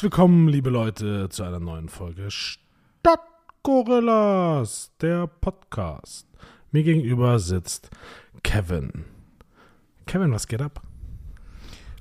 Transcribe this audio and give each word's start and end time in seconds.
Herzlich 0.00 0.12
willkommen, 0.12 0.48
liebe 0.48 0.70
Leute, 0.70 1.28
zu 1.28 1.42
einer 1.42 1.60
neuen 1.60 1.90
Folge 1.90 2.30
Stadtgorillas, 2.30 4.92
der 4.98 5.26
Podcast. 5.26 6.26
Mir 6.72 6.84
gegenüber 6.84 7.38
sitzt 7.38 7.90
Kevin. 8.42 9.04
Kevin, 10.06 10.32
was 10.32 10.48
geht 10.48 10.62
ab? 10.62 10.80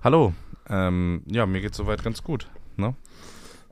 Hallo. 0.02 0.34
Ähm, 0.70 1.24
ja, 1.26 1.46
mir 1.46 1.60
geht's 1.60 1.76
soweit 1.76 2.02
ganz 2.02 2.24
gut. 2.24 2.48
Ne? 2.78 2.96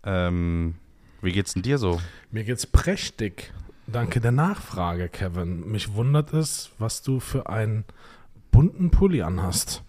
Ähm, 0.04 0.76
wie 1.22 1.32
geht's 1.32 1.54
denn 1.54 1.64
dir 1.64 1.78
so? 1.78 2.02
Mir 2.30 2.44
geht's 2.44 2.68
prächtig. 2.68 3.54
Danke 3.86 4.20
der 4.20 4.34
Nachfrage, 4.34 5.08
Kevin. 5.08 5.72
Mich 5.72 5.94
wundert 5.94 6.34
es, 6.34 6.72
was 6.80 7.02
du 7.02 7.22
für 7.22 7.48
einen 7.48 7.86
bunten 8.52 8.92
Pulli 8.92 9.22
anhast. 9.22 9.86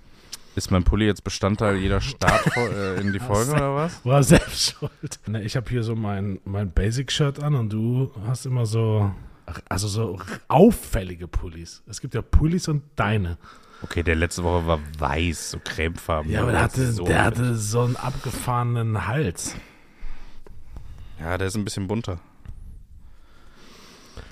Ist 0.59 0.73
mein 0.73 0.83
Pulli 0.83 1.07
jetzt 1.07 1.23
Bestandteil 1.23 1.77
jeder 1.77 2.01
Start 2.01 2.45
äh, 2.57 3.01
in 3.01 3.13
die 3.13 3.21
Folge 3.21 3.53
oder 3.53 3.77
was? 3.77 4.05
War 4.05 4.25
selbst 4.25 4.73
schuld. 4.73 5.21
Ne, 5.29 5.41
ich 5.45 5.55
habe 5.55 5.71
hier 5.71 5.85
so 5.85 5.95
mein, 5.95 6.41
mein 6.45 6.73
Basic-Shirt 6.73 7.41
an 7.41 7.55
und 7.55 7.73
du 7.73 8.11
hast 8.27 8.45
immer 8.45 8.67
so, 8.67 9.13
also 9.69 9.87
so 9.87 10.19
auffällige 10.49 11.29
Pullis. 11.29 11.85
Es 11.87 12.01
gibt 12.01 12.15
ja 12.15 12.23
Pullis 12.23 12.67
und 12.67 12.83
deine. 12.97 13.39
Okay, 13.83 14.03
der 14.03 14.17
letzte 14.17 14.43
Woche 14.43 14.67
war 14.67 14.81
weiß, 14.99 15.53
so 15.53 15.61
cremefarben. 15.63 16.33
Ja, 16.33 16.43
aber 16.43 16.51
der 16.51 16.63
hatte, 16.63 16.91
so, 16.91 17.05
der 17.05 17.23
hatte 17.25 17.55
so 17.55 17.83
einen 17.83 17.95
abgefahrenen 17.95 19.07
Hals. 19.07 19.55
Ja, 21.21 21.39
der 21.39 21.47
ist 21.47 21.55
ein 21.57 21.65
bisschen 21.65 21.87
bunter. 21.87 22.19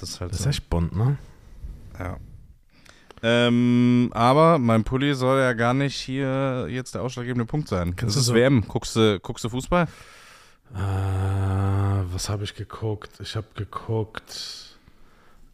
Das 0.00 0.10
ist 0.10 0.20
halt 0.20 0.32
Das 0.32 0.38
so. 0.42 0.50
ist 0.50 0.56
echt 0.56 0.68
bunt, 0.68 0.96
ne? 0.96 1.18
Ja. 2.00 2.16
Ähm, 3.22 4.10
aber 4.12 4.58
mein 4.58 4.84
Pulli 4.84 5.14
soll 5.14 5.40
ja 5.40 5.52
gar 5.54 5.74
nicht 5.74 5.96
hier 5.96 6.66
jetzt 6.68 6.94
der 6.94 7.02
ausschlaggebende 7.02 7.46
Punkt 7.46 7.68
sein. 7.68 7.96
Kannst 7.96 8.16
das 8.16 8.22
ist 8.22 8.26
so 8.26 8.34
WM. 8.34 8.66
Guckst 8.68 8.96
du, 8.96 9.18
guckst 9.20 9.44
du 9.44 9.48
Fußball? 9.48 9.88
Äh, 10.74 10.78
was 10.78 12.28
habe 12.28 12.44
ich 12.44 12.54
geguckt? 12.54 13.20
Ich 13.20 13.36
habe 13.36 13.46
geguckt 13.54 14.78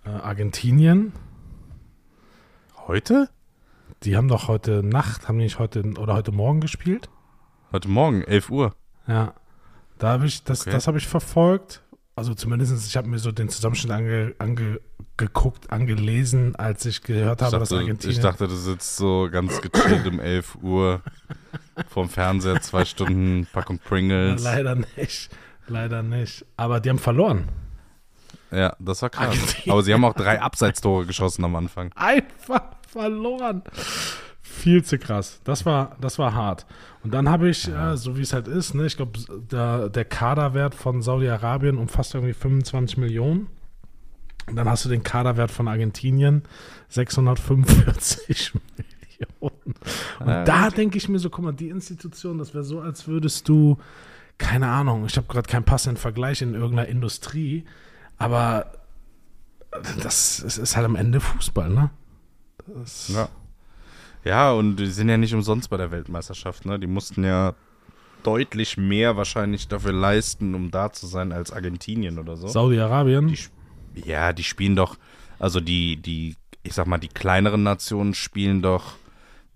äh, 0.04 0.10
Argentinien. 0.10 1.12
Heute? 2.86 3.28
Die 4.02 4.16
haben 4.16 4.28
doch 4.28 4.48
heute 4.48 4.82
Nacht, 4.82 5.28
haben 5.28 5.38
die 5.38 5.44
nicht 5.44 5.60
heute 5.60 5.84
oder 5.98 6.14
heute 6.14 6.32
Morgen 6.32 6.60
gespielt? 6.60 7.08
Heute 7.70 7.88
Morgen, 7.88 8.22
11 8.22 8.50
Uhr. 8.50 8.74
Ja. 9.06 9.34
Da 9.98 10.08
habe 10.08 10.26
ich, 10.26 10.42
das, 10.42 10.62
okay. 10.62 10.70
das 10.72 10.88
habe 10.88 10.98
ich 10.98 11.06
verfolgt 11.06 11.82
also 12.14 12.34
zumindest, 12.34 12.86
ich 12.86 12.96
habe 12.96 13.08
mir 13.08 13.18
so 13.18 13.32
den 13.32 13.48
Zusammenschnitt 13.48 13.92
ange, 13.92 14.34
angeguckt, 14.38 15.70
angelesen, 15.70 16.54
als 16.56 16.84
ich 16.84 17.02
gehört 17.02 17.42
habe, 17.42 17.58
dass 17.58 17.72
Argentinien. 17.72 18.16
Ich 18.16 18.22
dachte, 18.22 18.48
du 18.48 18.54
sitzt 18.54 18.96
so 18.96 19.28
ganz 19.30 19.60
gechillt 19.60 20.06
um 20.06 20.20
11 20.20 20.58
Uhr 20.62 21.02
vorm 21.88 22.08
Fernseher, 22.08 22.60
zwei 22.60 22.84
Stunden 22.84 23.46
Packung 23.52 23.78
Pringles. 23.78 24.42
Leider 24.42 24.76
nicht. 24.96 25.30
Leider 25.68 26.02
nicht. 26.02 26.44
Aber 26.56 26.80
die 26.80 26.90
haben 26.90 26.98
verloren. 26.98 27.48
Ja, 28.50 28.76
das 28.78 29.00
war 29.00 29.08
krass. 29.08 29.38
Aber 29.66 29.82
sie 29.82 29.94
haben 29.94 30.04
auch 30.04 30.14
drei 30.14 30.40
Abseitstore 30.40 31.06
geschossen 31.06 31.44
am 31.44 31.56
Anfang. 31.56 31.90
Einfach 31.94 32.62
verloren. 32.86 33.62
Viel 34.62 34.84
zu 34.84 34.96
krass. 34.96 35.40
Das 35.42 35.66
war, 35.66 35.96
das 36.00 36.20
war 36.20 36.34
hart. 36.34 36.66
Und 37.02 37.12
dann 37.12 37.28
habe 37.28 37.48
ich, 37.48 37.66
ja. 37.66 37.94
äh, 37.94 37.96
so 37.96 38.16
wie 38.16 38.20
es 38.20 38.32
halt 38.32 38.46
ist, 38.46 38.74
ne, 38.74 38.86
ich 38.86 38.96
glaube, 38.96 39.18
der, 39.50 39.88
der 39.88 40.04
Kaderwert 40.04 40.76
von 40.76 41.02
Saudi-Arabien 41.02 41.78
umfasst 41.78 42.14
irgendwie 42.14 42.32
25 42.32 42.96
Millionen. 42.96 43.48
Und 44.46 44.54
dann 44.54 44.68
hast 44.68 44.84
du 44.84 44.88
den 44.88 45.02
Kaderwert 45.02 45.50
von 45.50 45.66
Argentinien 45.66 46.44
645 46.90 48.54
Millionen. 48.76 49.74
Und 50.20 50.28
ja, 50.28 50.44
da 50.44 50.70
denke 50.70 50.96
ich 50.96 51.08
mir 51.08 51.18
so, 51.18 51.28
guck 51.28 51.44
mal, 51.44 51.50
die 51.50 51.68
Institution, 51.68 52.38
das 52.38 52.54
wäre 52.54 52.62
so, 52.62 52.80
als 52.80 53.08
würdest 53.08 53.48
du, 53.48 53.78
keine 54.38 54.68
Ahnung, 54.68 55.06
ich 55.06 55.16
habe 55.16 55.26
gerade 55.26 55.48
keinen 55.48 55.64
passenden 55.64 55.96
Vergleich 55.96 56.40
in 56.40 56.54
irgendeiner 56.54 56.86
Industrie, 56.86 57.64
aber 58.16 58.74
das 60.00 60.38
ist 60.38 60.76
halt 60.76 60.86
am 60.86 60.94
Ende 60.94 61.18
Fußball, 61.18 61.68
ne? 61.68 61.90
Das 62.64 63.08
ja. 63.08 63.28
Ja, 64.24 64.52
und 64.52 64.76
die 64.76 64.86
sind 64.86 65.08
ja 65.08 65.16
nicht 65.16 65.34
umsonst 65.34 65.70
bei 65.70 65.76
der 65.76 65.90
Weltmeisterschaft, 65.90 66.64
ne? 66.64 66.78
Die 66.78 66.86
mussten 66.86 67.24
ja 67.24 67.54
deutlich 68.22 68.76
mehr 68.76 69.16
wahrscheinlich 69.16 69.68
dafür 69.68 69.92
leisten, 69.92 70.54
um 70.54 70.70
da 70.70 70.92
zu 70.92 71.06
sein 71.06 71.32
als 71.32 71.52
Argentinien 71.52 72.18
oder 72.18 72.36
so. 72.36 72.46
Saudi-Arabien? 72.46 73.36
Ja, 73.94 74.32
die 74.32 74.44
spielen 74.44 74.76
doch, 74.76 74.96
also 75.38 75.60
die, 75.60 75.96
die, 75.96 76.36
ich 76.62 76.72
sag 76.72 76.86
mal, 76.86 76.98
die 76.98 77.08
kleineren 77.08 77.64
Nationen 77.64 78.14
spielen 78.14 78.62
doch 78.62 78.94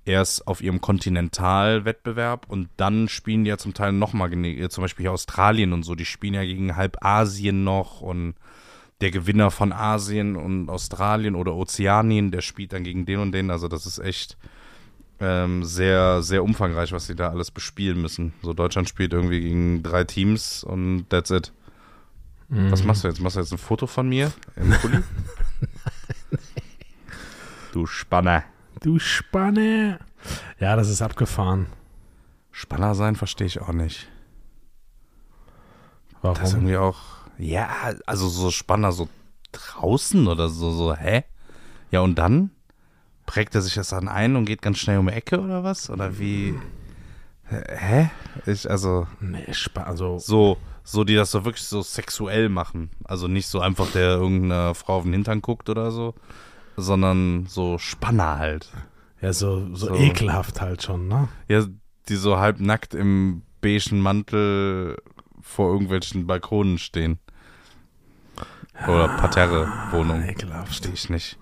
erst 0.05 0.47
auf 0.47 0.63
ihrem 0.63 0.81
Kontinentalwettbewerb 0.81 2.47
und 2.49 2.69
dann 2.77 3.09
spielen 3.09 3.45
die 3.45 3.51
ja 3.51 3.59
zum 3.59 3.75
Teil 3.75 3.93
nochmal, 3.93 4.31
zum 4.69 4.83
Beispiel 4.83 5.05
hier 5.05 5.13
Australien 5.13 5.73
und 5.73 5.83
so, 5.83 5.95
die 5.95 6.05
spielen 6.05 6.35
ja 6.35 6.45
gegen 6.45 6.77
halb 6.77 7.05
Asien 7.05 7.65
noch 7.65 8.01
und 8.01 8.35
der 9.01 9.11
Gewinner 9.11 9.51
von 9.51 9.73
Asien 9.73 10.37
und 10.37 10.71
Australien 10.71 11.35
oder 11.35 11.55
Ozeanien, 11.55 12.31
der 12.31 12.41
spielt 12.41 12.73
dann 12.73 12.85
gegen 12.85 13.05
den 13.05 13.19
und 13.19 13.33
den. 13.33 13.51
Also 13.51 13.69
das 13.69 13.85
ist 13.85 13.99
echt 13.99 14.39
ähm, 15.21 15.65
sehr, 15.65 16.23
sehr 16.23 16.43
umfangreich, 16.43 16.93
was 16.93 17.07
sie 17.07 17.15
da 17.15 17.31
alles 17.31 17.51
bespielen 17.51 18.01
müssen. 18.01 18.33
So 18.43 18.53
Deutschland 18.53 18.89
spielt 18.89 19.13
irgendwie 19.13 19.41
gegen 19.41 19.83
drei 19.83 20.05
Teams 20.05 20.65
und 20.65 21.09
that's 21.09 21.31
it. 21.31 21.53
Mhm. 22.49 22.71
Was 22.71 22.85
machst 22.85 23.05
du 23.05 23.09
jetzt? 23.09 23.21
Machst 23.21 23.37
du 23.37 23.41
jetzt 23.41 23.53
ein 23.53 23.59
Foto 23.59 23.87
von 23.87 24.09
mir 24.09 24.33
im 24.57 24.71
Pulli? 24.71 24.99
du 27.73 27.87
Spanner. 27.87 28.45
Du 28.81 28.99
Spanner. 28.99 29.99
Ja, 30.59 30.77
das 30.77 30.89
ist 30.89 31.03
abgefahren. 31.03 31.67
Spanner 32.53 32.95
sein 32.95 33.17
verstehe 33.17 33.47
ich 33.47 33.61
auch 33.61 33.73
nicht. 33.73 34.09
Warum? 36.23 36.39
Das 36.39 36.49
ist 36.49 36.55
irgendwie 36.55 36.77
auch 36.77 37.17
ja, 37.39 37.69
also 38.07 38.29
so 38.29 38.51
Spanner 38.51 38.93
so 38.93 39.09
draußen 39.53 40.27
oder 40.27 40.49
so, 40.49 40.71
so, 40.71 40.95
hä? 40.95 41.25
Ja, 41.91 42.01
und 42.01 42.17
dann 42.17 42.51
prägt 43.27 43.55
er 43.55 43.61
sich 43.61 43.75
das 43.75 43.91
dann 43.91 44.09
ein 44.09 44.37
und 44.37 44.47
geht 44.47 44.63
ganz 44.63 44.79
schnell 44.79 44.99
um 44.99 45.09
die 45.09 45.13
Ecke 45.13 45.41
oder 45.41 45.65
was? 45.65 45.91
Oder 45.91 46.19
wie? 46.19 46.55
Hä? 47.49 48.11
Ich, 48.47 48.69
also. 48.71 49.07
Nee, 49.21 49.45
also. 49.75 50.19
So, 50.19 50.57
so, 50.83 51.05
die 51.05 51.15
das 51.15 51.31
so 51.31 51.45
wirklich 51.45 51.65
so 51.65 51.83
sexuell 51.83 52.49
machen. 52.49 52.91
Also 53.05 53.29
nicht 53.29 53.47
so 53.47 53.61
einfach, 53.61 53.91
der 53.91 54.17
irgendeine 54.17 54.75
Frau 54.75 54.97
auf 54.97 55.03
den 55.03 55.13
Hintern 55.13 55.43
guckt 55.43 55.69
oder 55.69 55.91
so, 55.91 56.15
sondern 56.77 57.47
so 57.47 57.79
Spanner 57.79 58.39
halt. 58.39 58.71
Ja, 59.21 59.33
so, 59.33 59.75
so, 59.75 59.89
so 59.89 59.95
ekelhaft 59.95 60.61
halt 60.61 60.83
schon, 60.83 61.09
ne? 61.09 61.29
Ja, 61.49 61.65
die 62.09 62.17
so 62.17 62.39
halb 62.39 62.61
nackt 62.61 62.95
im 62.95 63.43
beigen 63.61 64.01
Mantel 64.01 64.97
vor 65.41 65.73
irgendwelchen 65.73 66.27
Balkonen 66.27 66.79
stehen. 66.79 67.19
Oder 68.87 69.09
Parterre-Wohnung. 69.09 70.23
Ekelhaft. 70.23 70.67
Verstehe 70.67 70.93
ich 70.93 71.09
nicht. 71.09 71.39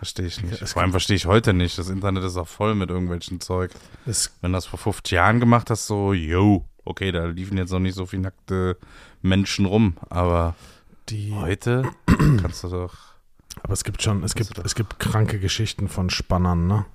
Verstehe 0.00 0.24
ich 0.24 0.42
nicht. 0.42 0.66
Vor 0.66 0.80
allem 0.80 0.92
verstehe 0.92 1.16
ich 1.16 1.26
heute 1.26 1.52
nicht. 1.52 1.76
Das 1.76 1.90
Internet 1.90 2.24
ist 2.24 2.38
auch 2.38 2.48
voll 2.48 2.74
mit 2.74 2.88
irgendwelchen 2.88 3.38
Zeug. 3.38 3.70
Das 4.06 4.32
Wenn 4.40 4.54
das 4.54 4.64
vor 4.64 4.78
50 4.78 5.12
Jahren 5.12 5.40
gemacht 5.40 5.68
hast, 5.68 5.86
so, 5.86 6.14
yo, 6.14 6.64
okay, 6.86 7.12
da 7.12 7.26
liefen 7.26 7.58
jetzt 7.58 7.70
noch 7.70 7.80
nicht 7.80 7.96
so 7.96 8.06
viele 8.06 8.22
nackte 8.22 8.78
Menschen 9.20 9.66
rum, 9.66 9.98
aber 10.08 10.54
die 11.10 11.34
heute 11.34 11.82
kannst 12.40 12.64
du 12.64 12.68
doch. 12.68 12.96
Aber 13.62 13.74
es 13.74 13.84
gibt 13.84 14.02
schon, 14.02 14.24
es 14.24 14.34
gibt, 14.34 14.56
es 14.56 14.74
gibt 14.74 14.98
kranke 14.98 15.38
Geschichten 15.38 15.86
von 15.86 16.08
Spannern, 16.08 16.66
ne? 16.66 16.86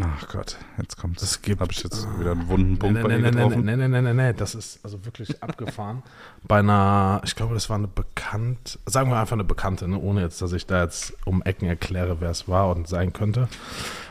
Ach 0.00 0.28
Gott, 0.28 0.56
jetzt 0.78 0.96
kommt 0.96 1.20
es. 1.20 1.42
Gibt, 1.42 1.60
Habe 1.60 1.72
ich 1.72 1.82
jetzt 1.82 2.06
wieder 2.18 2.32
einen 2.32 2.48
wunden 2.48 2.78
Punkt 2.78 2.94
nee, 2.94 3.02
nee, 3.02 3.08
bei 3.08 3.16
dir 3.16 3.22
nee, 3.22 3.30
getroffen? 3.30 3.64
Nee, 3.64 3.76
nee, 3.76 3.88
nee, 3.88 4.00
nee, 4.00 4.12
nee, 4.12 4.32
das 4.32 4.54
ist 4.54 4.80
also 4.84 5.04
wirklich 5.04 5.42
abgefahren. 5.42 6.02
Bei 6.44 6.60
einer, 6.60 7.20
ich 7.24 7.34
glaube, 7.34 7.54
das 7.54 7.68
war 7.68 7.76
eine 7.76 7.88
bekannt, 7.88 8.78
sagen 8.86 9.10
wir 9.10 9.18
einfach 9.18 9.34
eine 9.34 9.44
Bekannte, 9.44 9.88
ne? 9.88 9.98
ohne 9.98 10.22
jetzt, 10.22 10.40
dass 10.42 10.52
ich 10.52 10.66
da 10.66 10.82
jetzt 10.82 11.14
um 11.24 11.42
Ecken 11.42 11.66
erkläre, 11.66 12.20
wer 12.20 12.30
es 12.30 12.48
war 12.48 12.70
und 12.70 12.88
sein 12.88 13.12
könnte. 13.12 13.48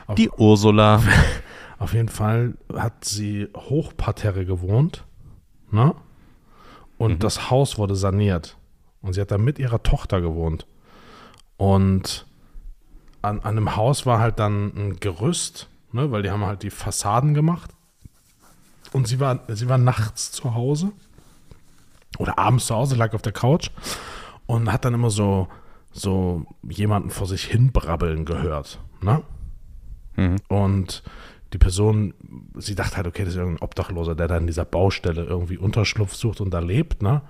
Auf, 0.08 0.16
Die 0.16 0.30
Ursula. 0.30 1.02
Auf 1.80 1.94
jeden 1.94 2.10
Fall 2.10 2.56
hat 2.74 3.06
sie 3.06 3.48
Hochparterre 3.56 4.46
gewohnt, 4.46 5.06
ne? 5.72 5.96
Und 6.98 7.14
mhm. 7.14 7.20
das 7.20 7.50
Haus 7.50 7.78
wurde 7.78 7.96
saniert. 7.96 8.58
Und 9.02 9.14
sie 9.14 9.22
hat 9.22 9.32
da 9.32 9.38
mit 9.38 9.60
ihrer 9.60 9.82
Tochter 9.82 10.20
gewohnt. 10.20 10.68
Und 11.56 12.26
an, 13.22 13.40
an 13.40 13.58
einem 13.58 13.76
Haus 13.76 14.06
war 14.06 14.20
halt 14.20 14.40
dann 14.40 14.74
ein 14.76 15.00
Gerüst, 15.00 15.70
ne, 15.92 16.12
weil 16.12 16.24
die 16.24 16.32
haben 16.32 16.46
halt 16.46 16.64
die 16.64 16.70
Fassaden 16.70 17.34
gemacht. 17.34 17.72
Und 18.92 19.08
sie 19.08 19.20
war, 19.20 19.42
sie 19.50 19.70
war 19.70 19.78
nachts 19.78 20.32
zu 20.32 20.56
Hause 20.56 20.92
oder 22.18 22.40
abends 22.40 22.66
zu 22.68 22.76
Hause, 22.76 22.96
lag 22.96 23.14
auf 23.14 23.22
der 23.22 23.34
Couch 23.34 23.70
und 24.48 24.72
hat 24.72 24.86
dann 24.86 24.96
immer 24.96 25.12
so, 25.12 25.48
so 25.92 26.46
jemanden 26.68 27.12
vor 27.12 27.28
sich 27.28 27.44
hin 27.44 27.72
brabbeln 27.72 28.26
gehört. 28.26 28.80
Ne? 29.02 29.22
Mhm. 30.16 30.38
Und 30.48 31.04
die 31.54 31.58
Person, 31.58 32.14
sie 32.58 32.76
dachte 32.76 32.98
halt, 32.98 33.08
okay, 33.08 33.24
das 33.24 33.34
ist 33.34 33.40
irgendein 33.40 33.64
Obdachloser, 33.64 34.14
der 34.14 34.28
da 34.28 34.38
in 34.38 34.46
dieser 34.46 34.66
Baustelle 34.66 35.24
irgendwie 35.24 35.58
Unterschlupf 35.58 36.14
sucht 36.14 36.42
und 36.42 36.52
da 36.52 36.60
lebt, 36.60 37.02
ne? 37.02 37.22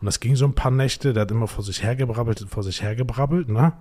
Und 0.00 0.06
das 0.06 0.20
ging 0.20 0.36
so 0.36 0.44
ein 0.44 0.54
paar 0.54 0.70
Nächte, 0.70 1.12
der 1.12 1.22
hat 1.22 1.30
immer 1.32 1.48
vor 1.48 1.64
sich 1.64 1.82
hergebrabbelt, 1.82 2.46
vor 2.48 2.62
sich 2.62 2.82
hergebrabbelt, 2.82 3.48
ne? 3.48 3.72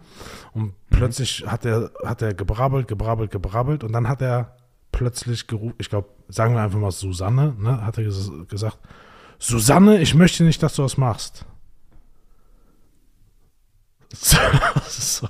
Und 0.53 0.63
mhm. 0.63 0.73
plötzlich 0.89 1.45
hat 1.45 1.65
er, 1.65 1.91
hat 2.03 2.23
er 2.23 2.33
gebrabbelt, 2.33 2.87
gebrabbelt, 2.87 3.29
gebrabbelt 3.29 3.83
und 3.83 3.91
dann 3.93 4.07
hat 4.07 4.21
er 4.21 4.57
plötzlich 4.91 5.45
gerufen, 5.45 5.75
ich 5.77 5.89
glaube, 5.89 6.09
sagen 6.29 6.55
wir 6.55 6.61
einfach 6.61 6.79
mal 6.79 6.91
Susanne, 6.91 7.55
ne? 7.59 7.85
Hat 7.85 7.99
er 7.99 8.05
ges 8.05 8.31
gesagt, 8.47 8.79
Susanne, 9.37 10.01
ich 10.01 10.15
möchte 10.15 10.43
nicht, 10.43 10.63
dass 10.63 10.75
du 10.75 10.81
das 10.81 10.97
machst. 10.97 11.45
So, 14.17 14.37
so. 14.87 15.27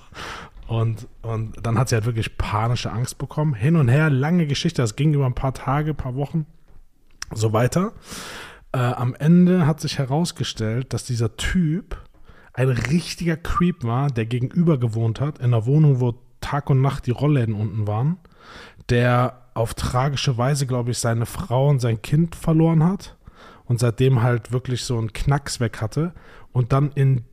Und, 0.68 1.08
und 1.22 1.56
dann 1.62 1.78
hat 1.78 1.90
sie 1.90 1.96
halt 1.96 2.06
wirklich 2.06 2.38
panische 2.38 2.92
Angst 2.92 3.18
bekommen. 3.18 3.54
Hin 3.54 3.76
und 3.76 3.88
her, 3.88 4.10
lange 4.10 4.48
Geschichte. 4.48 4.82
Das 4.82 4.96
ging 4.96 5.14
über 5.14 5.26
ein 5.26 5.36
paar 5.36 5.54
Tage, 5.54 5.94
paar 5.94 6.16
Wochen, 6.16 6.46
so 7.32 7.54
weiter. 7.54 7.94
Äh, 8.72 8.80
am 8.80 9.14
Ende 9.16 9.68
hat 9.68 9.80
sich 9.80 10.00
herausgestellt, 10.00 10.94
dass 10.94 11.06
dieser 11.06 11.38
Typ 11.38 11.98
ein 12.54 12.70
richtiger 12.70 13.38
Creep 13.38 13.84
war, 13.84 14.10
der 14.10 14.26
gegenüber 14.26 14.78
gewohnt 14.78 15.20
hat, 15.22 15.40
in 15.40 15.46
einer 15.46 15.66
Wohnung, 15.66 16.00
wo 16.00 16.16
Tag 16.42 16.70
und 16.70 16.82
Nacht 16.82 17.06
die 17.06 17.12
Rollläden 17.12 17.54
unten 17.54 17.88
waren, 17.88 18.18
der 18.90 19.42
auf 19.54 19.74
tragische 19.74 20.38
Weise, 20.38 20.68
glaube 20.68 20.92
ich, 20.92 21.00
seine 21.00 21.26
Frau 21.26 21.70
und 21.70 21.80
sein 21.80 22.02
Kind 22.02 22.36
verloren 22.36 22.84
hat 22.84 23.18
und 23.66 23.80
seitdem 23.80 24.22
halt 24.22 24.52
wirklich 24.52 24.84
so 24.84 24.98
einen 24.98 25.14
Knacks 25.14 25.60
weg 25.60 25.82
hatte 25.82 26.14
und 26.52 26.72
dann 26.72 26.92
in, 26.94 27.24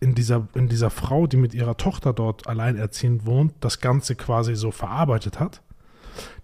in, 0.00 0.14
dieser, 0.14 0.48
in 0.54 0.68
dieser 0.68 0.90
Frau, 0.90 1.26
die 1.26 1.36
mit 1.36 1.54
ihrer 1.54 1.76
Tochter 1.76 2.12
dort 2.12 2.46
alleinerziehend 2.46 3.26
wohnt, 3.26 3.54
das 3.60 3.80
Ganze 3.80 4.14
quasi 4.16 4.56
so 4.56 4.70
verarbeitet 4.70 5.38
hat. 5.38 5.62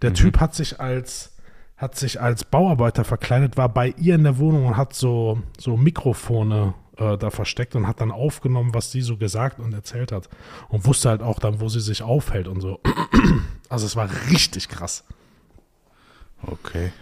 Der 0.02 0.14
Typ 0.14 0.40
hat 0.40 0.54
sich 0.54 0.80
als 0.80 1.32
hat 1.76 1.94
sich 1.94 2.20
als 2.20 2.44
Bauarbeiter 2.44 3.04
verkleidet, 3.04 3.56
war 3.56 3.68
bei 3.68 3.88
ihr 3.98 4.14
in 4.14 4.24
der 4.24 4.38
Wohnung 4.38 4.66
und 4.66 4.76
hat 4.76 4.94
so, 4.94 5.42
so 5.58 5.76
Mikrofone 5.76 6.74
äh, 6.96 7.18
da 7.18 7.30
versteckt 7.30 7.76
und 7.76 7.86
hat 7.86 8.00
dann 8.00 8.10
aufgenommen, 8.10 8.72
was 8.72 8.90
sie 8.90 9.02
so 9.02 9.16
gesagt 9.16 9.60
und 9.60 9.74
erzählt 9.74 10.12
hat. 10.12 10.28
Und 10.68 10.86
wusste 10.86 11.10
halt 11.10 11.22
auch 11.22 11.38
dann, 11.38 11.60
wo 11.60 11.68
sie 11.68 11.80
sich 11.80 12.02
aufhält 12.02 12.48
und 12.48 12.60
so. 12.60 12.80
Also 13.68 13.84
es 13.84 13.96
war 13.96 14.08
richtig 14.30 14.68
krass. 14.68 15.02
Okay. 16.40 16.92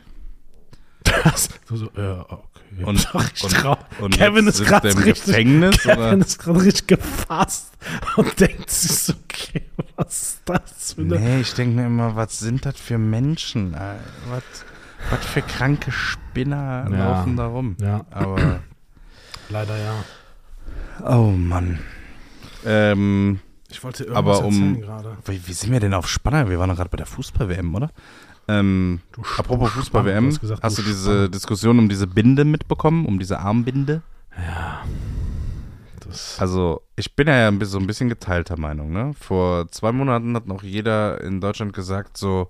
Das, 1.22 1.48
du 1.68 1.76
so, 1.76 1.90
ja, 1.96 2.20
okay. 2.28 2.84
Und, 2.84 3.14
und, 3.14 3.78
und 4.00 4.14
Kevin 4.16 4.48
ist 4.48 4.64
gerade 4.64 4.88
er 4.88 4.96
richtig, 4.96 5.26
Gefängnis 5.26 5.78
Kevin 5.78 5.98
oder? 5.98 6.16
ist 6.18 6.38
gerade 6.40 6.62
richtig 6.62 6.86
gefasst 6.88 7.72
und 8.16 8.40
denkt 8.40 8.68
sich 8.68 8.90
so, 8.90 9.12
okay, 9.24 9.62
was 9.96 10.22
ist 10.22 10.40
das 10.44 10.92
für 10.94 11.02
eine 11.02 11.18
Nee, 11.20 11.40
ich 11.42 11.54
denke 11.54 11.76
mir 11.80 11.86
immer, 11.86 12.16
was 12.16 12.38
sind 12.40 12.66
das 12.66 12.76
für 12.80 12.98
Menschen? 12.98 13.74
Was, 14.28 14.42
was 15.10 15.24
für 15.24 15.42
kranke 15.42 15.92
Spinner 15.92 16.88
Ja. 16.90 16.96
laufen 17.14 17.36
da 17.36 17.46
rum? 17.46 17.76
Ja, 17.80 18.04
Aber, 18.10 18.60
leider 19.50 19.76
ja. 19.78 19.94
oh 21.04 21.30
Mann. 21.30 21.78
Ähm, 22.66 23.38
Ich 23.70 23.84
wollte 23.84 24.04
irgendwas 24.04 24.38
Aber 24.38 24.44
um- 24.46 24.54
erzählen 24.54 24.80
gerade. 24.80 25.16
wie, 25.26 25.46
wie 25.46 25.52
sind 25.52 25.70
wir 25.70 25.80
denn 25.80 25.94
auf 25.94 26.08
Spanner? 26.08 26.48
Wir 26.50 26.58
waren 26.58 26.70
doch 26.70 26.76
gerade 26.76 26.90
bei 26.90 26.96
der 26.96 27.06
Fußball-WM, 27.06 27.72
oder? 27.74 27.90
Ähm, 28.48 29.00
apropos 29.38 29.70
Fußball-WM, 29.72 30.38
hast 30.62 30.78
du 30.78 30.82
diese 30.82 31.02
Spanner. 31.02 31.28
Diskussion 31.28 31.78
um 31.78 31.88
diese 31.88 32.06
Binde 32.06 32.44
mitbekommen, 32.44 33.06
um 33.06 33.18
diese 33.18 33.40
Armbinde? 33.40 34.02
Ja. 34.36 34.82
Also, 36.38 36.82
ich 36.96 37.16
bin 37.16 37.26
ja 37.28 37.50
so 37.62 37.78
ein 37.78 37.86
bisschen 37.86 38.08
geteilter 38.08 38.58
Meinung, 38.58 38.92
ne? 38.92 39.12
Vor 39.18 39.68
zwei 39.70 39.90
Monaten 39.92 40.36
hat 40.36 40.46
noch 40.46 40.62
jeder 40.62 41.20
in 41.22 41.40
Deutschland 41.40 41.72
gesagt, 41.72 42.16
so, 42.16 42.48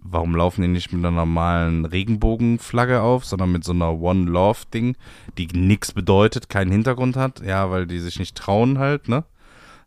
warum 0.00 0.34
laufen 0.34 0.62
die 0.62 0.68
nicht 0.68 0.92
mit 0.92 1.04
einer 1.04 1.14
normalen 1.14 1.84
Regenbogenflagge 1.84 3.00
auf, 3.00 3.24
sondern 3.24 3.52
mit 3.52 3.62
so 3.64 3.72
einer 3.72 4.00
One 4.00 4.28
Love-Ding, 4.30 4.96
die 5.38 5.46
nichts 5.48 5.92
bedeutet, 5.92 6.48
keinen 6.48 6.72
Hintergrund 6.72 7.16
hat, 7.16 7.40
ja, 7.44 7.70
weil 7.70 7.86
die 7.86 8.00
sich 8.00 8.18
nicht 8.18 8.36
trauen 8.36 8.78
halt, 8.78 9.08
ne? 9.08 9.24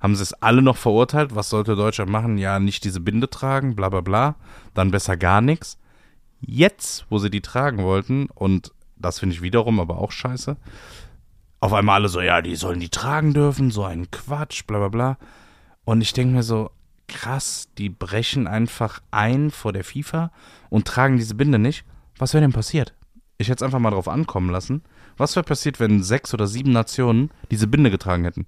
Haben 0.06 0.16
sie 0.16 0.22
es 0.22 0.34
alle 0.34 0.62
noch 0.62 0.78
verurteilt? 0.78 1.34
Was 1.34 1.50
sollte 1.50 1.75
Deutschland 1.75 2.12
machen? 2.12 2.38
Ja, 2.38 2.60
nicht 2.60 2.84
diese 2.84 3.00
Binde 3.00 3.28
tragen, 3.28 3.75
bla 3.75 3.90
bla 3.90 4.02
bla. 4.02 4.36
Dann 4.75 4.92
besser 4.92 5.18
gar 5.18 5.42
nichts. 5.42 5.80
Jetzt, 6.42 7.07
wo 7.10 7.18
sie 7.18 7.31
die 7.31 7.42
tragen 7.42 7.80
wollten, 7.80 8.28
und 8.36 8.72
das 8.98 9.18
finde 9.18 9.34
ich 9.34 9.42
wiederum 9.42 9.80
aber 9.80 9.98
auch 9.98 10.12
scheiße, 10.12 10.57
auf 11.60 11.74
einmal 11.74 11.96
alle 11.96 12.10
so, 12.10 12.22
ja, 12.22 12.44
die 12.44 12.56
sollen 12.56 12.80
die 12.80 12.90
tragen 12.90 13.34
dürfen, 13.34 13.72
so 13.72 13.84
ein 13.84 14.12
Quatsch, 14.12 14.68
bla 14.68 14.78
bla 14.78 14.90
bla. 14.90 15.18
Und 15.86 16.02
ich 16.02 16.13
denke 16.13 16.36
mir 16.36 16.44
so, 16.44 16.69
krass, 17.07 17.69
die 17.80 17.90
brechen 17.90 18.46
einfach 18.46 19.02
ein 19.10 19.50
vor 19.50 19.74
der 19.74 19.84
FIFA 19.84 20.31
und 20.69 20.86
tragen 20.86 21.18
diese 21.18 21.34
Binde 21.34 21.57
nicht. 21.57 21.84
Was 22.19 22.36
wäre 22.36 22.42
denn 22.44 22.54
passiert? 22.54 22.94
Ich 23.40 23.48
hätte 23.48 23.63
es 23.63 23.66
einfach 23.66 23.80
mal 23.80 23.90
drauf 23.90 24.07
ankommen 24.07 24.52
lassen. 24.52 24.84
Was 25.18 25.36
wäre 25.36 25.46
passiert, 25.46 25.80
wenn 25.80 26.04
sechs 26.04 26.31
oder 26.31 26.46
sieben 26.46 26.74
Nationen 26.74 27.31
diese 27.50 27.66
Binde 27.66 27.90
getragen 27.90 28.24
hätten? 28.24 28.46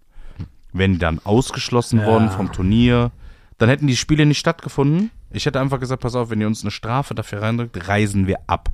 Wären 0.73 0.93
die 0.93 0.99
dann 0.99 1.19
ausgeschlossen 1.23 1.99
Ja. 1.99 2.05
worden 2.05 2.29
vom 2.29 2.51
Turnier? 2.51 3.11
Dann 3.57 3.69
hätten 3.69 3.87
die 3.87 3.95
Spiele 3.97 4.25
nicht 4.25 4.39
stattgefunden. 4.39 5.09
Ich 5.31 5.45
hätte 5.45 5.59
einfach 5.59 5.79
gesagt, 5.79 6.01
pass 6.01 6.15
auf, 6.15 6.29
wenn 6.29 6.39
ihr 6.41 6.47
uns 6.47 6.61
eine 6.61 6.71
Strafe 6.71 7.15
dafür 7.15 7.41
reindrückt, 7.41 7.87
reisen 7.87 8.27
wir 8.27 8.39
ab. 8.47 8.69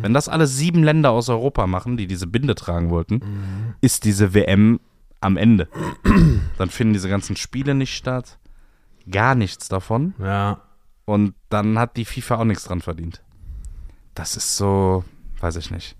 Wenn 0.00 0.12
das 0.12 0.28
alle 0.28 0.46
sieben 0.46 0.82
Länder 0.82 1.10
aus 1.10 1.28
Europa 1.28 1.66
machen, 1.66 1.96
die 1.96 2.06
diese 2.06 2.26
Binde 2.26 2.54
tragen 2.54 2.90
wollten, 2.90 3.20
ist 3.80 4.04
diese 4.04 4.34
WM 4.34 4.80
am 5.20 5.36
Ende. 5.36 5.68
Dann 6.58 6.68
finden 6.70 6.92
diese 6.92 7.08
ganzen 7.08 7.36
Spiele 7.36 7.74
nicht 7.74 7.94
statt. 7.96 8.38
Gar 9.10 9.34
nichts 9.34 9.68
davon. 9.68 10.14
ja. 10.18 10.60
Und 11.06 11.34
dann 11.50 11.78
hat 11.78 11.98
die 11.98 12.06
FIFA 12.06 12.36
auch 12.36 12.44
nichts 12.44 12.64
dran 12.64 12.80
verdient. 12.80 13.22
Das 14.14 14.38
ist 14.38 14.56
so, 14.56 15.04
weiß 15.40 15.56
ich 15.56 15.70
nicht. 15.70 15.96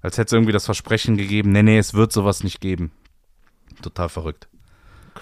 Als 0.00 0.16
hätte 0.16 0.28
es 0.28 0.32
irgendwie 0.32 0.52
das 0.52 0.64
Versprechen 0.64 1.18
gegeben, 1.18 1.52
nee, 1.52 1.62
nee, 1.62 1.76
es 1.76 1.92
wird 1.92 2.10
sowas 2.10 2.42
nicht 2.42 2.58
geben. 2.62 2.90
Total 3.82 4.08
verrückt. 4.08 4.48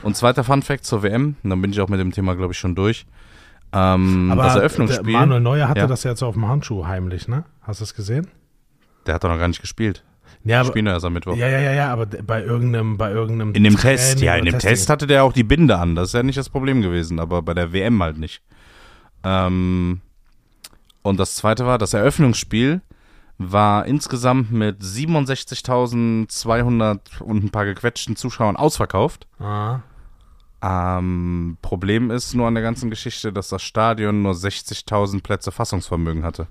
Und 0.03 0.17
zweiter 0.17 0.45
Fun 0.45 0.63
Fact 0.63 0.85
zur 0.85 1.03
WM, 1.03 1.37
und 1.43 1.51
dann 1.51 1.61
bin 1.61 1.73
ich 1.73 1.81
auch 1.81 1.89
mit 1.89 1.99
dem 2.01 2.13
Thema, 2.13 2.35
glaube 2.37 2.53
ich, 2.53 2.59
schon 2.59 2.75
durch. 2.75 3.07
Ähm, 3.73 4.31
Aber 4.31 4.45
das 4.45 4.57
Eröffnungsspiel, 4.57 5.13
Manuel 5.13 5.41
Neuer 5.41 5.69
hatte 5.69 5.81
Ja. 5.81 5.87
das 5.87 6.03
jetzt 6.05 6.23
auf 6.23 6.35
dem 6.35 6.47
Handschuh 6.49 6.87
heimlich, 6.87 7.29
ne? 7.29 7.45
Hast 7.63 7.81
du 7.81 7.85
es 7.85 7.95
gesehen? 7.95 8.29
der 9.07 9.15
hat 9.15 9.25
doch 9.25 9.31
noch 9.31 9.39
gar 9.39 9.49
nicht 9.49 9.61
gespielt. 9.63 10.05
Ja, 10.45 10.61
aber, 10.61 10.69
Spielen 10.69 10.87
erst 10.87 11.05
am 11.05 11.15
Mittwoch. 11.15 11.35
ja, 11.37 11.49
ja, 11.49 11.59
ja, 11.61 11.73
ja, 11.73 11.93
aber 11.93 12.05
bei 12.07 12.43
irgendeinem, 12.43 12.97
bei 12.99 13.11
irgendeinem 13.11 13.55
In 13.55 13.65
dem 13.65 13.75
Training 13.77 13.97
Test, 13.97 14.21
ja, 14.21 14.37
in 14.37 14.45
dem 14.45 14.53
Testing. 14.53 14.69
Test 14.71 14.91
hatte 14.91 15.07
der 15.07 15.25
auch 15.25 15.33
die 15.33 15.45
Binde 15.45 15.79
an. 15.79 15.95
Das 15.95 16.09
ist 16.09 16.13
ja 16.15 16.23
nicht 16.23 16.37
das 16.39 16.49
Problem 16.51 16.83
gewesen, 16.83 17.19
aber 17.19 17.41
bei 17.43 17.55
der 17.55 17.73
WM 17.73 18.03
halt 18.03 18.19
nicht. 18.19 18.43
Ähm, 19.25 20.01
und 21.03 21.19
das 21.19 21.37
zweite 21.37 21.67
war, 21.67 21.79
das 21.79 21.95
Eröffnungsspiel 21.95 22.83
war 23.39 23.87
insgesamt 23.87 24.53
mit 24.53 24.83
67.200 24.83 27.23
und 27.23 27.45
ein 27.45 27.51
paar 27.51 27.65
gequetschten 27.65 28.17
Zuschauern 28.17 28.57
ausverkauft. 28.57 29.27
Ah, 29.41 29.81
Ähm, 30.61 31.57
Problem 31.63 32.11
ist 32.11 32.35
nur 32.35 32.49
an 32.49 32.55
der 32.55 32.65
ganzen 32.65 32.91
Geschichte, 32.91 33.33
dass 33.33 33.49
das 33.49 33.63
Stadion 33.63 34.23
nur 34.23 34.33
60.000 34.33 35.23
Plätze 35.23 35.53
Fassungsvermögen 35.53 36.25
hatte. 36.25 36.49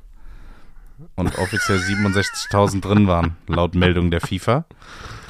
Und 1.15 1.37
offiziell 1.37 1.77
67.000 1.79 2.81
drin 2.81 3.07
waren, 3.07 3.35
laut 3.47 3.75
Meldung 3.75 4.09
der 4.09 4.21
FIFA. 4.21 4.63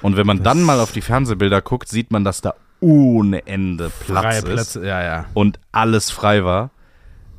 Und 0.03 0.15
wenn 0.15 0.27
man 0.27 0.43
dann 0.43 0.61
mal 0.61 0.79
auf 0.79 0.91
die 0.91 1.01
Fernsehbilder 1.01 1.61
guckt, 1.61 1.89
sieht 1.89 2.11
man, 2.11 2.23
dass 2.23 2.41
da 2.41 2.53
ohne 2.79 3.47
Ende 3.47 3.89
Platz 3.89 4.23
freie 4.23 4.37
ist 4.37 4.45
Plätze, 4.45 4.85
ja, 4.85 5.01
ja. 5.01 5.25
und 5.33 5.59
alles 5.71 6.11
frei 6.11 6.45
war. 6.45 6.69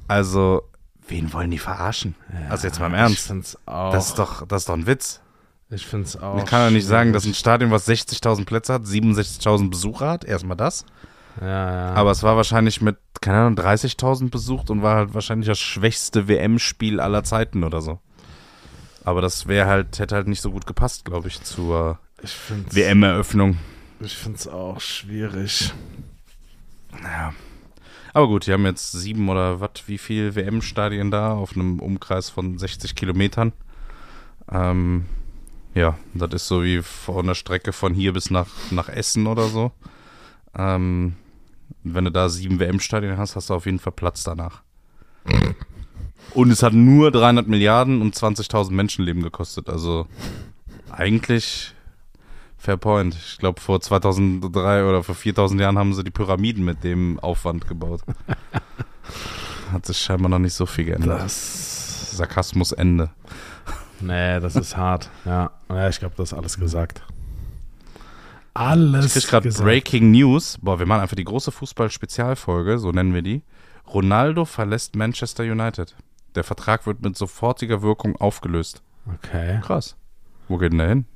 Also, 0.09 0.65
wen 1.09 1.33
wollen 1.33 1.51
die 1.51 1.59
verarschen? 1.59 2.15
also 2.49 2.67
jetzt 2.67 2.79
mal 2.81 2.87
im 2.87 2.95
Ich 2.95 2.99
Ernst. 3.01 3.27
find's 3.27 3.59
auch. 3.67 3.93
Das 3.93 4.09
ist 4.09 4.19
doch, 4.19 4.47
das 4.47 4.63
ist 4.63 4.69
doch 4.69 4.75
ein 4.75 4.87
Witz. 4.87 5.21
ich 5.71 5.87
find's 5.87 6.17
auch. 6.17 6.39
Ich 6.39 6.45
kann 6.47 6.61
ja 6.61 6.71
nicht 6.71 6.87
sagen, 6.87 7.13
dass 7.13 7.25
ein. 7.25 7.35
Stadion, 7.35 7.71
was 7.71 7.89
60.000 7.89 8.45
Plätze 8.45 8.75
hat, 8.75 8.83
67.000 8.83 9.71
Besucher 9.71 10.09
hat. 10.11 10.25
Erstmal 10.25 10.57
das. 10.57 10.85
Ja, 11.41 11.47
ja. 11.47 11.95
Aber 11.95 12.11
es 12.11 12.23
war 12.23 12.37
wahrscheinlich 12.37 12.81
mit, 12.81 12.97
keine 13.21 13.39
Ahnung, 13.39 13.55
30.000 13.59 14.31
besucht 14.31 14.71
und 14.71 14.83
war 14.83 14.97
halt 14.97 15.15
wahrscheinlich 15.15 15.47
das 15.49 15.59
schwächste 15.61 16.27
WM-Spiel 16.29 16.99
aller 17.01 17.23
Zeiten 17.23 17.63
oder 17.65 17.81
so. 17.81 18.01
Aber 19.05 19.21
das 19.23 19.47
wäre 19.47 19.69
halt, 19.69 19.99
hätte 20.01 20.17
halt 20.17 20.27
nicht 20.29 20.41
so 20.43 20.51
gut 20.51 20.67
gepasst, 20.67 21.05
glaube 21.05 21.29
ich, 21.29 21.43
zur 21.43 21.99
ich 22.23 22.35
WM-Eröffnung. 22.73 23.57
ich 24.01 24.17
find's 24.17 24.49
auch 24.49 24.81
schwierig. 24.81 25.73
Ja. 27.03 27.33
Aber 28.19 28.27
gut, 28.27 28.49
die 28.49 28.53
haben 28.53 28.67
jetzt 28.67 28.91
sieben 28.91 29.29
oder 29.29 29.61
was, 29.61 29.71
wie 29.87 29.97
viel 29.97 30.35
WM-Stadien 30.35 31.13
da 31.13 31.35
auf 31.35 31.55
einem 31.55 31.79
Umkreis 31.79 32.31
von 32.31 32.59
60 32.59 32.97
Kilometern. 32.97 33.53
Ähm, 34.51 35.07
ja, 35.73 35.97
das 36.15 36.35
ist 36.35 36.49
so 36.49 36.65
wie 36.65 36.83
von 36.83 37.29
der 37.29 37.37
Strecke 37.37 37.73
von 37.73 37.95
hier 37.95 38.13
bis 38.13 38.33
nach, 38.33 38.49
nach 38.73 38.89
Essen 38.89 39.29
oder 39.29 39.47
so. 39.47 39.71
Ähm, 40.57 41.15
wenn 41.85 42.07
du 42.07 42.11
da 42.11 42.29
sieben 42.29 42.59
WM-Stadien 42.59 43.19
hast, 43.19 43.37
hast 43.37 43.51
du 43.51 43.55
auf 43.55 43.67
jeden 43.67 43.79
Fall 43.79 43.93
Platz 43.93 44.25
danach. 44.25 44.63
Und 46.35 46.51
es 46.51 46.65
hat 46.65 46.73
nur 46.73 47.13
300 47.13 47.47
Milliarden 47.47 48.03
und 48.03 48.17
20.000 48.17 48.73
Menschenleben 48.73 49.23
gekostet. 49.23 49.69
Also 49.69 50.09
eigentlich 50.91 51.73
fair 52.59 52.77
point. 52.77 53.15
Ich 53.15 53.39
glaube, 53.39 53.61
vor 53.61 53.81
2003 53.81 54.85
oder 54.85 55.03
vor 55.03 55.15
4000 55.15 55.61
Jahren 55.61 55.79
haben 55.79 55.95
sie 55.95 56.05
die 56.05 56.11
Pyramiden 56.11 56.65
mit 56.65 56.85
dem 56.85 57.19
Aufwand 57.21 57.67
gebaut. 57.67 58.03
Hat 59.73 59.87
sich 59.87 59.99
scheinbar 59.99 60.29
noch 60.31 60.39
nicht 60.39 60.55
so 60.55 60.67
viel 60.67 60.87
geändert. 60.87 61.21
Das. 61.21 62.17
Sarkasmus 62.17 62.73
Ende. 62.73 63.11
Nee, 64.01 64.41
das 64.41 64.57
ist 64.57 64.77
hart. 64.77 65.11
Ja, 65.25 65.51
ja 65.69 65.89
ich 65.89 65.99
glaube, 65.99 66.15
das 66.17 66.33
ist 66.33 66.39
alles 66.39 66.59
gesagt. 66.59 67.03
Alles 68.55 69.17
Ich 69.17 69.23
krieg 69.23 69.31
gerade. 69.31 69.51
Breaking 69.51 70.11
News. 70.11 70.59
Boah, 70.61 70.79
wir 70.79 70.87
machen 70.87 71.03
einfach 71.03 71.17
die 71.17 71.25
große 71.25 71.53
Fußball-Spezialfolge, 71.53 72.79
so 72.79 72.91
nennen 72.91 73.15
wir 73.15 73.23
die. 73.23 73.43
Ronaldo 73.93 74.45
verlässt 74.45 74.97
Manchester 74.97 75.45
United. 75.45 75.95
Der 76.35 76.45
Vertrag 76.45 76.87
wird 76.87 77.03
mit 77.03 77.17
sofortiger 77.17 77.83
Wirkung 77.83 78.17
aufgelöst. 78.17 78.83
Okay. 79.15 79.61
Krass. 79.63 79.97
Wo 80.49 80.59
geht 80.59 80.73
denn 80.73 80.79
der 80.79 80.89
hin? 80.89 81.07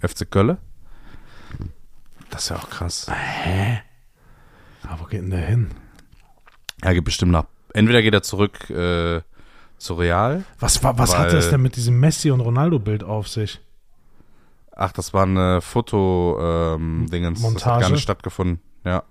FC 0.00 0.30
Kölle? 0.30 0.58
Das 2.32 2.44
ist 2.44 2.48
ja 2.48 2.56
auch 2.56 2.70
krass. 2.70 3.06
Hä? 3.10 3.82
Aber 4.82 5.00
wo 5.00 5.04
geht 5.04 5.20
denn 5.20 5.30
der 5.30 5.46
hin? 5.46 5.70
Er 6.80 6.94
geht 6.94 7.04
bestimmt 7.04 7.30
nach. 7.30 7.44
Entweder 7.74 8.02
geht 8.02 8.14
er 8.14 8.22
zurück 8.22 8.68
äh, 8.70 9.20
zu 9.76 9.94
Real. 9.94 10.44
Was, 10.58 10.82
war, 10.82 10.98
was 10.98 11.12
Weil- 11.12 11.18
hat 11.18 11.32
es 11.34 11.50
denn 11.50 11.60
mit 11.62 11.76
diesem 11.76 12.00
Messi- 12.00 12.30
und 12.30 12.40
Ronaldo-Bild 12.40 13.04
auf 13.04 13.28
sich? 13.28 13.60
Ach, 14.74 14.92
das 14.92 15.12
war 15.12 15.24
eine 15.24 15.60
Foto-Dingens. 15.60 17.38
das 17.38 17.44
hat 17.46 17.52
Montage? 17.52 17.80
gar 17.82 17.90
nicht 17.90 18.02
stattgefunden. 18.02 18.60
Ja. 18.84 19.02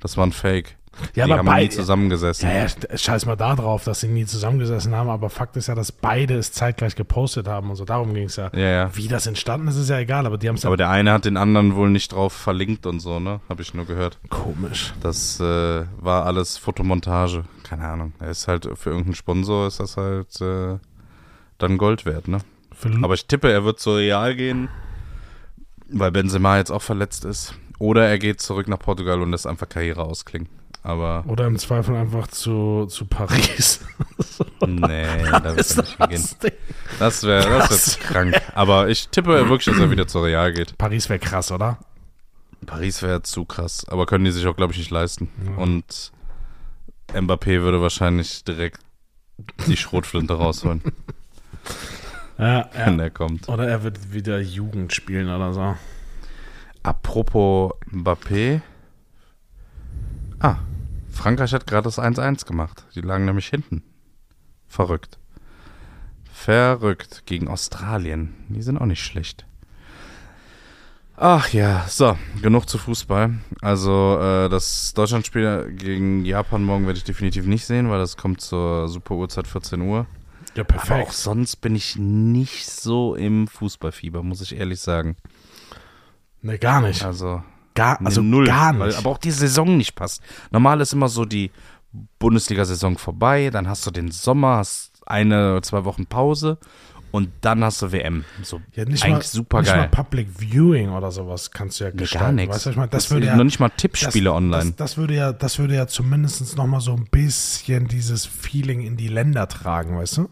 Das 0.00 0.16
war 0.16 0.26
ein 0.26 0.32
Fake. 0.32 0.76
Ja, 1.14 1.26
Die 1.26 1.32
aber 1.32 1.38
haben 1.38 1.46
bei- 1.46 1.62
nie 1.64 1.68
zusammengesessen. 1.68 2.48
Ja, 2.48 2.66
ja, 2.66 2.96
scheiß 2.98 3.26
mal 3.26 3.36
da 3.36 3.54
drauf, 3.54 3.84
dass 3.84 4.00
sie 4.00 4.08
nie 4.08 4.26
zusammengesessen 4.26 4.94
haben, 4.94 5.08
aber 5.08 5.30
Fakt 5.30 5.56
ist 5.56 5.66
ja, 5.68 5.74
dass 5.74 5.92
beide 5.92 6.34
es 6.34 6.52
zeitgleich 6.52 6.96
gepostet 6.96 7.46
haben 7.48 7.70
und 7.70 7.76
so. 7.76 7.84
Darum 7.84 8.14
ging 8.14 8.24
es 8.24 8.36
ja. 8.36 8.50
Ja, 8.54 8.58
ja. 8.68 8.96
Wie 8.96 9.08
das 9.08 9.26
entstanden 9.26 9.68
ist, 9.68 9.76
ist 9.76 9.90
ja 9.90 9.98
egal, 9.98 10.26
aber 10.26 10.38
die 10.38 10.48
haben 10.48 10.56
es 10.56 10.64
Aber 10.64 10.76
der 10.76 10.90
eine 10.90 11.12
hat 11.12 11.24
den 11.24 11.36
anderen 11.36 11.74
wohl 11.76 11.90
nicht 11.90 12.12
drauf 12.12 12.32
verlinkt 12.32 12.86
und 12.86 13.00
so, 13.00 13.20
ne? 13.20 13.40
Habe 13.48 13.62
ich 13.62 13.74
nur 13.74 13.84
gehört. 13.86 14.18
komisch. 14.30 14.92
Das 15.00 15.40
äh, 15.40 15.84
war 16.00 16.26
alles 16.26 16.56
Fotomontage. 16.58 17.44
Keine 17.62 17.84
Ahnung. 17.86 18.12
Er 18.20 18.30
ist 18.30 18.46
halt 18.48 18.68
für 18.74 18.90
irgendeinen 18.90 19.14
Sponsor 19.14 19.66
ist 19.66 19.80
das 19.80 19.96
halt 19.96 20.40
äh, 20.40 20.78
dann 21.58 21.78
Gold 21.78 22.04
wert, 22.06 22.28
ne? 22.28 22.38
Aber 23.02 23.14
ich 23.14 23.26
tippe, 23.26 23.50
er 23.50 23.64
wird 23.64 23.78
zu 23.80 23.92
Real 23.94 24.34
gehen, 24.34 24.68
weil 25.88 26.10
Benzema 26.10 26.56
jetzt 26.58 26.70
auch 26.70 26.82
verletzt 26.82 27.24
ist. 27.24 27.54
Oder 27.78 28.08
er 28.08 28.18
geht 28.18 28.40
zurück 28.40 28.68
nach 28.68 28.78
Portugal 28.78 29.20
und 29.20 29.30
lässt 29.30 29.46
einfach 29.46 29.68
Karriere 29.68 30.02
ausklingen. 30.04 30.48
Aber 30.86 31.24
oder 31.26 31.46
im 31.46 31.56
Zweifel 31.58 31.96
einfach 31.96 32.26
zu, 32.26 32.84
zu 32.86 33.06
Paris. 33.06 33.80
nee, 34.66 35.06
da 35.30 35.56
wird 35.56 35.56
nicht. 35.56 35.96
Das 35.98 36.38
Ding. 36.38 36.52
Das 36.98 37.22
wäre 37.24 37.48
das 37.48 37.68
Krass. 37.68 37.98
wär 37.98 38.06
krank. 38.06 38.42
Aber 38.54 38.88
ich 38.90 39.08
tippe 39.08 39.48
wirklich, 39.48 39.64
dass 39.64 39.78
er 39.82 39.90
wieder 39.90 40.06
zu 40.06 40.20
Real 40.20 40.52
geht. 40.52 40.76
Paris 40.76 41.08
wäre 41.08 41.18
krass, 41.18 41.50
oder? 41.50 41.78
Paris 42.66 43.00
wäre 43.02 43.22
zu 43.22 43.46
krass. 43.46 43.86
Aber 43.88 44.04
können 44.04 44.26
die 44.26 44.30
sich 44.30 44.46
auch, 44.46 44.56
glaube 44.56 44.74
ich, 44.74 44.78
nicht 44.78 44.90
leisten. 44.90 45.30
Ja. 45.46 45.56
Und 45.62 46.12
Mbappé 47.14 47.62
würde 47.62 47.80
wahrscheinlich 47.80 48.44
direkt 48.44 48.80
die 49.66 49.76
Schrotflinte 49.78 50.34
rausholen, 50.34 50.82
Ja, 52.38 52.68
wenn 52.74 52.98
ja. 52.98 53.04
er 53.04 53.10
kommt. 53.10 53.48
Oder 53.48 53.68
er 53.68 53.84
wird 53.84 54.12
wieder 54.12 54.38
Jugend 54.38 54.92
spielen 54.92 55.28
oder 55.30 55.54
so. 55.54 55.76
Apropos 56.82 57.72
Mbappé. 57.90 58.60
Ah, 60.40 60.56
Frankreich 61.14 61.52
hat 61.52 61.66
gerade 61.66 61.84
das 61.84 61.98
1-1 61.98 62.46
gemacht. 62.46 62.84
Die 62.94 63.00
lagen 63.00 63.24
nämlich 63.24 63.46
hinten. 63.46 63.82
Verrückt. 64.68 65.18
Verrückt 66.32 67.22
gegen 67.26 67.48
Australien. 67.48 68.34
Die 68.48 68.62
sind 68.62 68.78
auch 68.78 68.86
nicht 68.86 69.02
schlecht. 69.02 69.46
Ach 71.16 71.48
ja, 71.50 71.84
so, 71.88 72.18
genug 72.42 72.68
zu 72.68 72.76
Fußball. 72.76 73.34
Also 73.60 74.18
äh, 74.20 74.48
das 74.48 74.92
Deutschlandspiel 74.94 75.72
gegen 75.76 76.24
Japan 76.24 76.64
morgen 76.64 76.86
werde 76.86 76.98
ich 76.98 77.04
definitiv 77.04 77.46
nicht 77.46 77.66
sehen, 77.66 77.88
weil 77.88 78.00
das 78.00 78.16
kommt 78.16 78.40
zur 78.40 78.88
super 78.88 79.14
Uhrzeit 79.14 79.46
14 79.46 79.80
Uhr. 79.80 80.06
Ja, 80.56 80.64
Aber 80.68 81.02
auch 81.02 81.12
sonst 81.12 81.56
bin 81.56 81.76
ich 81.76 81.96
nicht 81.96 82.68
so 82.68 83.14
im 83.14 83.46
Fußballfieber, 83.46 84.22
muss 84.24 84.40
ich 84.40 84.56
ehrlich 84.56 84.80
sagen. 84.80 85.16
Ne, 86.42 86.58
gar 86.58 86.80
nicht. 86.80 87.04
Also 87.04 87.42
Gar, 87.74 87.98
Nee, 88.00 88.06
also 88.06 88.22
null. 88.22 88.46
gar 88.46 88.72
nicht. 88.72 88.80
Weil, 88.80 88.94
aber 88.94 89.10
auch 89.10 89.18
die 89.18 89.30
Saison 89.32 89.76
nicht 89.76 89.94
passt. 89.94 90.22
Normal 90.50 90.80
ist 90.80 90.92
immer 90.92 91.08
so 91.08 91.24
die 91.24 91.50
Bundesliga-Saison 92.18 92.98
vorbei, 92.98 93.50
dann 93.50 93.68
hast 93.68 93.86
du 93.86 93.90
den 93.90 94.10
Sommer, 94.10 94.56
hast 94.58 94.92
eine, 95.06 95.60
zwei 95.62 95.84
Wochen 95.84 96.06
Pause 96.06 96.58
und 97.12 97.30
dann 97.42 97.62
hast 97.62 97.82
du 97.82 97.92
WM. 97.92 98.24
So 98.42 98.60
ja, 98.74 98.84
nicht 98.84 99.04
eigentlich 99.04 99.14
mal, 99.18 99.22
super 99.22 99.60
nicht 99.60 99.70
mal 99.70 99.76
geil. 99.82 99.88
Public 99.90 100.28
Viewing 100.38 100.90
oder 100.90 101.12
sowas 101.12 101.50
kannst 101.52 101.78
du 101.78 101.84
ja 101.84 101.90
Nee, 101.90 101.98
gestalten. 101.98 102.24
gar 102.26 102.32
nichts. 102.32 102.56
Weißt 102.56 102.66
du, 102.66 102.70
ich 102.70 102.76
meine? 102.76 102.88
Das 102.88 103.10
würde 103.10 103.26
ja, 103.26 103.36
noch 103.36 103.44
nicht 103.44 103.60
mal 103.60 103.68
Tippspiele 103.68 104.30
das, 104.30 104.34
online. 104.36 104.64
Das, 104.64 104.76
das, 104.76 104.96
würde 104.96 105.14
ja, 105.14 105.32
das 105.32 105.58
würde 105.58 105.74
ja 105.76 105.86
zumindest 105.86 106.56
noch 106.56 106.66
mal 106.66 106.80
so 106.80 106.92
ein 106.94 107.06
bisschen 107.10 107.86
dieses 107.86 108.26
Feeling 108.26 108.80
in 108.80 108.96
die 108.96 109.08
Länder 109.08 109.46
tragen, 109.46 109.96
weißt 109.96 110.16
du? 110.16 110.28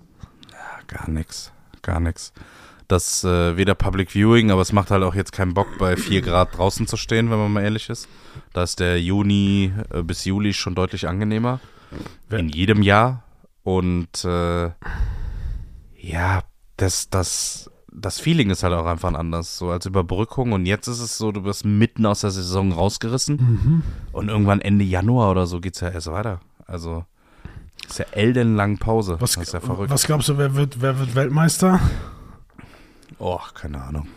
Gar 0.88 1.08
nichts. 1.08 1.52
Gar 1.82 2.00
nichts. 2.00 2.32
Das 2.92 3.24
äh, 3.24 3.56
weder 3.56 3.74
Public 3.74 4.10
Viewing, 4.10 4.50
aber 4.50 4.60
es 4.60 4.70
macht 4.70 4.90
halt 4.90 5.02
auch 5.02 5.14
jetzt 5.14 5.32
keinen 5.32 5.54
Bock, 5.54 5.66
bei 5.78 5.96
4 5.96 6.20
Grad 6.20 6.58
draußen 6.58 6.86
zu 6.86 6.98
stehen, 6.98 7.30
wenn 7.30 7.38
man 7.38 7.50
mal 7.50 7.62
ehrlich 7.62 7.88
ist. 7.88 8.06
Da 8.52 8.62
ist 8.64 8.80
der 8.80 9.00
Juni 9.00 9.72
äh, 9.94 10.02
bis 10.02 10.26
Juli 10.26 10.52
schon 10.52 10.74
deutlich 10.74 11.08
angenehmer. 11.08 11.58
In 12.28 12.50
jedem 12.50 12.82
Jahr. 12.82 13.22
Und 13.62 14.26
äh, 14.26 14.72
ja, 15.96 16.42
das, 16.76 17.08
das, 17.08 17.70
das 17.90 18.20
Feeling 18.20 18.50
ist 18.50 18.62
halt 18.62 18.74
auch 18.74 18.84
einfach 18.84 19.14
anders, 19.14 19.56
so 19.56 19.70
als 19.70 19.86
Überbrückung. 19.86 20.52
Und 20.52 20.66
jetzt 20.66 20.86
ist 20.86 21.00
es 21.00 21.16
so, 21.16 21.32
du 21.32 21.44
wirst 21.44 21.64
mitten 21.64 22.04
aus 22.04 22.20
der 22.20 22.30
Saison 22.30 22.72
rausgerissen. 22.72 23.82
Und 24.12 24.28
irgendwann 24.28 24.60
Ende 24.60 24.84
Januar 24.84 25.30
oder 25.30 25.46
so 25.46 25.60
geht's 25.60 25.80
ja 25.80 25.88
erst 25.88 26.12
weiter. 26.12 26.40
Also 26.66 27.06
ist 27.88 28.00
ja 28.00 28.04
ellenlang 28.12 28.76
Pause. 28.76 29.16
Was, 29.18 29.32
das 29.32 29.44
ist 29.44 29.54
ja 29.54 29.60
verrückt. 29.60 29.88
was 29.90 30.04
glaubst 30.04 30.28
du, 30.28 30.36
wer 30.36 30.54
wird, 30.54 30.82
wer 30.82 30.98
wird 30.98 31.14
Weltmeister? 31.14 31.80
Oh, 33.24 33.38
keine 33.54 33.80
Ahnung. 33.80 34.08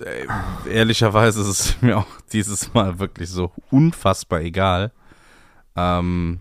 Äh, 0.00 0.26
ehrlicherweise 0.66 1.42
ist 1.42 1.46
es 1.48 1.82
mir 1.82 1.98
auch 1.98 2.06
dieses 2.32 2.72
Mal 2.72 2.98
wirklich 2.98 3.28
so 3.28 3.52
unfassbar 3.70 4.40
egal. 4.40 4.92
Ähm, 5.76 6.40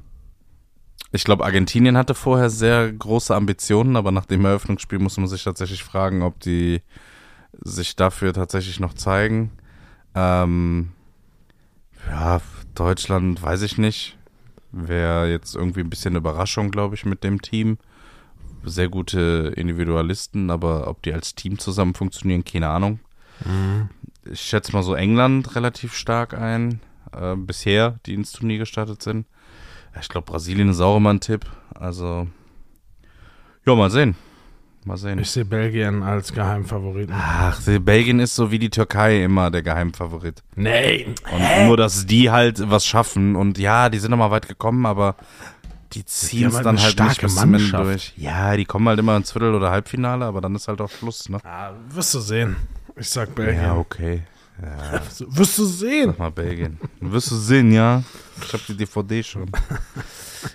ich 1.11 1.25
glaube, 1.25 1.43
Argentinien 1.43 1.97
hatte 1.97 2.15
vorher 2.15 2.49
sehr 2.49 2.89
große 2.89 3.35
Ambitionen, 3.35 3.97
aber 3.97 4.13
nach 4.13 4.25
dem 4.25 4.45
Eröffnungsspiel 4.45 4.97
muss 4.99 5.17
man 5.17 5.27
sich 5.27 5.43
tatsächlich 5.43 5.83
fragen, 5.83 6.21
ob 6.23 6.39
die 6.39 6.81
sich 7.61 7.97
dafür 7.97 8.31
tatsächlich 8.31 8.79
noch 8.79 8.93
zeigen. 8.93 9.51
Ähm, 10.13 10.93
ja, 12.09 12.39
Deutschland 12.75 13.41
weiß 13.41 13.63
ich 13.63 13.77
nicht. 13.77 14.17
Wäre 14.71 15.29
jetzt 15.29 15.53
irgendwie 15.53 15.81
ein 15.81 15.89
bisschen 15.89 16.15
Überraschung, 16.15 16.71
glaube 16.71 16.95
ich, 16.95 17.03
mit 17.03 17.25
dem 17.25 17.41
Team 17.41 17.77
sehr 18.65 18.89
gute 18.89 19.53
Individualisten, 19.55 20.49
aber 20.49 20.87
ob 20.87 21.01
die 21.03 21.13
als 21.13 21.35
Team 21.35 21.59
zusammen 21.59 21.93
funktionieren, 21.93 22.43
keine 22.43 22.69
Ahnung. 22.69 22.99
Ich 24.31 24.41
schätze 24.41 24.71
mal 24.71 24.83
so 24.83 24.95
England 24.95 25.55
relativ 25.55 25.93
stark 25.93 26.33
ein, 26.33 26.79
äh, 27.11 27.35
bisher, 27.35 27.99
die 28.05 28.13
ins 28.13 28.31
Turnier 28.31 28.57
gestartet 28.57 29.01
sind. 29.01 29.25
Ich 29.99 30.09
glaube, 30.09 30.25
Brasilien 30.25 30.69
ist 30.69 30.81
auch 30.81 30.97
immer 30.97 31.13
ein 31.13 31.19
Tipp. 31.19 31.45
Also, 31.73 32.27
ja, 33.65 33.75
mal 33.75 33.89
sehen. 33.89 34.15
Mal 34.83 34.97
sehen. 34.97 35.17
Ich 35.17 35.31
sehe 35.31 35.45
Belgien 35.45 36.03
als 36.03 36.31
Geheimfavoriten. 36.31 37.15
Ach, 37.17 37.59
Belgien 37.79 38.19
ist 38.19 38.35
so 38.35 38.51
wie 38.51 38.59
die 38.59 38.69
Türkei 38.69 39.23
immer 39.23 39.49
der 39.49 39.63
Geheimfavorit. 39.63 40.43
Nee. 40.55 41.07
Und 41.31 41.65
nur, 41.65 41.75
dass 41.75 42.05
die 42.05 42.29
halt 42.29 42.69
was 42.69 42.85
schaffen. 42.85 43.35
Und 43.35 43.57
ja, 43.57 43.89
die 43.89 43.97
sind 43.97 44.11
noch 44.11 44.17
mal 44.17 44.29
weit 44.29 44.47
gekommen, 44.47 44.85
aber 44.85 45.15
die 45.93 46.05
ziehen 46.05 46.47
es 46.47 46.55
halt 46.55 46.65
dann 46.65 46.79
halt 46.79 46.91
starke 46.91 47.25
nicht 47.25 47.45
Mannschaft. 47.45 47.83
durch. 47.83 48.13
Ja, 48.17 48.55
die 48.55 48.65
kommen 48.65 48.87
halt 48.87 48.99
immer 48.99 49.15
ins 49.15 49.31
Viertel- 49.31 49.53
oder 49.53 49.71
Halbfinale, 49.71 50.25
aber 50.25 50.41
dann 50.41 50.55
ist 50.55 50.67
halt 50.67 50.81
auch 50.81 50.89
Schluss, 50.89 51.29
ne? 51.29 51.39
Ja, 51.43 51.73
wirst 51.89 52.13
du 52.13 52.19
sehen. 52.19 52.55
Ich 52.95 53.09
sag 53.09 53.33
Belgien. 53.35 53.61
Ja, 53.61 53.75
okay. 53.75 54.23
Wirst 55.27 55.57
du 55.57 55.65
sehen. 55.65 56.11
Sag 56.11 56.19
mal 56.19 56.31
Belgien. 56.31 56.79
Wirst 57.01 57.29
du 57.29 57.35
sehen, 57.35 57.73
ja? 57.73 58.03
Ich 58.41 58.53
habe 58.53 58.63
die 58.67 58.77
DVD 58.77 59.21
schon. 59.21 59.51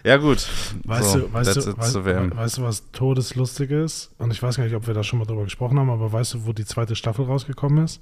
Ja, 0.04 0.18
gut. 0.18 0.46
Weißt, 0.84 1.10
so, 1.10 1.18
du, 1.18 1.32
weißt, 1.32 1.56
du, 1.56 1.76
weißt, 1.76 2.36
weißt 2.36 2.58
du, 2.58 2.62
was 2.62 2.90
todeslustig 2.92 3.72
ist? 3.72 4.12
Und 4.18 4.30
ich 4.30 4.40
weiß 4.40 4.56
gar 4.56 4.62
nicht, 4.62 4.76
ob 4.76 4.86
wir 4.86 4.94
da 4.94 5.02
schon 5.02 5.18
mal 5.18 5.24
drüber 5.24 5.42
gesprochen 5.44 5.80
haben, 5.80 5.90
aber 5.90 6.12
weißt 6.12 6.34
du, 6.34 6.46
wo 6.46 6.52
die 6.52 6.64
zweite 6.64 6.94
Staffel 6.94 7.24
rausgekommen 7.24 7.84
ist? 7.84 8.00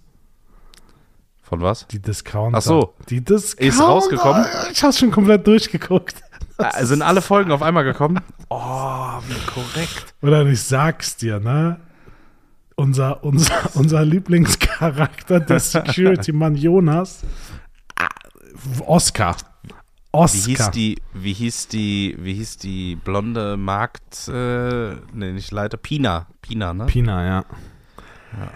Von 1.42 1.62
was? 1.62 1.86
Die 1.88 1.98
Discounter. 1.98 2.58
Ach 2.58 2.62
so. 2.62 2.94
Die 3.08 3.22
Discounter. 3.22 3.66
Ist 3.66 3.80
rausgekommen? 3.80 4.44
Ich 4.70 4.82
hab's 4.82 4.98
schon 4.98 5.10
komplett 5.10 5.46
durchgeguckt. 5.46 6.16
Ah, 6.58 6.84
sind 6.84 7.02
alle 7.02 7.22
Folgen 7.22 7.52
auf 7.52 7.62
einmal 7.62 7.84
gekommen? 7.84 8.20
Oh, 8.48 9.20
wie 9.28 9.46
korrekt. 9.46 10.14
Oder 10.22 10.44
ich 10.46 10.62
sag's 10.62 11.16
dir, 11.16 11.38
ne? 11.38 11.78
Unser, 12.74 13.22
unser, 13.24 13.70
unser 13.74 14.04
Lieblingscharakter, 14.04 15.40
der 15.40 15.60
Security-Mann 15.60 16.56
Jonas. 16.56 17.22
Ah, 17.96 18.08
Oscar. 18.86 19.36
Oscar. 20.10 20.46
Wie 20.46 20.54
hieß 20.54 20.70
die, 20.70 21.02
wie 21.14 21.32
hieß 21.32 21.68
die, 21.68 22.16
wie 22.20 22.34
hieß 22.34 22.56
die 22.58 22.96
blonde 22.96 23.56
Markt, 23.56 24.28
äh, 24.28 24.94
nee, 25.12 25.32
nicht 25.32 25.52
Leiter, 25.52 25.76
Pina, 25.76 26.26
Pina, 26.42 26.74
ne? 26.74 26.86
Pina, 26.86 27.24
ja. 27.24 27.44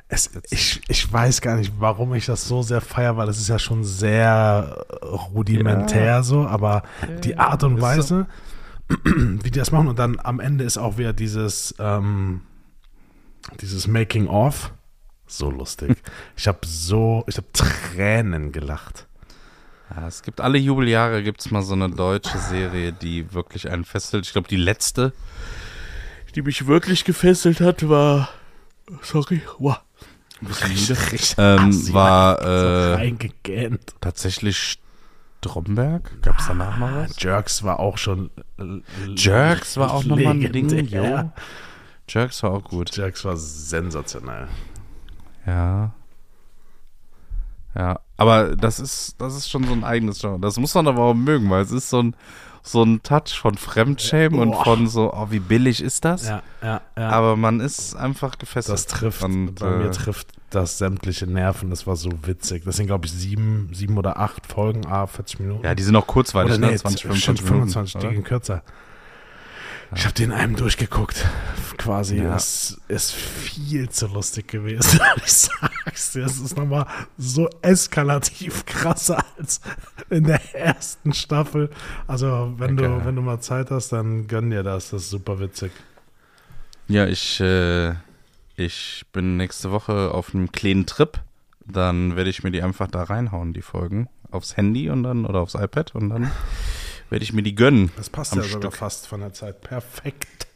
Es, 0.09 0.31
ich, 0.50 0.83
ich 0.88 1.12
weiß 1.12 1.41
gar 1.41 1.57
nicht, 1.57 1.73
warum 1.79 2.14
ich 2.14 2.26
das 2.26 2.47
so 2.47 2.62
sehr 2.62 2.81
feiere, 2.81 3.17
weil 3.17 3.29
es 3.29 3.38
ist 3.38 3.49
ja 3.49 3.59
schon 3.59 3.85
sehr 3.85 4.85
rudimentär 5.02 6.05
Ja. 6.05 6.23
so, 6.23 6.47
aber 6.47 6.83
die 7.25 7.38
Art 7.38 7.64
und 7.64 7.81
Weise, 7.81 8.26
wie 9.05 9.50
die 9.50 9.59
das 9.59 9.73
machen 9.73 9.88
und 9.88 9.99
dann 9.99 10.21
am 10.23 10.41
Ende 10.41 10.64
ist 10.64 10.79
auch 10.79 10.99
wieder 10.99 11.12
dieses, 11.12 11.75
ähm, 11.79 12.43
dieses 13.61 13.87
Making 13.87 14.29
of 14.29 14.73
so 15.26 15.50
lustig. 15.50 15.97
ich 16.37 16.47
habe 16.47 16.59
so, 16.67 17.25
ich 17.26 17.37
habe 17.38 17.47
Tränen 17.52 18.52
gelacht. 18.52 19.07
Ja, 19.95 20.07
es 20.07 20.23
gibt 20.23 20.41
alle 20.41 20.59
Jubeljahre 20.59 21.23
gibt's 21.23 21.50
mal 21.50 21.62
so 21.62 21.75
eine 21.75 21.91
deutsche 21.91 22.38
Serie, 22.38 22.93
die 22.93 23.33
wirklich 23.33 23.71
einen 23.71 23.85
fesselt. 23.85 24.26
Ich 24.26 24.33
glaube, 24.33 24.49
die 24.49 24.57
letzte, 24.57 25.12
die 26.35 26.43
mich 26.43 26.67
wirklich 26.67 27.05
gefesselt 27.05 27.61
hat, 27.61 27.88
war 27.88 28.29
Sorry. 29.02 29.42
Wow. 29.58 29.78
Ein 30.40 30.46
bisschen 30.49 30.68
müde. 30.70 31.12
Richtig 31.12 31.34
Ähm, 31.38 31.94
war 31.94 32.96
äh, 32.99 33.70
tatsächlich 34.00 34.78
Stromberg. 35.38 36.22
Gab 36.22 36.38
es 36.38 36.46
danach 36.46 36.78
noch 36.78 36.92
was? 36.92 37.16
Jerks 37.18 37.62
war 37.62 37.80
auch 37.80 37.99
schon. 37.99 38.30
Jerks 39.16 39.76
war 39.76 39.92
auch 39.92 40.04
nochmal 40.04 40.34
ein 40.34 40.52
Ding. 40.52 40.87
Jo. 40.87 41.30
Jerks 42.08 42.42
war 42.42 42.52
auch 42.52 42.64
gut. 42.64 42.96
Jerks 42.96 43.25
war 43.25 43.37
sensationell. 43.37 44.49
Ja. 45.46 45.92
Ja, 47.75 48.00
aber 48.18 48.54
das 48.54 48.78
ist, 48.80 49.14
das 49.18 49.34
ist 49.34 49.49
schon 49.49 49.64
so 49.64 49.72
ein 49.72 49.82
eigenes 49.82 50.20
Genre. 50.20 50.38
Das 50.38 50.58
muss 50.58 50.75
man 50.75 50.87
aber 50.88 51.02
auch 51.02 51.14
mögen, 51.14 51.49
weil 51.49 51.62
es 51.62 51.70
ist 51.70 51.88
so 51.88 52.02
ein, 52.02 52.16
so 52.62 52.83
ein 52.85 53.02
Touch 53.02 53.38
von 53.40 53.57
Fremdschämen 53.57 54.38
und 54.38 54.54
von 54.54 54.87
so, 54.87 55.12
oh, 55.12 55.26
wie 55.31 55.40
billig 55.40 55.83
ist 55.83 56.04
das? 56.04 56.28
Ja, 56.28 56.42
ja, 56.62 56.81
ja. 56.97 57.09
Aber 57.11 57.37
man 57.37 57.61
ist 57.61 57.97
einfach 57.97 58.38
gefesselt. 58.38 58.75
das 58.75 58.87
trifft, 58.87 59.23
Und, 59.23 59.57
bei 59.57 59.71
mir 59.71 59.87
äh, 59.87 59.90
trifft 59.90 60.28
das 60.50 60.78
sämtliche 60.78 61.26
Nerven. 61.26 61.71
Das 61.71 61.87
war 61.87 61.97
so 61.97 62.11
witzig. 62.23 62.64
Das 62.64 62.76
sind, 62.76 62.87
glaube 62.87 63.07
ich, 63.07 63.12
sieben, 63.12 63.71
sieben 63.73 63.99
oder 63.99 64.19
acht 64.19 64.47
Folgen, 64.47 64.87
ah, 64.87 65.07
40 65.07 65.40
Minuten. 65.40 65.64
Ja, 65.64 65.75
die 65.75 65.83
sind 65.83 65.97
auch 65.97 66.07
kurzweilig, 66.07 66.52
Oder 66.52 66.61
ne? 66.61 66.73
nee, 66.73 66.76
20, 66.78 67.00
stimmt, 67.00 67.16
25 67.40 67.47
25, 67.47 67.95
Minuten. 67.95 68.09
die 68.11 68.14
gehen 68.14 68.25
kürzer. 68.25 68.62
Ich 69.94 70.04
habe 70.04 70.14
den 70.14 70.32
einem 70.32 70.56
durchgeguckt, 70.56 71.26
quasi. 71.76 72.16
Ja. 72.16 72.34
Es 72.37 72.80
ist 72.88 73.12
viel 73.12 73.90
zu 73.90 74.06
lustig 74.06 74.49
gewesen. 74.49 75.00
Ich 75.25 75.32
sag's 75.32 76.12
dir, 76.12 76.25
es 76.25 76.38
ist 76.40 76.56
nochmal 76.56 76.87
so 77.18 77.49
eskalativ 77.61 78.64
krasser 78.64 79.22
als 79.38 79.61
in 80.08 80.25
der 80.25 80.40
ersten 80.54 81.12
Staffel. 81.12 81.68
Also, 82.06 82.54
wenn 82.56 82.78
Okay. 82.78 82.88
du, 82.88 83.04
wenn 83.04 83.16
du 83.16 83.22
mal 83.22 83.40
Zeit 83.40 83.70
hast, 83.70 83.92
dann 83.92 84.26
gönn 84.28 84.50
dir 84.50 84.62
das. 84.62 84.90
Das 84.90 85.02
ist 85.02 85.11
super 85.11 85.38
witzig. 85.40 85.72
Ja, 86.88 87.06
ich, 87.06 87.40
äh, 87.40 87.94
ich 88.56 89.04
bin 89.12 89.37
nächste 89.37 89.70
Woche 89.70 90.12
auf 90.12 90.34
einem 90.34 90.52
kleinen 90.52 90.87
Trip. 90.87 91.20
Dann 91.66 92.16
werde 92.16 92.30
ich 92.30 92.42
mir 92.42 92.50
die 92.50 92.62
einfach 92.62 92.88
da 92.88 93.02
reinhauen, 93.04 93.52
die 93.52 93.62
Folgen. 93.62 94.08
Aufs 94.30 94.56
Handy 94.56 94.88
und 94.88 95.02
dann, 95.02 95.26
oder 95.26 95.40
aufs 95.40 95.54
iPad 95.54 95.94
und 95.94 96.08
dann 96.08 96.30
werde 97.12 97.23
ich 97.25 97.33
mir 97.35 97.42
die 97.42 97.54
gönnen. 97.54 97.92
Das 97.97 98.09
passt 98.11 98.35
ja 98.35 98.42
sogar 98.42 98.71
Stück. 98.73 98.76
fast 98.76 99.07
von 99.07 99.21
der 99.21 99.33
Zeit. 99.35 99.61
Perfekt. 99.61 100.47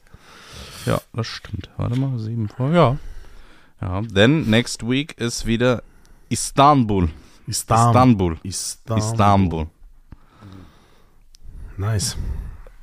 Ja, 0.86 1.00
das 1.12 1.26
stimmt. 1.26 1.68
Warte 1.76 1.98
mal, 2.00 2.18
sieben 2.18 2.48
Folgen. 2.48 2.74
Ja. 2.74 2.96
Ja, 3.80 4.00
denn 4.00 4.48
next 4.48 4.88
week 4.88 5.12
ist 5.20 5.44
wieder 5.46 5.82
Istanbul. 6.30 7.10
Istanbul. 7.46 8.38
Istanbul. 8.42 8.96
Istanbul. 8.96 8.98
Istanbul. 8.98 9.66
Nice. 11.76 12.16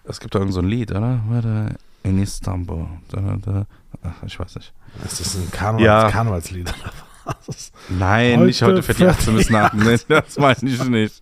Es 0.03 0.19
gibt 0.19 0.35
da 0.35 0.39
irgend 0.39 0.53
so 0.53 0.59
ein 0.59 0.67
Lied, 0.67 0.91
oder? 0.91 1.23
Warte, 1.27 1.75
In 2.03 2.21
Istanbul. 2.21 2.85
Da, 3.09 3.37
da. 3.41 3.65
Ach, 4.03 4.23
ich 4.23 4.39
weiß 4.39 4.55
nicht. 4.57 4.71
Ist 5.03 5.19
das 5.19 5.35
ein 5.35 5.49
Karneval 5.51 5.85
Ja. 5.85 6.11
Karnevalslied? 6.11 6.71
Nein, 7.89 8.35
Heute 8.37 8.45
nicht 8.45 8.61
heute 8.61 8.83
für 8.83 8.93
die 8.93 9.03
fertig. 9.03 9.19
18 9.19 9.35
bis 9.35 9.49
nach. 9.49 9.73
Nee, 9.73 9.97
das 10.09 10.37
meine 10.37 10.57
ich 10.69 10.83
nicht. 10.83 11.21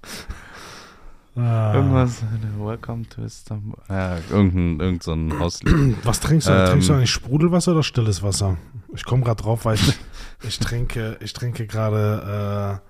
Ah. 1.35 1.73
Irgendwas. 1.75 2.23
Welcome 2.57 3.07
to 3.07 3.23
Istanbul. 3.23 3.77
Ja, 3.89 4.17
irgendein, 4.29 4.79
irgend 4.79 5.03
so 5.03 5.13
ein 5.13 5.39
Hauslied. 5.39 5.95
Was 6.03 6.19
trinkst 6.19 6.47
du? 6.47 6.51
Ähm, 6.51 6.65
trinkst 6.67 6.89
du 6.89 6.93
eigentlich 6.93 7.11
Sprudelwasser 7.11 7.71
oder 7.71 7.83
stilles 7.83 8.21
Wasser? 8.21 8.57
Ich 8.93 9.05
komme 9.05 9.23
gerade 9.23 9.41
drauf, 9.41 9.63
weil 9.63 9.75
ich, 9.75 9.97
ich 10.43 10.59
trinke, 10.59 11.17
ich 11.21 11.31
trinke 11.31 11.67
gerade, 11.67 12.81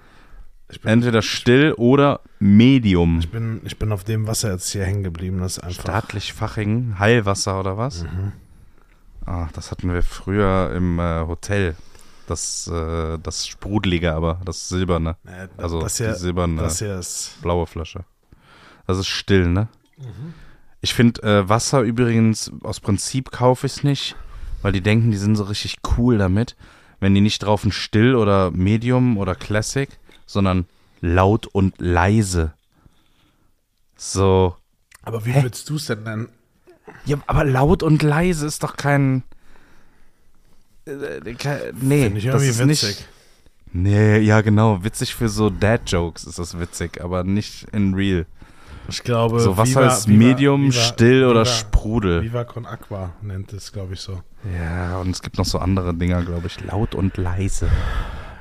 äh, 0.69 0.77
bin, 0.79 0.89
Entweder 0.89 1.21
still 1.21 1.73
oder 1.73 2.21
Medium. 2.39 3.19
ich 3.19 3.29
bin, 3.29 3.61
ich 3.65 3.77
bin 3.77 3.91
auf 3.91 4.03
dem 4.05 4.25
Wasser 4.25 4.51
jetzt 4.53 4.69
hier 4.71 4.85
hängen 4.85 5.03
geblieben. 5.03 5.39
Das 5.39 5.57
ist 5.57 5.63
einfach. 5.63 5.81
Staatlich 5.83 6.33
Fachingen, 6.33 6.97
Heilwasser 6.97 7.59
oder 7.59 7.77
was? 7.77 8.03
Mhm. 8.03 8.31
Ah, 9.25 9.49
das 9.53 9.69
hatten 9.69 9.93
wir 9.93 10.01
früher 10.01 10.71
im 10.75 10.97
äh, 10.97 11.27
Hotel. 11.27 11.75
Das, 12.25 12.67
äh, 12.67 13.19
das 13.21 13.45
Sprudelige, 13.45 14.13
aber 14.13 14.39
das 14.45 14.69
Silberne. 14.69 15.17
Äh, 15.25 15.47
Also 15.57 15.81
das 15.81 15.97
hier, 15.97 16.13
die 16.13 16.19
silberne 16.19 16.61
das 16.61 16.79
hier 16.79 16.97
ist. 16.97 17.35
blaue 17.41 17.67
Flasche. 17.67 18.05
Das 18.91 18.99
ist 18.99 19.07
still, 19.07 19.47
ne? 19.47 19.69
Ich 20.81 20.93
finde 20.93 21.23
äh, 21.23 21.47
Wasser 21.47 21.81
übrigens, 21.81 22.51
aus 22.61 22.81
Prinzip 22.81 23.31
kaufe 23.31 23.65
ich 23.67 23.73
es 23.73 23.83
nicht, 23.85 24.15
weil 24.61 24.73
die 24.73 24.81
denken, 24.81 25.11
die 25.11 25.17
sind 25.17 25.37
so 25.37 25.45
richtig 25.45 25.77
cool 25.95 26.17
damit, 26.17 26.57
wenn 26.99 27.15
die 27.15 27.21
nicht 27.21 27.43
drauf 27.43 27.63
ein 27.63 27.71
Still 27.71 28.15
oder 28.15 28.51
Medium 28.51 29.17
oder 29.17 29.33
Classic, 29.33 29.89
sondern 30.25 30.65
laut 30.99 31.47
und 31.47 31.75
leise. 31.79 32.53
So. 33.95 34.57
Aber 35.03 35.25
wie 35.25 35.31
Hä? 35.31 35.43
würdest 35.43 35.69
du 35.69 35.75
es 35.77 35.85
denn 35.85 36.03
nennen? 36.03 36.27
Ja, 37.05 37.17
aber 37.27 37.45
laut 37.45 37.83
und 37.83 38.03
leise 38.03 38.45
ist 38.45 38.61
doch 38.61 38.75
kein. 38.75 39.23
äh, 40.83 41.33
kein 41.35 41.59
nee, 41.79 42.07
ich 42.07 42.25
das 42.25 42.43
ist 42.43 42.59
witzig. 42.59 42.67
nicht. 42.89 43.07
Nee, 43.71 44.17
ja, 44.17 44.41
genau. 44.41 44.83
Witzig 44.83 45.15
für 45.15 45.29
so 45.29 45.49
Dad-Jokes 45.49 46.25
ist 46.25 46.39
das 46.39 46.59
witzig, 46.59 47.01
aber 47.01 47.23
nicht 47.23 47.67
in 47.71 47.93
real. 47.93 48.25
Ich 48.89 49.03
glaube, 49.03 49.39
So, 49.39 49.55
Wasser 49.57 49.81
Viva- 49.81 49.87
ist 49.87 50.07
Viva- 50.07 50.17
Medium, 50.17 50.65
Viva- 50.69 50.81
still 50.81 51.25
oder 51.25 51.45
Sprudel. 51.45 52.21
Viva 52.23 52.43
con 52.43 52.65
Aqua 52.65 53.11
nennt 53.21 53.53
es, 53.53 53.71
glaube 53.71 53.93
ich, 53.93 54.01
so. 54.01 54.21
Ja, 54.59 54.97
und 54.97 55.11
es 55.11 55.21
gibt 55.21 55.37
noch 55.37 55.45
so 55.45 55.59
andere 55.59 55.93
Dinger, 55.93 56.23
glaube 56.23 56.47
ich. 56.47 56.59
Laut 56.63 56.95
und 56.95 57.15
leise. 57.17 57.69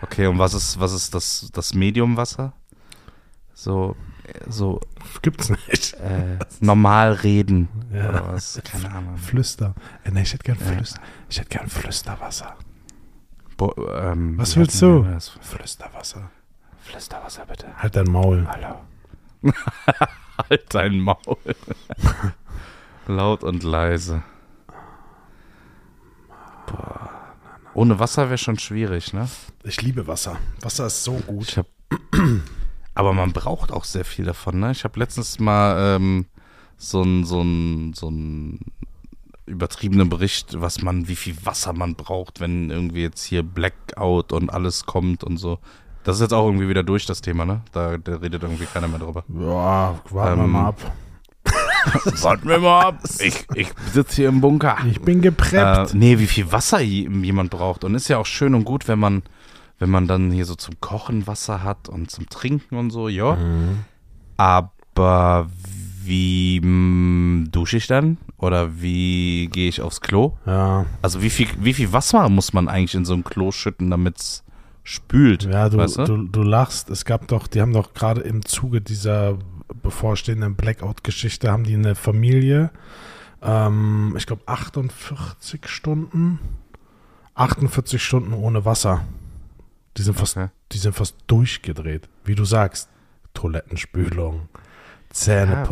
Okay, 0.03 0.27
und 0.27 0.39
was 0.39 0.55
ist, 0.55 0.81
was 0.81 0.93
ist 0.93 1.15
das, 1.15 1.51
das 1.53 1.75
Mediumwasser? 1.75 2.53
So, 3.55 3.95
so 4.49 4.81
Gibt's 5.23 5.51
nicht. 5.51 5.95
äh, 5.95 6.39
normal 6.61 7.13
reden 7.13 7.69
Ja. 7.93 8.09
oder 8.09 8.29
was? 8.33 8.61
Keine 8.65 8.91
Ahnung. 8.91 9.17
Flüster. 9.19 9.75
Äh, 10.05 10.11
nee, 10.13 10.23
ich 10.23 10.33
hätte 10.33 10.45
gern 10.45 10.59
Ja. 10.59 10.73
Flüster. 10.73 11.01
Ich 11.29 11.39
hätte 11.39 11.49
gern 11.51 11.69
Flüsterwasser. 11.69 12.57
Bo 13.59 13.75
ähm, 13.95 14.39
Was 14.39 14.57
willst 14.57 14.81
du? 14.81 15.05
Flüsterwasser. 15.43 16.31
Flüsterwasser 16.83 17.45
bitte. 17.47 17.67
Halt 17.77 17.95
dein 17.95 18.07
Maul. 18.11 18.47
Hallo. 18.49 18.77
halt 20.51 20.75
dein 20.75 21.01
Maul. 21.01 21.37
Laut 23.07 23.45
und 23.45 23.63
leise. 23.63 24.23
Boah. 26.67 27.11
Ohne 27.75 27.99
Wasser 27.99 28.29
wäre 28.29 28.39
schon 28.39 28.59
schwierig, 28.59 29.13
ne? 29.13 29.29
Ich 29.65 29.81
liebe 29.83 30.07
Wasser. 30.07 30.39
Wasser 30.61 30.87
ist 30.87 31.05
so 31.05 31.15
gut. 31.15 31.57
Hab, 31.57 31.67
aber 32.95 33.13
man 33.13 33.33
braucht 33.33 33.73
auch 33.73 33.85
sehr 33.85 34.05
viel 34.05 34.25
davon, 34.25 34.61
ne? 34.61 34.73
Ich 34.73 34.85
habe 34.85 34.99
letztens 34.99 35.39
mal 35.39 35.97
ähm, 35.97 36.27
so 36.77 37.03
ein 37.03 37.25
so 37.25 37.45
so 37.95 38.11
übertriebenen 39.47 40.09
Bericht, 40.09 40.61
was 40.61 40.81
man, 40.83 41.09
wie 41.09 41.17
viel 41.17 41.37
Wasser 41.45 41.73
man 41.73 41.97
braucht, 41.97 42.41
wenn 42.41 42.71
irgendwie 42.71 43.03
jetzt 43.03 43.25
hier 43.25 43.43
Blackout 43.43 44.33
und 44.33 44.51
alles 44.51 44.87
kommt 44.87 45.25
und 45.25 45.37
so. 45.37 45.59
Das 46.05 46.17
ist 46.17 46.23
jetzt 46.23 46.33
auch 46.33 46.47
irgendwie 46.47 46.69
wieder 46.69 46.83
durch 46.83 47.05
das 47.07 47.21
Thema, 47.21 47.45
ne? 47.45 47.61
Da, 47.73 47.99
da 47.99 48.17
redet 48.17 48.43
irgendwie 48.43 48.65
keiner 48.67 48.89
mehr 48.89 48.99
drüber. 48.99 49.25
Ja, 49.29 49.99
warten 50.11 50.39
wir 50.39 50.45
Ähm, 50.45 50.51
mal 50.51 50.67
ab. 50.69 50.81
Warten 52.23 52.49
wir 52.49 52.59
mal 52.59 52.81
ab. 52.89 52.99
Ich, 53.21 53.47
ich 53.55 53.69
sitze 53.93 54.17
hier 54.17 54.29
im 54.29 54.41
Bunker. 54.41 54.77
Ich 54.89 55.01
bin 55.01 55.19
Äh, 55.19 55.23
gepreppt. 55.23 55.95
nee, 55.95 56.19
wie 56.19 56.27
viel 56.27 56.53
Wasser 56.53 56.81
je- 56.81 57.09
jemand 57.23 57.51
braucht. 57.51 57.85
Und 57.85 57.95
ist 57.95 58.09
ja 58.09 58.19
auch 58.19 58.27
schön 58.27 58.55
und 58.55 58.65
gut, 58.65 58.87
wenn 58.89 58.99
man, 58.99 59.23
wenn 59.79 59.89
man 59.91 60.07
dann 60.07 60.31
hier 60.31 60.45
so 60.45 60.55
zum 60.55 60.79
Kochen 60.81 61.27
Wasser 61.27 61.63
hat 61.65 61.89
und 61.89 62.11
zum 62.11 62.29
Trinken 62.29 62.77
und 62.77 62.91
so, 62.91 63.09
ja. 63.09 63.35
Mhm. 63.35 63.79
Aber 64.37 65.47
wie 66.05 66.61
mm, 66.61 67.49
dusche 67.51 67.77
ich 67.79 67.87
dann? 67.87 68.19
Oder 68.37 68.81
wie 68.81 69.49
gehe 69.53 69.69
ich 69.69 69.81
aufs 69.83 70.01
Klo? 70.01 70.37
Ja, 70.47 70.87
Also 71.03 71.23
wie 71.23 71.31
viel, 71.31 71.49
wie 71.59 71.75
viel 71.75 71.93
Wasser 71.93 72.29
muss 72.29 72.53
man 72.53 72.69
eigentlich 72.69 72.95
in 72.95 73.05
so 73.05 73.15
ein 73.15 73.25
Klo 73.25 73.53
schütten, 73.53 73.91
damit 73.91 74.19
es 74.19 74.45
spült? 74.91 75.45
ja 75.45 75.69
du, 75.69 75.79
weißt 75.79 75.99
du? 75.99 76.05
du, 76.05 76.23
du 76.25 76.43
lachst. 76.43 76.91
Es 76.91 77.05
gab 77.05 77.29
doch, 77.29 77.47
die 77.47 77.61
haben 77.61 77.73
doch 77.73 77.95
gerade 77.95 78.21
im 78.23 78.45
Zuge 78.45 78.81
dieser 78.81 79.39
bevorstehenden 79.83 80.57
Blackout-Geschichte, 80.57 81.51
haben 81.51 81.65
die 81.65 81.75
eine 81.75 81.95
Familie, 81.95 82.71
ähm, 83.43 84.15
ich 84.17 84.27
glaube 84.27 84.43
48 84.47 85.69
Stunden, 85.69 86.39
48 87.35 88.03
Stunden 88.03 88.33
ohne 88.35 88.65
Wasser. 88.65 89.07
Die 89.97 90.03
sind 90.03 90.17
fast, 90.17 90.37
Okay. 90.37 90.49
die 90.73 90.79
sind 90.79 90.95
fast 90.95 91.17
durchgedreht. 91.27 92.09
Wie 92.25 92.35
du 92.35 92.45
sagst, 92.45 92.89
Toilettenspülung, 93.35 94.49
Zähne 95.11 95.65
Ja, 95.67 95.69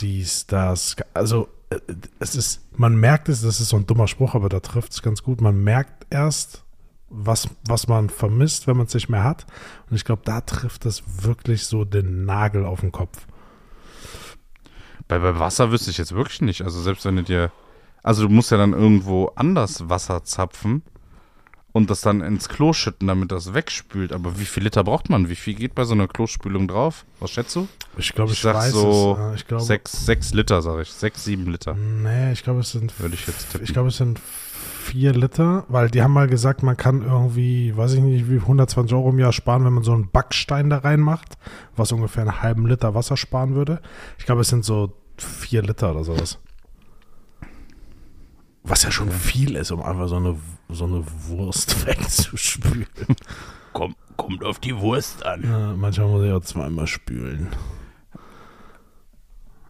dies, 0.00 0.46
das. 0.46 0.96
Also 1.14 1.48
äh, 1.70 1.78
es 2.18 2.34
ist, 2.34 2.60
man 2.78 2.96
merkt 2.96 3.28
es, 3.28 3.42
das 3.42 3.60
ist 3.60 3.68
so 3.70 3.76
ein 3.76 3.86
dummer 3.86 4.08
Spruch, 4.08 4.34
aber 4.34 4.48
da 4.48 4.60
trifft 4.60 4.92
es 4.92 5.02
ganz 5.02 5.22
gut. 5.22 5.40
Man 5.40 5.62
merkt 5.62 6.06
erst, 6.10 6.64
was, 7.10 7.48
was 7.66 7.88
man 7.88 8.08
vermisst, 8.08 8.66
wenn 8.66 8.76
man 8.76 8.86
es 8.86 8.94
nicht 8.94 9.08
mehr 9.08 9.24
hat. 9.24 9.44
Und 9.90 9.96
ich 9.96 10.04
glaube, 10.04 10.22
da 10.24 10.40
trifft 10.40 10.86
es 10.86 11.02
wirklich 11.22 11.66
so 11.66 11.84
den 11.84 12.24
Nagel 12.24 12.64
auf 12.64 12.80
den 12.80 12.92
Kopf. 12.92 13.26
Bei, 15.08 15.18
bei 15.18 15.38
Wasser 15.38 15.70
wüsste 15.72 15.90
ich 15.90 15.98
jetzt 15.98 16.14
wirklich 16.14 16.40
nicht. 16.40 16.62
Also 16.62 16.80
selbst 16.80 17.04
wenn 17.04 17.16
du 17.16 17.22
dir. 17.22 17.50
Also 18.02 18.22
du 18.22 18.28
musst 18.32 18.50
ja 18.50 18.56
dann 18.56 18.72
irgendwo 18.72 19.26
anders 19.34 19.90
Wasser 19.90 20.24
zapfen 20.24 20.82
und 21.72 21.90
das 21.90 22.00
dann 22.00 22.22
ins 22.22 22.48
Klo 22.48 22.72
schütten, 22.72 23.08
damit 23.08 23.30
das 23.30 23.52
wegspült. 23.52 24.12
Aber 24.12 24.38
wie 24.38 24.46
viel 24.46 24.62
Liter 24.62 24.84
braucht 24.84 25.10
man? 25.10 25.28
Wie 25.28 25.34
viel 25.36 25.54
geht 25.54 25.74
bei 25.74 25.84
so 25.84 25.92
einer 25.92 26.08
Klospülung 26.08 26.66
drauf? 26.66 27.04
Was 27.18 27.30
schätzt 27.32 27.54
du? 27.56 27.68
Ich 27.98 28.14
glaube, 28.14 28.30
Ich 28.32 28.38
ich, 28.38 28.42
sag 28.42 28.54
weiß 28.54 28.72
so 28.72 29.18
es. 29.34 29.40
Ich 29.40 29.46
glaube, 29.46 29.64
Sechs, 29.64 30.06
sechs 30.06 30.32
Liter, 30.32 30.62
sag 30.62 30.80
ich. 30.80 30.90
Sechs, 30.90 31.24
sieben 31.24 31.50
Liter. 31.50 31.74
nee, 31.74 32.32
ich 32.32 32.42
glaube, 32.42 32.60
es 32.60 32.70
sind, 32.72 32.98
Würde 33.00 33.14
ich 33.14 33.26
jetzt 33.26 33.50
tippen. 33.50 33.64
ich 33.64 33.72
glaube, 33.74 33.88
es 33.88 33.98
sind 33.98 34.18
vier 34.90 35.12
Liter, 35.12 35.64
weil 35.68 35.88
die 35.88 36.02
haben 36.02 36.12
mal 36.12 36.26
gesagt, 36.26 36.64
man 36.64 36.76
kann 36.76 37.02
irgendwie, 37.02 37.76
weiß 37.76 37.94
ich 37.94 38.00
nicht, 38.00 38.28
wie 38.28 38.38
120 38.38 38.92
Euro 38.96 39.10
im 39.10 39.20
Jahr 39.20 39.32
sparen, 39.32 39.64
wenn 39.64 39.72
man 39.72 39.84
so 39.84 39.92
einen 39.92 40.10
Backstein 40.10 40.68
da 40.68 40.78
reinmacht, 40.78 41.38
was 41.76 41.92
ungefähr 41.92 42.22
einen 42.22 42.42
halben 42.42 42.66
Liter 42.66 42.92
Wasser 42.92 43.16
sparen 43.16 43.54
würde. 43.54 43.80
Ich 44.18 44.26
glaube, 44.26 44.40
es 44.40 44.48
sind 44.48 44.64
so 44.64 44.92
vier 45.16 45.62
Liter 45.62 45.92
oder 45.92 46.02
sowas. 46.02 46.40
Was 48.64 48.82
ja 48.82 48.90
schon 48.90 49.12
viel 49.12 49.54
ist, 49.54 49.70
um 49.70 49.80
einfach 49.80 50.08
so 50.08 50.16
eine, 50.16 50.36
so 50.68 50.86
eine 50.86 51.04
Wurst 51.28 51.86
wegzuspülen. 51.86 52.86
Komm, 53.72 53.94
kommt 54.16 54.42
auf 54.42 54.58
die 54.58 54.76
Wurst 54.76 55.24
an. 55.24 55.44
Ja, 55.44 55.72
manchmal 55.76 56.08
muss 56.08 56.24
ich 56.24 56.32
auch 56.32 56.40
zweimal 56.40 56.88
spülen. 56.88 57.46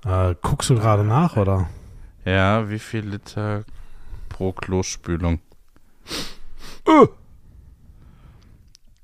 Äh, 0.07 0.35
guckst 0.41 0.71
du 0.71 0.77
gerade 0.77 1.05
nach, 1.05 1.37
oder? 1.37 1.69
Ja, 2.25 2.71
wie 2.71 2.79
viel 2.79 3.05
Liter 3.07 3.65
pro 4.41 4.53
Klospülung? 4.53 5.39
Äh. 6.87 7.07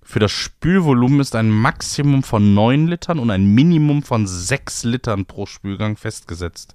Für 0.00 0.18
das 0.18 0.32
Spülvolumen 0.32 1.20
ist 1.20 1.36
ein 1.36 1.50
Maximum 1.50 2.22
von 2.22 2.54
9 2.54 2.86
Litern 2.86 3.18
und 3.18 3.30
ein 3.30 3.44
Minimum 3.44 4.02
von 4.02 4.26
6 4.26 4.84
Litern 4.84 5.26
pro 5.26 5.44
Spülgang 5.44 5.98
festgesetzt. 5.98 6.74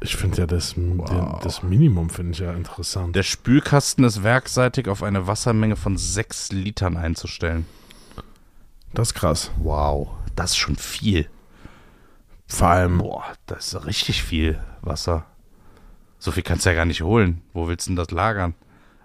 Ich 0.00 0.16
finde 0.16 0.38
ja 0.38 0.46
das, 0.46 0.72
den, 0.72 1.04
das 1.42 1.62
Minimum 1.62 2.08
finde 2.08 2.32
ich 2.32 2.38
ja 2.38 2.54
interessant. 2.54 3.14
Der 3.14 3.22
Spülkasten 3.22 4.04
ist 4.04 4.22
werkseitig 4.22 4.88
auf 4.88 5.02
eine 5.02 5.26
Wassermenge 5.26 5.76
von 5.76 5.98
6 5.98 6.52
Litern 6.52 6.96
einzustellen. 6.96 7.66
Das 8.94 9.08
ist 9.08 9.14
krass. 9.14 9.50
Wow, 9.58 10.08
das 10.36 10.52
ist 10.52 10.56
schon 10.56 10.76
viel. 10.76 11.28
Vor 12.46 12.68
allem, 12.68 12.96
Boah, 12.96 13.24
das 13.44 13.74
ist 13.74 13.84
richtig 13.84 14.22
viel 14.22 14.58
Wasser. 14.80 15.26
So 16.22 16.30
viel 16.30 16.44
kannst 16.44 16.64
du 16.64 16.70
ja 16.70 16.76
gar 16.76 16.84
nicht 16.84 17.02
holen. 17.02 17.42
Wo 17.52 17.66
willst 17.66 17.86
du 17.86 17.90
denn 17.90 17.96
das 17.96 18.12
lagern? 18.12 18.54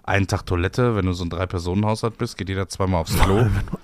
Einen 0.04 0.28
Tag 0.28 0.46
Toilette, 0.46 0.94
wenn 0.94 1.04
du 1.06 1.12
so 1.14 1.24
ein 1.24 1.30
Drei-Personen-Haushalt 1.30 2.16
bist, 2.16 2.38
geht 2.38 2.48
jeder 2.48 2.68
zweimal 2.68 3.00
aufs 3.00 3.18
Klo. 3.18 3.38
wenn 3.38 3.66
du 3.66 3.76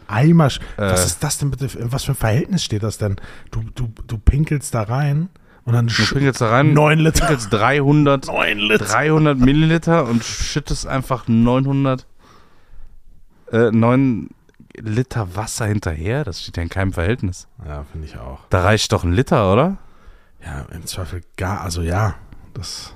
sch- 0.45 0.61
Äh. 0.77 0.93
was 0.93 1.05
ist 1.05 1.25
das 1.25 1.39
denn 1.39 1.51
bitte? 1.51 1.69
Was 1.93 2.05
für 2.05 2.13
ein 2.13 2.17
Verhältnis 2.17 2.63
steht 2.63 2.85
das 2.85 2.97
denn? 2.99 3.17
Du, 3.51 3.63
du, 3.75 3.93
du 4.07 4.19
pinkelst 4.19 4.73
da 4.73 4.83
rein 4.83 5.31
und 5.65 5.73
dann 5.73 5.89
Du 5.89 5.95
pinkelst 6.07 6.41
da 6.41 6.49
rein, 6.51 6.75
Neun 6.75 7.01
Liter. 7.01 7.27
pinkelst 7.27 7.53
300, 7.53 8.27
Neun 8.29 8.59
Liter. 8.59 8.85
300 8.85 9.37
Milliliter 9.37 10.07
und 10.07 10.23
schüttest 10.23 10.87
einfach 10.87 11.27
900, 11.27 12.07
äh, 13.51 13.73
9 13.73 14.31
Liter 14.79 15.35
Wasser 15.35 15.67
hinterher. 15.67 16.23
Das 16.25 16.41
steht 16.41 16.57
ja 16.57 16.63
in 16.63 16.69
keinem 16.69 16.93
Verhältnis. 16.93 17.49
Ja, 17.67 17.85
finde 17.91 18.07
ich 18.07 18.17
auch. 18.17 18.39
Da 18.51 18.63
reicht 18.63 18.93
doch 18.93 19.03
ein 19.03 19.13
Liter, 19.13 19.53
oder? 19.53 19.77
Ja, 20.45 20.67
im 20.73 20.87
Zweifel 20.87 21.23
gar. 21.37 21.63
Also 21.63 21.83
ja, 21.83 22.15
das. 22.55 22.95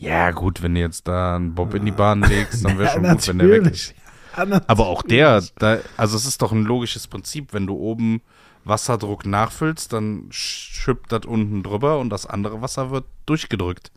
Ja, 0.00 0.30
gut, 0.30 0.62
wenn 0.62 0.74
du 0.74 0.80
jetzt 0.80 1.06
da 1.08 1.36
einen 1.36 1.54
Bob 1.54 1.74
in 1.74 1.84
die 1.84 1.90
Bahn 1.92 2.22
legst, 2.22 2.64
dann 2.64 2.78
wäre 2.78 2.90
schon 2.92 3.02
gut, 3.02 3.28
wenn 3.28 3.38
der 3.38 3.48
weg 3.50 3.66
ist. 3.72 3.94
Ja. 4.36 4.60
Aber 4.66 4.86
auch 4.86 5.02
der, 5.02 5.42
da, 5.58 5.78
also 5.96 6.16
es 6.16 6.24
ist 6.24 6.40
doch 6.40 6.52
ein 6.52 6.62
logisches 6.64 7.06
Prinzip, 7.06 7.52
wenn 7.52 7.66
du 7.66 7.74
oben 7.74 8.22
Wasserdruck 8.64 9.26
nachfüllst, 9.26 9.92
dann 9.92 10.26
schippt 10.30 11.12
das 11.12 11.26
unten 11.26 11.62
drüber 11.62 11.98
und 11.98 12.10
das 12.10 12.26
andere 12.26 12.62
Wasser 12.62 12.90
wird 12.90 13.04
durchgedrückt. 13.26 13.90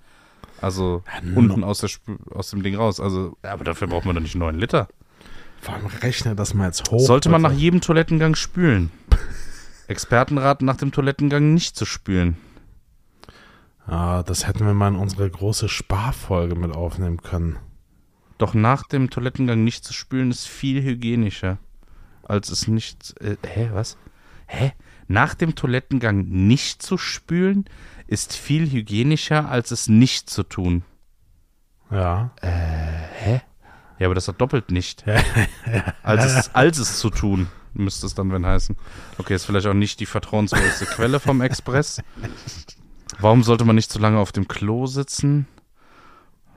Also 0.61 1.03
no- 1.21 1.39
unten 1.39 1.63
aus, 1.63 1.79
der 1.79 1.89
aus 2.33 2.49
dem 2.49 2.63
Ding 2.63 2.75
raus. 2.75 2.99
Also, 2.99 3.37
ja, 3.43 3.51
aber 3.51 3.63
dafür 3.63 3.87
braucht 3.87 4.05
man 4.05 4.15
doch 4.15 4.21
nicht 4.21 4.35
9 4.35 4.55
Liter. 4.57 4.87
Vor 5.61 5.75
allem 5.75 5.85
rechne 5.85 6.35
das 6.35 6.53
mal 6.53 6.67
jetzt 6.67 6.89
hoch. 6.91 6.99
Sollte 7.05 7.29
man 7.29 7.41
nach 7.41 7.51
jedem 7.53 7.79
Toilettengang 7.81 8.35
spülen. 8.35 8.91
Experten 9.87 10.37
raten 10.37 10.65
nach 10.65 10.77
dem 10.77 10.91
Toilettengang 10.91 11.53
nicht 11.53 11.75
zu 11.75 11.85
spülen. 11.85 12.37
Ah, 13.85 14.23
das 14.23 14.47
hätten 14.47 14.65
wir 14.65 14.73
mal 14.73 14.89
in 14.89 14.95
unsere 14.95 15.29
große 15.29 15.67
Sparfolge 15.67 16.55
mit 16.55 16.75
aufnehmen 16.75 17.21
können. 17.21 17.57
Doch 18.37 18.53
nach 18.53 18.83
dem 18.87 19.09
Toilettengang 19.09 19.63
nicht 19.63 19.83
zu 19.83 19.93
spülen 19.93 20.31
ist 20.31 20.47
viel 20.47 20.81
hygienischer, 20.81 21.57
als 22.23 22.49
es 22.49 22.67
nicht. 22.67 23.19
Äh, 23.21 23.37
hä, 23.45 23.69
was? 23.73 23.97
Hä? 24.47 24.73
Nach 25.07 25.33
dem 25.35 25.55
Toilettengang 25.55 26.25
nicht 26.27 26.81
zu 26.81 26.97
spülen 26.97 27.65
ist 28.07 28.33
viel 28.33 28.71
hygienischer, 28.71 29.49
als 29.49 29.71
es 29.71 29.87
nicht 29.87 30.29
zu 30.29 30.43
tun. 30.43 30.83
Ja. 31.91 32.31
Ja, 33.99 34.07
aber 34.07 34.15
das 34.15 34.27
hat 34.27 34.41
doppelt 34.41 34.71
nicht. 34.71 35.03
als, 36.03 36.25
es, 36.25 36.55
als 36.55 36.77
es 36.77 36.99
zu 36.99 37.09
tun, 37.09 37.47
müsste 37.73 38.07
es 38.07 38.15
dann 38.15 38.31
wenn 38.31 38.45
heißen. 38.45 38.75
Okay, 39.17 39.35
ist 39.35 39.45
vielleicht 39.45 39.67
auch 39.67 39.73
nicht 39.73 39.99
die 39.99 40.05
vertrauenswürdigste 40.05 40.85
Quelle 40.85 41.19
vom 41.19 41.41
Express. 41.41 42.01
Warum 43.19 43.43
sollte 43.43 43.65
man 43.65 43.75
nicht 43.75 43.91
zu 43.91 43.99
lange 43.99 44.19
auf 44.19 44.31
dem 44.31 44.47
Klo 44.47 44.85
sitzen? 44.85 45.47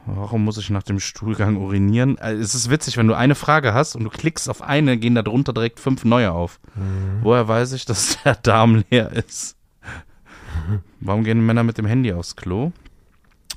Warum 0.06 0.44
muss 0.44 0.56
ich 0.58 0.70
nach 0.70 0.84
dem 0.84 1.00
Stuhlgang 1.00 1.56
urinieren? 1.56 2.16
Äh, 2.18 2.34
Es 2.34 2.54
ist 2.54 2.70
witzig, 2.70 2.96
wenn 2.96 3.08
du 3.08 3.14
eine 3.14 3.34
Frage 3.34 3.74
hast 3.74 3.96
und 3.96 4.04
du 4.04 4.10
klickst 4.10 4.48
auf 4.48 4.62
eine, 4.62 4.98
gehen 4.98 5.16
da 5.16 5.22
drunter 5.22 5.52
direkt 5.52 5.80
fünf 5.80 6.04
neue 6.04 6.32
auf. 6.32 6.60
Woher 7.22 7.48
weiß 7.48 7.72
ich, 7.72 7.84
dass 7.84 8.22
der 8.24 8.36
Darm 8.36 8.84
leer 8.90 9.10
ist? 9.12 9.56
Warum 11.00 11.24
gehen 11.24 11.44
Männer 11.44 11.64
mit 11.64 11.78
dem 11.78 11.86
Handy 11.86 12.12
aufs 12.12 12.36
Klo? 12.36 12.72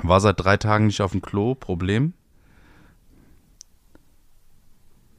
War 0.01 0.19
seit 0.21 0.39
drei 0.39 0.57
Tagen 0.57 0.87
nicht 0.87 1.01
auf 1.01 1.11
dem 1.11 1.21
Klo, 1.21 1.55
Problem. 1.55 2.13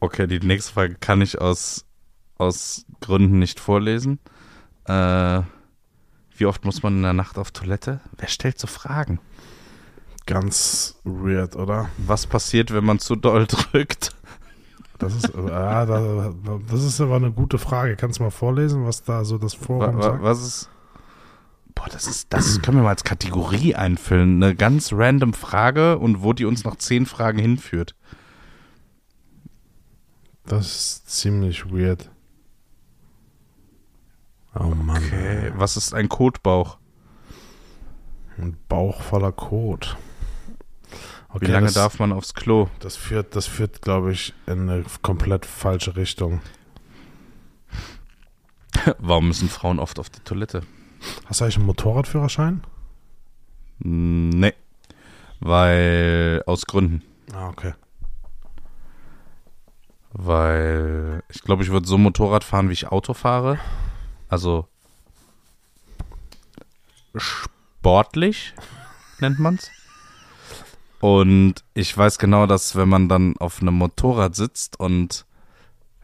Okay, 0.00 0.26
die 0.26 0.40
nächste 0.40 0.72
Frage 0.72 0.94
kann 0.94 1.20
ich 1.20 1.40
aus, 1.40 1.84
aus 2.38 2.86
Gründen 3.00 3.38
nicht 3.38 3.60
vorlesen. 3.60 4.18
Äh, 4.86 5.42
wie 6.40 6.46
oft 6.46 6.64
muss 6.64 6.82
man 6.82 6.96
in 6.96 7.02
der 7.02 7.12
Nacht 7.12 7.38
auf 7.38 7.50
Toilette? 7.50 8.00
Wer 8.16 8.28
stellt 8.28 8.58
so 8.58 8.66
Fragen? 8.66 9.20
Ganz 10.26 10.96
weird, 11.04 11.56
oder? 11.56 11.88
Was 11.98 12.26
passiert, 12.26 12.72
wenn 12.72 12.84
man 12.84 12.98
zu 12.98 13.14
doll 13.16 13.46
drückt? 13.48 14.14
Das 14.98 15.14
ist, 15.14 15.34
ah, 15.34 15.86
da, 15.86 16.32
das 16.68 16.84
ist 16.84 17.00
aber 17.00 17.16
eine 17.16 17.32
gute 17.32 17.58
Frage. 17.58 17.96
Kannst 17.96 18.18
du 18.18 18.24
mal 18.24 18.30
vorlesen, 18.30 18.84
was 18.84 19.02
da 19.02 19.24
so 19.24 19.38
das 19.38 19.58
Wa- 19.60 19.64
Forum 19.64 19.96
wa- 19.98 20.02
sagt? 20.02 20.22
Was 20.22 20.42
ist. 20.46 20.68
Boah, 21.74 21.88
das 21.90 22.06
ist, 22.06 22.32
das 22.32 22.60
können 22.60 22.76
wir 22.78 22.82
mal 22.84 22.90
als 22.90 23.04
Kategorie 23.04 23.74
einfüllen. 23.74 24.42
Eine 24.42 24.54
ganz 24.54 24.92
random 24.92 25.32
Frage 25.32 25.98
und 25.98 26.22
wo 26.22 26.32
die 26.34 26.44
uns 26.44 26.64
nach 26.64 26.76
zehn 26.76 27.06
Fragen 27.06 27.38
hinführt. 27.38 27.94
Das 30.44 30.66
ist 30.66 31.10
ziemlich 31.10 31.72
weird. 31.72 32.10
Oh 34.54 34.74
Mann. 34.74 35.02
Okay, 35.04 35.52
was 35.56 35.76
ist 35.76 35.94
ein 35.94 36.08
Kotbauch? 36.08 36.78
Ein 38.36 38.56
Bauch 38.68 39.00
voller 39.02 39.32
Kot. 39.32 39.96
Okay, 41.28 41.46
Wie 41.46 41.52
lange 41.52 41.66
das, 41.66 41.74
darf 41.74 41.98
man 42.00 42.12
aufs 42.12 42.34
Klo? 42.34 42.68
Das 42.80 42.96
führt, 42.96 43.36
das 43.36 43.46
führt, 43.46 43.82
glaube 43.82 44.12
ich, 44.12 44.34
in 44.46 44.68
eine 44.68 44.84
komplett 45.02 45.46
falsche 45.46 45.94
Richtung. 45.94 46.40
Warum 48.98 49.28
müssen 49.28 49.48
Frauen 49.48 49.78
oft 49.78 50.00
auf 50.00 50.10
die 50.10 50.20
Toilette? 50.20 50.62
Hast 51.26 51.40
du 51.40 51.44
eigentlich 51.44 51.56
einen 51.56 51.66
Motorradführerschein? 51.66 52.64
Nee. 53.78 54.54
Weil, 55.38 56.42
aus 56.46 56.66
Gründen. 56.66 57.02
Ah, 57.32 57.48
okay. 57.48 57.74
Weil 60.12 61.22
ich 61.28 61.42
glaube, 61.42 61.62
ich 61.62 61.70
würde 61.70 61.86
so 61.86 61.96
Motorrad 61.96 62.42
fahren, 62.42 62.68
wie 62.68 62.74
ich 62.74 62.88
Auto 62.88 63.14
fahre. 63.14 63.58
Also 64.30 64.68
sportlich 67.16 68.54
nennt 69.18 69.38
man's. 69.40 69.70
Und 71.00 71.56
ich 71.74 71.96
weiß 71.96 72.18
genau, 72.18 72.46
dass 72.46 72.76
wenn 72.76 72.88
man 72.88 73.08
dann 73.08 73.36
auf 73.38 73.60
einem 73.60 73.74
Motorrad 73.74 74.36
sitzt 74.36 74.78
und 74.78 75.24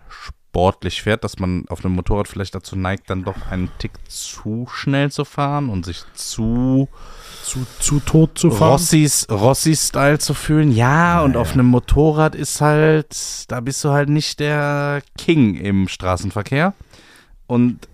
sportlich 0.08 1.02
fährt, 1.02 1.22
dass 1.22 1.38
man 1.38 1.66
auf 1.68 1.84
einem 1.84 1.94
Motorrad 1.94 2.28
vielleicht 2.28 2.54
dazu 2.54 2.76
neigt, 2.76 3.10
dann 3.10 3.22
doch 3.22 3.36
einen 3.50 3.70
Tick 3.78 3.92
zu 4.08 4.66
schnell 4.72 5.10
zu 5.12 5.24
fahren 5.24 5.68
und 5.68 5.84
sich 5.84 6.02
zu 6.14 6.88
Zu, 7.44 7.66
zu 7.78 8.00
tot 8.00 8.38
zu 8.38 8.50
fahren? 8.50 8.72
Rossis, 8.72 9.28
Rossi-Style 9.30 10.18
zu 10.18 10.34
fühlen. 10.34 10.72
Ja, 10.72 11.22
und 11.22 11.36
auf 11.36 11.52
einem 11.52 11.66
Motorrad 11.66 12.34
ist 12.34 12.60
halt, 12.60 13.14
da 13.48 13.60
bist 13.60 13.84
du 13.84 13.90
halt 13.90 14.08
nicht 14.08 14.40
der 14.40 15.02
King 15.16 15.54
im 15.54 15.88
Straßenverkehr. 15.88 16.72
Und 17.46 17.86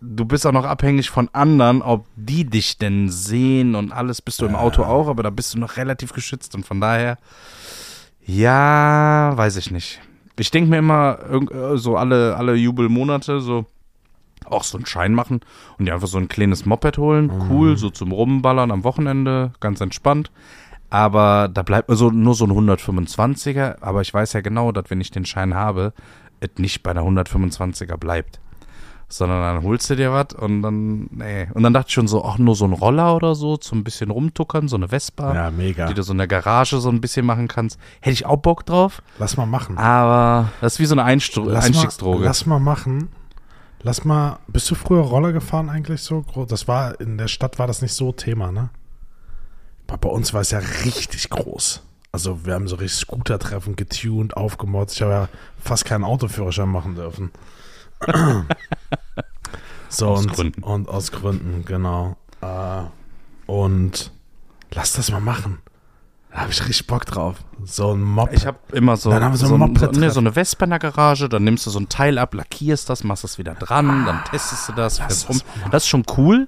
du 0.00 0.24
bist 0.24 0.46
auch 0.46 0.52
noch 0.52 0.64
abhängig 0.64 1.10
von 1.10 1.28
anderen, 1.32 1.82
ob 1.82 2.06
die 2.16 2.44
dich 2.44 2.78
denn 2.78 3.08
sehen 3.08 3.74
und 3.74 3.92
alles 3.92 4.22
bist 4.22 4.40
du 4.40 4.46
im 4.46 4.54
Auto 4.54 4.84
auch, 4.84 5.08
aber 5.08 5.22
da 5.22 5.30
bist 5.30 5.54
du 5.54 5.58
noch 5.58 5.76
relativ 5.76 6.12
geschützt 6.12 6.54
und 6.54 6.66
von 6.66 6.80
daher, 6.80 7.18
ja, 8.24 9.32
weiß 9.34 9.56
ich 9.56 9.70
nicht. 9.70 10.00
Ich 10.38 10.50
denke 10.50 10.70
mir 10.70 10.78
immer, 10.78 11.18
äh, 11.30 11.76
so 11.76 11.96
alle, 11.96 12.36
alle 12.36 12.54
Jubelmonate, 12.54 13.40
so 13.40 13.66
auch 14.44 14.64
so 14.64 14.78
einen 14.78 14.86
Schein 14.86 15.14
machen 15.14 15.40
und 15.78 15.86
dir 15.86 15.94
einfach 15.94 16.08
so 16.08 16.18
ein 16.18 16.28
kleines 16.28 16.64
Moped 16.64 16.98
holen. 16.98 17.30
Cool, 17.50 17.76
so 17.76 17.90
zum 17.90 18.12
Rumballern 18.12 18.70
am 18.70 18.84
Wochenende, 18.84 19.52
ganz 19.60 19.80
entspannt. 19.80 20.30
Aber 20.90 21.48
da 21.52 21.62
bleibt 21.62 21.90
also 21.90 22.10
nur 22.10 22.34
so 22.34 22.46
ein 22.46 22.52
125er. 22.52 23.82
Aber 23.82 24.00
ich 24.00 24.12
weiß 24.14 24.32
ja 24.32 24.40
genau, 24.40 24.72
dass 24.72 24.84
wenn 24.88 25.00
ich 25.00 25.10
den 25.10 25.26
Schein 25.26 25.54
habe, 25.54 25.92
es 26.40 26.50
nicht 26.56 26.82
bei 26.82 26.92
einer 26.92 27.02
125er 27.02 27.96
bleibt. 27.96 28.40
Sondern 29.10 29.40
dann 29.40 29.62
holst 29.62 29.88
du 29.88 29.96
dir 29.96 30.12
was 30.12 30.34
und 30.34 30.60
dann, 30.60 31.08
nee. 31.10 31.48
Und 31.54 31.62
dann 31.62 31.72
dachte 31.72 31.88
ich 31.88 31.94
schon 31.94 32.08
so, 32.08 32.24
ach, 32.26 32.36
nur 32.36 32.54
so 32.54 32.66
ein 32.66 32.74
Roller 32.74 33.16
oder 33.16 33.34
so, 33.34 33.56
zum 33.56 33.82
bisschen 33.82 34.10
rumtuckern, 34.10 34.68
so 34.68 34.76
eine 34.76 34.88
Vespa, 34.88 35.34
Ja, 35.34 35.50
mega. 35.50 35.86
die 35.86 35.94
du 35.94 36.02
so 36.02 36.12
in 36.12 36.18
der 36.18 36.26
Garage 36.26 36.78
so 36.78 36.90
ein 36.90 37.00
bisschen 37.00 37.24
machen 37.24 37.48
kannst. 37.48 37.80
Hätte 38.00 38.12
ich 38.12 38.26
auch 38.26 38.36
Bock 38.36 38.66
drauf, 38.66 39.02
Lass 39.18 39.38
mal 39.38 39.46
machen. 39.46 39.78
aber 39.78 40.50
das 40.60 40.74
ist 40.74 40.80
wie 40.80 40.84
so 40.84 40.94
eine 40.94 41.04
Einstro 41.04 41.44
Lass 41.44 41.64
Einstiegsdroge. 41.64 42.18
Mal, 42.18 42.24
lass 42.26 42.44
mal 42.44 42.58
machen. 42.60 43.08
Lass 43.82 44.04
mal. 44.04 44.40
Bist 44.48 44.70
du 44.70 44.74
früher 44.74 45.00
Roller 45.02 45.32
gefahren 45.32 45.70
eigentlich 45.70 46.02
so? 46.02 46.24
Das 46.46 46.68
war 46.68 47.00
in 47.00 47.16
der 47.16 47.28
Stadt 47.28 47.58
war 47.58 47.66
das 47.66 47.80
nicht 47.80 47.94
so 47.94 48.12
Thema, 48.12 48.52
ne? 48.52 48.68
Aber 49.86 49.96
bei 49.96 50.08
uns 50.10 50.34
war 50.34 50.42
es 50.42 50.50
ja 50.50 50.58
richtig 50.84 51.30
groß. 51.30 51.82
Also 52.12 52.44
wir 52.44 52.54
haben 52.54 52.68
so 52.68 52.76
richtig 52.76 52.98
Scooter-Treffen 52.98 53.74
getuned, 53.76 54.36
aufgemotzt. 54.36 54.96
Ich 54.96 55.02
habe 55.02 55.12
ja 55.12 55.28
fast 55.58 55.84
keinen 55.86 56.04
Autoführerschein 56.04 56.68
machen 56.68 56.94
dürfen. 56.94 57.30
So 59.88 60.08
Aus 60.08 60.20
und, 60.26 60.32
Gründen. 60.32 60.62
und 60.62 60.88
aus 60.88 61.12
Gründen, 61.12 61.64
genau. 61.64 62.16
Äh, 62.40 62.82
und 63.50 64.12
lass 64.72 64.92
das 64.92 65.10
mal 65.10 65.20
machen. 65.20 65.58
Da 66.30 66.40
habe 66.42 66.52
ich 66.52 66.60
richtig 66.60 66.86
Bock 66.86 67.06
drauf. 67.06 67.36
So 67.64 67.94
ein 67.94 68.02
Mob. 68.02 68.30
Ich 68.32 68.46
habe 68.46 68.58
immer 68.72 68.96
so, 68.98 69.10
Dann 69.10 69.24
haben 69.24 69.32
wir 69.32 69.38
so 69.38 69.46
so, 69.46 69.54
ein 69.56 69.74
so, 69.76 69.86
nee, 69.92 70.08
so 70.10 70.20
eine 70.20 70.32
Vespa 70.34 70.64
in 70.64 70.70
der 70.70 70.78
Garage, 70.78 71.28
dann 71.28 71.42
nimmst 71.44 71.64
du 71.66 71.70
so 71.70 71.80
ein 71.80 71.88
Teil 71.88 72.18
ab, 72.18 72.34
lackierst 72.34 72.88
das, 72.90 73.02
machst 73.02 73.24
das 73.24 73.38
wieder 73.38 73.54
dran, 73.54 74.04
dann 74.04 74.22
testest 74.24 74.68
du 74.68 74.72
das, 74.74 74.98
Lass 74.98 75.26
das. 75.26 75.44
Das 75.70 75.84
ist 75.84 75.88
schon 75.88 76.04
cool, 76.18 76.46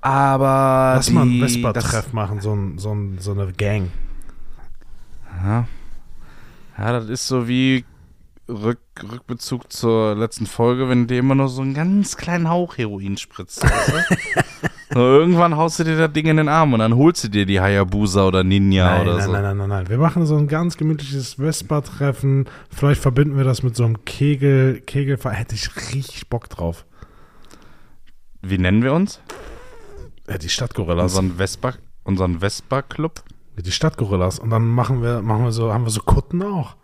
aber 0.00 0.92
Lass 0.96 1.10
mal 1.10 1.22
ein 1.22 1.30
die- 1.30 1.40
Vespa-Treff 1.42 2.12
machen, 2.12 2.40
so, 2.40 2.54
ein, 2.54 2.78
so, 2.78 2.92
ein, 2.94 3.18
so 3.18 3.32
eine 3.32 3.52
Gang. 3.52 3.90
Ja. 5.44 5.66
ja, 6.78 6.92
das 6.92 7.06
ist 7.08 7.26
so 7.26 7.48
wie 7.48 7.84
Rück, 8.50 8.80
Rückbezug 9.10 9.72
zur 9.72 10.14
letzten 10.14 10.46
Folge, 10.46 10.88
wenn 10.88 11.06
dir 11.06 11.18
immer 11.18 11.34
nur 11.34 11.48
so 11.48 11.62
einen 11.62 11.74
ganz 11.74 12.16
kleinen 12.16 12.48
Hauch 12.48 12.76
Heroin 12.76 13.16
spritzt. 13.16 13.64
So, 14.92 14.98
irgendwann 14.98 15.56
haust 15.56 15.78
du 15.78 15.84
dir 15.84 15.96
das 15.96 16.12
Ding 16.12 16.26
in 16.26 16.36
den 16.36 16.48
Arm 16.48 16.72
und 16.72 16.80
dann 16.80 16.96
holst 16.96 17.22
du 17.22 17.28
dir 17.28 17.46
die 17.46 17.60
Hayabusa 17.60 18.26
oder 18.26 18.42
Ninja 18.42 18.86
nein, 18.86 19.02
oder 19.02 19.16
nein, 19.18 19.24
so. 19.24 19.32
nein, 19.32 19.42
nein, 19.42 19.56
nein, 19.56 19.68
nein. 19.68 19.88
Wir 19.88 19.98
machen 19.98 20.26
so 20.26 20.36
ein 20.36 20.48
ganz 20.48 20.76
gemütliches 20.76 21.34
Vespa-Treffen. 21.34 22.48
Vielleicht 22.70 23.00
verbinden 23.00 23.36
wir 23.36 23.44
das 23.44 23.62
mit 23.62 23.76
so 23.76 23.84
einem 23.84 24.04
Kegel, 24.04 24.80
Kegelfahr. 24.80 25.32
Hätte 25.32 25.54
ich 25.54 25.70
richtig 25.94 26.28
Bock 26.28 26.48
drauf. 26.48 26.86
Wie 28.42 28.58
nennen 28.58 28.82
wir 28.82 28.92
uns? 28.92 29.20
Ja, 30.28 30.38
die 30.38 30.48
Stadtgorillas. 30.48 31.16
Unseren 31.16 31.36
Vespa, 31.36 31.74
unseren 32.02 32.40
Vespa-Club? 32.40 33.22
Die 33.56 33.70
Stadtgorillas. 33.70 34.40
Und 34.40 34.50
dann 34.50 34.66
machen 34.66 35.02
wir, 35.02 35.22
machen 35.22 35.44
wir 35.44 35.52
so, 35.52 35.72
haben 35.72 35.84
wir 35.84 35.90
so 35.90 36.00
Kutten 36.00 36.42
auch. 36.42 36.74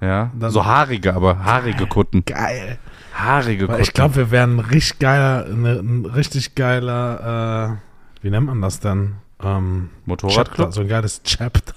Ja, 0.00 0.30
Dann- 0.38 0.50
so 0.50 0.64
haarige, 0.64 1.14
aber 1.14 1.44
haarige 1.44 1.86
Kutten. 1.86 2.24
Geil. 2.24 2.78
Haarige 3.14 3.62
Weil 3.68 3.76
Kutten. 3.76 3.82
ich 3.82 3.92
glaube, 3.94 4.16
wir 4.16 4.30
wären 4.30 4.56
ein 4.56 4.60
richtig 4.60 4.98
geiler, 4.98 5.48
ne, 5.48 5.80
ein 5.82 6.04
richtig 6.04 6.54
geiler, 6.54 7.78
äh, 8.20 8.22
wie 8.24 8.30
nennt 8.30 8.46
man 8.46 8.60
das 8.60 8.80
denn? 8.80 9.14
Ähm, 9.42 9.90
Motorradclub? 10.06 10.72
so 10.72 10.80
ein 10.82 10.88
geiles 10.88 11.22
Chapter. 11.22 11.74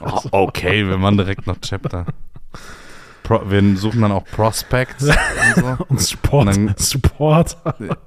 Oh, 0.00 0.20
okay, 0.32 0.86
wir 0.86 0.96
machen 0.96 1.16
direkt 1.18 1.46
noch 1.46 1.60
Chapter. 1.60 2.06
Pro, 3.22 3.40
wir 3.48 3.76
suchen 3.76 4.02
dann 4.02 4.12
auch 4.12 4.24
Prospects 4.24 5.04
und 5.04 5.14
so. 5.56 5.84
Und 5.88 6.00
Support. 6.00 6.46
Und 6.56 6.66
dann- 6.66 6.74
Support. 6.76 7.56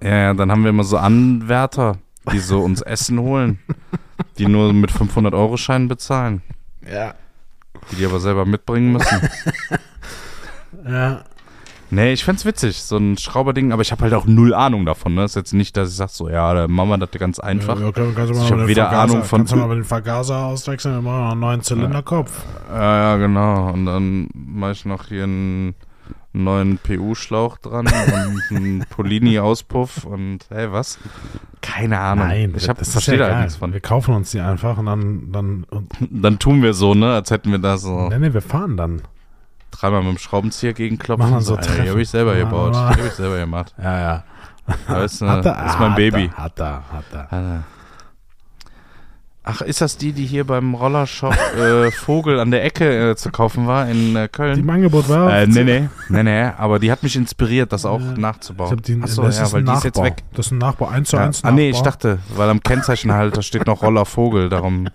Ja, 0.02 0.10
ja, 0.18 0.34
dann 0.34 0.52
haben 0.52 0.64
wir 0.64 0.70
immer 0.70 0.84
so 0.84 0.98
Anwärter, 0.98 1.98
die 2.32 2.40
so 2.40 2.60
uns 2.62 2.82
Essen 2.82 3.20
holen, 3.20 3.60
die 4.38 4.48
nur 4.48 4.74
mit 4.74 4.92
500-Euro-Scheinen 4.92 5.88
bezahlen, 5.88 6.42
ja. 6.90 7.14
Die 7.92 7.96
die 7.98 8.06
aber 8.06 8.20
selber 8.20 8.46
mitbringen 8.46 8.94
müssen. 8.94 9.30
Ja. 10.88 11.22
Nee, 11.90 12.12
ich 12.12 12.26
fänd's 12.26 12.44
witzig, 12.44 12.82
so 12.84 12.98
ein 12.98 13.18
Schrauberding, 13.18 13.72
aber 13.72 13.82
ich 13.82 13.94
habe 13.94 14.02
halt 14.02 14.14
auch 14.14 14.26
null 14.26 14.54
Ahnung 14.54 14.86
davon. 14.86 15.16
Ne? 15.16 15.24
ist 15.24 15.38
jetzt 15.38 15.54
nicht, 15.54 15.78
dass 15.78 15.90
ich 15.90 15.96
sag 15.96 16.10
so, 16.10 16.28
ja, 16.30 16.54
da 16.54 16.68
machen 16.68 16.90
wir 16.90 16.98
das 16.98 17.12
ganz 17.12 17.40
einfach. 17.40 17.80
Ja, 17.80 17.92
du 17.92 18.02
mal 18.02 18.44
Ich 18.46 18.52
hab 18.52 18.58
den 18.58 18.68
weder 18.68 18.90
Vergaser- 18.90 19.00
Ahnung 19.04 19.24
von- 19.24 19.40
Kannst 19.40 19.54
du 19.54 19.58
mal 19.58 19.74
den 19.76 19.84
Vergaser 19.86 20.38
auswechseln, 20.48 20.96
dann 20.96 21.04
machen 21.06 21.16
wir 21.18 21.24
noch 21.24 21.32
einen 21.32 21.40
neuen 21.40 21.62
Zylinderkopf. 21.62 22.44
Ja, 22.70 22.98
ja, 22.98 23.18
genau. 23.18 23.70
Und 23.72 23.86
dann 23.86 24.28
mache 24.34 24.74
ich 24.74 24.84
noch 24.86 25.06
hier 25.08 25.24
einen 25.24 25.76
neuen 26.34 26.78
PU-Schlauch 26.78 27.58
dran 27.58 27.88
und 27.88 28.56
einen 28.58 28.86
Polini-Auspuff 28.90 30.04
und 30.04 30.40
hey, 30.50 30.70
was? 30.70 31.00
Keine 31.78 32.00
Ahnung. 32.00 32.32
ich 32.56 32.68
hab, 32.70 32.78
das 32.80 32.92
verstehe 32.92 33.16
ja 33.16 33.20
da 33.20 33.24
halt 33.26 33.34
egal. 33.34 33.42
nichts 33.44 33.58
von. 33.58 33.74
Wir 33.74 33.80
kaufen 33.80 34.14
uns 34.16 34.32
die 34.32 34.40
einfach 34.40 34.78
und 34.78 34.86
dann, 34.88 35.32
dann 35.32 35.64
und, 35.70 35.90
Dann 36.10 36.40
tun 36.40 36.62
wir 36.64 36.74
so, 36.74 36.94
ne, 36.94 37.14
als 37.14 37.30
hätten 37.32 37.52
wir 37.52 37.60
da 37.60 37.78
so 37.78 38.10
nee, 38.10 38.18
nee, 38.20 38.34
wir 38.34 38.42
fahren 38.42 38.78
dann. 38.78 39.02
dreimal 39.72 40.02
mit 40.04 40.12
dem 40.14 40.18
Schraubenzieher 40.18 40.74
gegenklopfen. 40.74 41.30
Machen 41.30 41.42
so 41.42 41.56
ey, 41.58 41.84
die 41.84 41.90
habe 41.90 42.02
ich 42.02 42.10
selber 42.10 42.36
Ja, 42.38 42.46
gebaut. 42.46 42.76
aber- 42.76 42.94
Die 42.94 43.00
habe 43.00 43.08
ich 43.10 43.14
selber 43.14 43.38
gemacht. 43.38 43.74
Ja, 43.82 44.00
ja. 44.00 44.24
Das 44.88 45.14
ist, 45.14 45.22
Hat 45.22 45.46
eine, 45.46 45.56
er, 45.56 45.64
das 45.64 45.74
ist 45.74 45.80
mein 45.80 45.90
hat 45.92 45.96
Baby. 45.98 46.30
Er, 46.36 46.44
hat 46.44 46.60
er, 46.60 46.84
hat 46.92 47.06
er. 47.14 47.34
Ah. 47.34 47.64
Ach, 49.50 49.62
ist 49.62 49.80
das 49.80 49.96
die, 49.96 50.12
die 50.12 50.26
hier 50.26 50.44
beim 50.46 50.74
Rollershop 50.76 51.34
äh, 51.58 51.90
Vogel 51.92 52.40
an 52.42 52.52
der 52.52 52.66
Ecke 52.66 53.12
äh, 53.12 53.16
zu 53.16 53.30
kaufen 53.32 53.66
war 53.66 53.88
in 53.88 54.14
äh, 54.16 54.24
Die 54.24 54.28
Köln? 54.30 54.60
im 54.60 54.70
Angebot 54.70 55.08
war. 55.08 55.34
Äh, 55.34 55.48
nee, 55.48 55.64
nee, 55.64 55.90
nee, 56.10 56.24
nee, 56.24 56.44
aber 56.58 56.80
die 56.80 56.92
hat 56.92 57.02
mich 57.02 57.16
inspiriert, 57.16 57.72
das 57.72 57.86
auch. 57.86 58.02
Ich 58.02 58.18
nachzubauen. 58.18 58.72
hab 58.72 58.84
die, 58.84 59.02
Achso, 59.02 59.22
das 59.24 59.38
ja, 59.38 59.44
ist 59.46 59.54
weil 59.54 59.62
ein 59.62 59.66
die 59.68 59.72
ist 59.72 59.84
jetzt 59.86 59.96
Nachbau. 59.96 60.06
weg. 60.10 60.24
Das 60.34 60.46
ist 60.48 60.52
ein 60.52 60.58
Nachbau, 60.58 60.88
eins 60.88 61.10
zu 61.10 61.16
Ja. 61.16 61.24
eins 61.24 61.44
Ah, 61.46 61.52
nee, 61.52 61.70
ich 61.70 61.76
Nachbau. 61.78 61.92
dachte, 61.92 62.20
weil 62.36 62.50
am 62.50 62.62
Kennzeichenhalter 62.62 63.42
steht 63.42 63.66
noch 63.68 63.82
Roller 63.84 64.06
Vogel, 64.06 64.50
darum. 64.50 64.88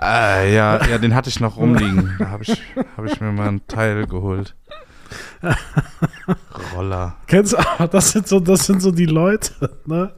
Äh, 0.00 0.54
ja, 0.54 0.82
ja, 0.86 0.96
den 0.98 1.14
hatte 1.14 1.28
ich 1.28 1.38
noch 1.38 1.56
rumliegen. 1.58 2.14
Da 2.18 2.30
habe 2.30 2.44
ich, 2.44 2.62
hab 2.96 3.04
ich 3.04 3.20
mir 3.20 3.32
mal 3.32 3.48
ein 3.48 3.66
Teil 3.68 4.06
geholt. 4.06 4.54
Roller. 6.74 7.16
Kennst 7.26 7.52
du, 7.52 7.86
das 7.88 8.12
sind 8.12 8.26
so, 8.28 8.40
das 8.40 8.64
sind 8.66 8.80
so 8.80 8.90
die 8.90 9.06
Leute, 9.06 9.52
ne? 9.84 10.12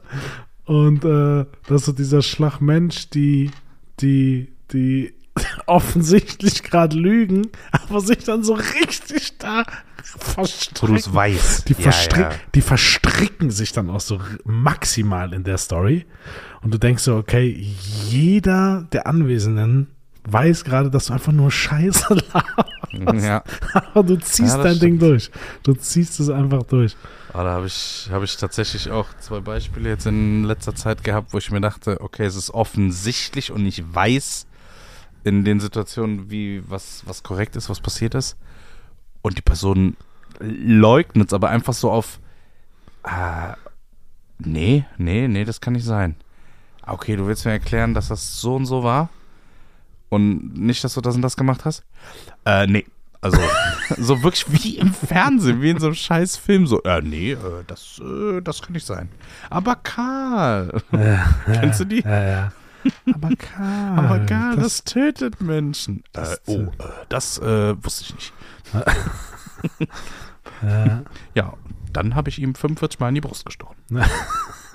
Und 0.65 1.05
äh, 1.05 1.45
das 1.67 1.81
ist 1.81 1.85
so 1.85 1.91
dieser 1.91 2.21
Schlagmensch, 2.21 3.09
die, 3.09 3.51
die, 3.99 4.51
die 4.71 5.13
offensichtlich 5.67 6.63
gerade 6.63 6.97
lügen, 6.97 7.47
aber 7.71 8.01
sich 8.01 8.19
dann 8.19 8.43
so 8.43 8.53
richtig 8.53 9.37
da 9.37 9.65
verstricken. 10.03 11.13
weiß. 11.13 11.65
Die, 11.65 11.73
verstrick, 11.73 12.39
die 12.53 12.61
verstricken 12.61 13.51
sich 13.51 13.71
dann 13.71 13.89
auch 13.89 13.99
so 13.99 14.19
maximal 14.43 15.33
in 15.33 15.43
der 15.43 15.57
Story. 15.57 16.05
Und 16.61 16.73
du 16.73 16.77
denkst 16.77 17.03
so, 17.03 17.15
okay, 17.17 17.49
jeder 18.09 18.87
der 18.91 19.07
Anwesenden 19.07 19.94
weiß 20.25 20.63
gerade, 20.63 20.89
dass 20.89 21.05
du 21.07 21.13
einfach 21.13 21.31
nur 21.31 21.51
Scheiße 21.51 22.13
laberst. 22.33 23.23
Ja, 23.25 23.43
Aber 23.93 24.03
du 24.03 24.17
ziehst 24.17 24.55
Ja, 24.57 24.63
dein 24.63 24.79
Ding 24.79 24.95
stimmt. 24.97 25.01
durch. 25.01 25.31
Du 25.63 25.73
ziehst 25.73 26.19
es 26.19 26.29
einfach 26.29 26.63
durch. 26.63 26.95
aber 27.33 27.43
da 27.43 27.51
habe 27.51 27.67
ich, 27.67 28.07
hab 28.11 28.23
ich 28.23 28.37
tatsächlich 28.37 28.89
auch 28.89 29.07
zwei 29.19 29.39
Beispiele 29.41 29.89
jetzt 29.89 30.05
in 30.05 30.43
letzter 30.45 30.73
Zeit 30.75 31.03
gehabt, 31.03 31.33
wo 31.33 31.37
ich 31.37 31.51
mir 31.51 31.61
dachte, 31.61 31.99
okay, 32.01 32.25
es 32.25 32.35
ist 32.35 32.51
offensichtlich 32.51 33.51
und 33.51 33.65
ich 33.65 33.83
weiß 33.93 34.47
in 35.23 35.43
den 35.43 35.59
Situationen, 35.59 36.29
wie 36.31 36.63
was, 36.67 37.03
was 37.05 37.23
korrekt 37.23 37.55
ist, 37.55 37.69
was 37.69 37.79
passiert 37.81 38.15
ist. 38.15 38.37
Und 39.21 39.37
die 39.37 39.41
Person 39.41 39.97
leugnet 40.39 41.27
es 41.29 41.33
aber 41.33 41.49
einfach 41.49 41.73
so 41.73 41.91
auf, 41.91 42.19
ah, 43.03 43.55
nee, 44.37 44.85
nee, 44.97 45.27
nee, 45.27 45.43
das 45.45 45.61
kann 45.61 45.73
nicht 45.73 45.85
sein. 45.85 46.15
Ah, 46.81 46.93
Okay, 46.93 47.15
du 47.15 47.25
willst 47.27 47.45
mir 47.45 47.51
erklären, 47.51 47.93
dass 47.93 48.07
das 48.09 48.39
so 48.39 48.55
und 48.55 48.65
so 48.67 48.83
war? 48.83 49.09
Und 50.15 50.53
nicht, 50.57 50.83
dass 50.83 50.93
du 50.93 51.01
das 51.01 51.15
und 51.15 51.21
das 51.21 51.35
gemacht 51.35 51.65
hast? 51.65 51.83
Äh, 52.45 52.67
nee. 52.67 52.85
Also, 53.21 53.39
so 53.97 54.21
wirklich 54.23 54.45
wie 54.51 54.77
im 54.77 54.93
Fernsehen, 54.93 55.61
wie 55.61 55.71
in 55.71 55.79
so 55.79 55.87
einem 55.87 55.95
scheiß 55.95 56.37
Film. 56.37 56.67
So, 56.67 56.81
äh, 56.83 57.01
nee, 57.01 57.31
äh, 57.31 57.37
das, 57.67 57.99
äh, 57.99 58.41
das 58.41 58.61
kann 58.61 58.73
nicht 58.73 58.85
sein. 58.85 59.09
Aber 59.49 59.75
Karl, 59.75 60.81
kennst 61.45 61.79
du 61.79 61.85
die? 61.85 62.01
Ja, 62.01 62.23
ja. 62.27 62.51
Aber 63.13 63.29
Karl. 63.35 63.97
Aber 63.99 64.19
Karl, 64.25 64.55
das, 64.57 64.83
das, 64.83 64.93
tötet 64.93 65.41
Menschen. 65.41 66.03
das- 66.13 66.35
äh, 66.35 66.39
oh, 66.45 66.59
äh, 66.83 66.89
das 67.09 67.39
äh, 67.39 67.83
wusste 67.83 68.03
ich 68.03 68.13
nicht. 68.15 68.33
ja. 70.61 71.01
Ja, 71.33 71.53
dann 71.93 72.13
habe 72.15 72.29
ich 72.29 72.39
ihm 72.39 72.53
45 72.53 72.99
Mal 72.99 73.09
in 73.09 73.15
die 73.15 73.21
Brust 73.21 73.45
gestochen. 73.45 73.75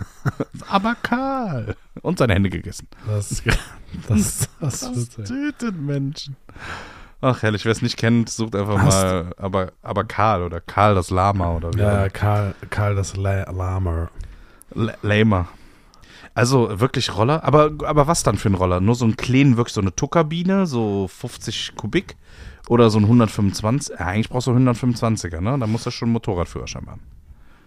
Aber 0.68 0.94
Karl. 1.02 1.76
Und 2.02 2.18
seine 2.18 2.34
Hände 2.34 2.50
gegessen. 2.50 2.88
Das, 3.06 3.28
das, 3.28 3.38
das, 4.08 4.48
Das 4.60 4.80
das, 4.80 5.28
tötet 5.28 5.80
Menschen. 5.80 6.36
Ach, 7.22 7.42
herrlich, 7.42 7.64
wer 7.66 7.72
es 7.72 7.82
nicht 7.82 7.98
kennt, 7.98 8.30
sucht 8.30 8.54
einfach 8.56 8.78
Hast- 8.80 9.02
mal, 9.02 9.32
aber, 9.36 9.72
aber 9.82 10.04
Karl 10.04 10.42
oder 10.42 10.60
Karl 10.60 10.94
das 10.94 11.10
Lama 11.10 11.52
oder 11.54 11.72
wie. 11.74 11.80
ja, 11.80 12.08
Karl, 12.08 12.54
Karl 12.70 12.94
das 12.94 13.14
La 13.16 13.50
Lamer. 13.50 14.08
immer. 14.74 14.88
L- 14.88 14.96
Lamer. 15.02 15.48
Also 16.32 16.80
wirklich 16.80 17.14
Roller, 17.16 17.42
aber, 17.44 17.72
aber 17.84 18.06
was 18.06 18.22
dann 18.22 18.36
für 18.38 18.48
ein 18.48 18.54
Roller? 18.54 18.80
Nur 18.80 18.94
so 18.94 19.04
ein 19.04 19.16
kleinen, 19.16 19.56
wirklich 19.56 19.74
so 19.74 19.80
eine 19.80 19.94
Tuckabine, 19.94 20.66
so 20.66 21.08
50 21.08 21.74
Kubik 21.76 22.16
oder 22.68 22.88
so 22.88 22.98
ein 22.98 23.04
125? 23.04 23.98
Ja, 23.98 24.06
eigentlich 24.06 24.30
brauchst 24.30 24.46
du 24.46 24.52
einen 24.52 24.68
125er, 24.68 25.40
ne? 25.40 25.58
Da 25.58 25.66
musst 25.66 25.86
du 25.86 25.90
schon 25.90 26.06
einen 26.06 26.12
Motorradführerschein 26.14 26.86
haben. 26.86 27.00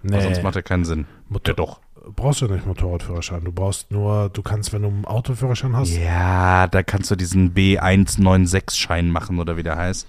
Weil 0.04 0.22
sonst 0.22 0.43
macht 0.43 0.56
er 0.56 0.63
keinen 0.63 0.86
Sinn. 0.86 1.06
Motor 1.30 1.52
Ja, 1.52 1.56
doch. 1.56 1.80
Brauchst 2.16 2.42
du 2.42 2.48
nicht 2.48 2.68
Motorradführerschein. 2.68 3.44
Du 3.46 3.52
brauchst 3.52 3.92
nur, 3.92 4.30
du 4.30 4.42
kannst, 4.42 4.74
wenn 4.74 4.82
du 4.82 4.89
einen 4.89 5.06
Autoführerschein 5.06 5.76
hast, 5.76 5.96
Ja, 5.96 6.68
da 6.68 6.84
kannst 6.84 7.10
du 7.12 7.16
diesen 7.16 7.54
B196-Schein 7.54 9.10
machen 9.10 9.39
oder 9.39 9.58
wie 9.58 9.63
der 9.63 9.78
heißt. 9.78 10.08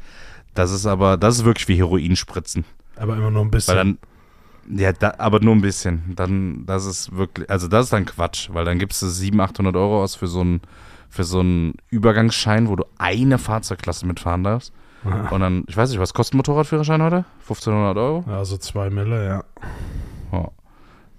Das 0.55 0.71
ist 0.71 0.87
aber, 0.87 1.17
das 1.17 1.39
ist 1.39 1.45
wirklich 1.45 1.69
wie 1.69 1.77
Heroin 1.77 2.17
spritzen. 2.17 2.65
aber 2.97 3.17
immer 3.17 3.31
nur 3.31 3.43
ein 3.45 3.51
bisschen. 3.51 3.77
Weil 3.77 3.85
dann, 3.85 3.99
Ja, 4.79 4.93
da, 4.93 5.15
aber 5.19 5.41
nur 5.41 5.55
ein 5.55 5.61
bisschen. 5.61 6.13
Dann, 6.17 6.65
das 6.67 6.85
ist 6.87 7.15
wirklich, 7.17 7.49
also 7.51 7.69
das 7.69 7.87
ist 7.87 7.93
dann 7.93 8.07
Quatsch, 8.07 8.51
weil 8.53 8.65
dann 8.65 8.79
gibst 8.79 9.03
du 9.03 9.07
700, 9.09 9.51
800 9.51 9.77
Euro 9.77 10.03
aus 10.03 10.15
für 10.15 10.27
so 10.27 10.41
einen 10.41 10.61
für 11.11 11.23
so 11.23 11.39
einen 11.41 11.75
Übergangsschein, 11.91 12.69
wo 12.69 12.75
du 12.75 12.85
eine 12.99 13.39
Fahrzeugklasse 13.39 14.05
mitfahren 14.05 14.43
darfst. 14.43 14.73
Und 15.31 15.41
dann, 15.41 15.65
ich 15.69 15.77
weiß 15.77 15.91
nicht, 15.91 16.01
was 16.01 16.13
kostet 16.15 16.35
ein 16.35 16.39
Motorradführerschein 16.39 17.01
heute? 17.03 17.25
1500 17.43 17.97
Euro? 17.99 18.25
Ja, 18.27 18.45
so 18.45 18.57
zwei 18.57 18.91
Mille, 18.91 19.25
ja. 19.25 19.45
Ja. 20.33 20.51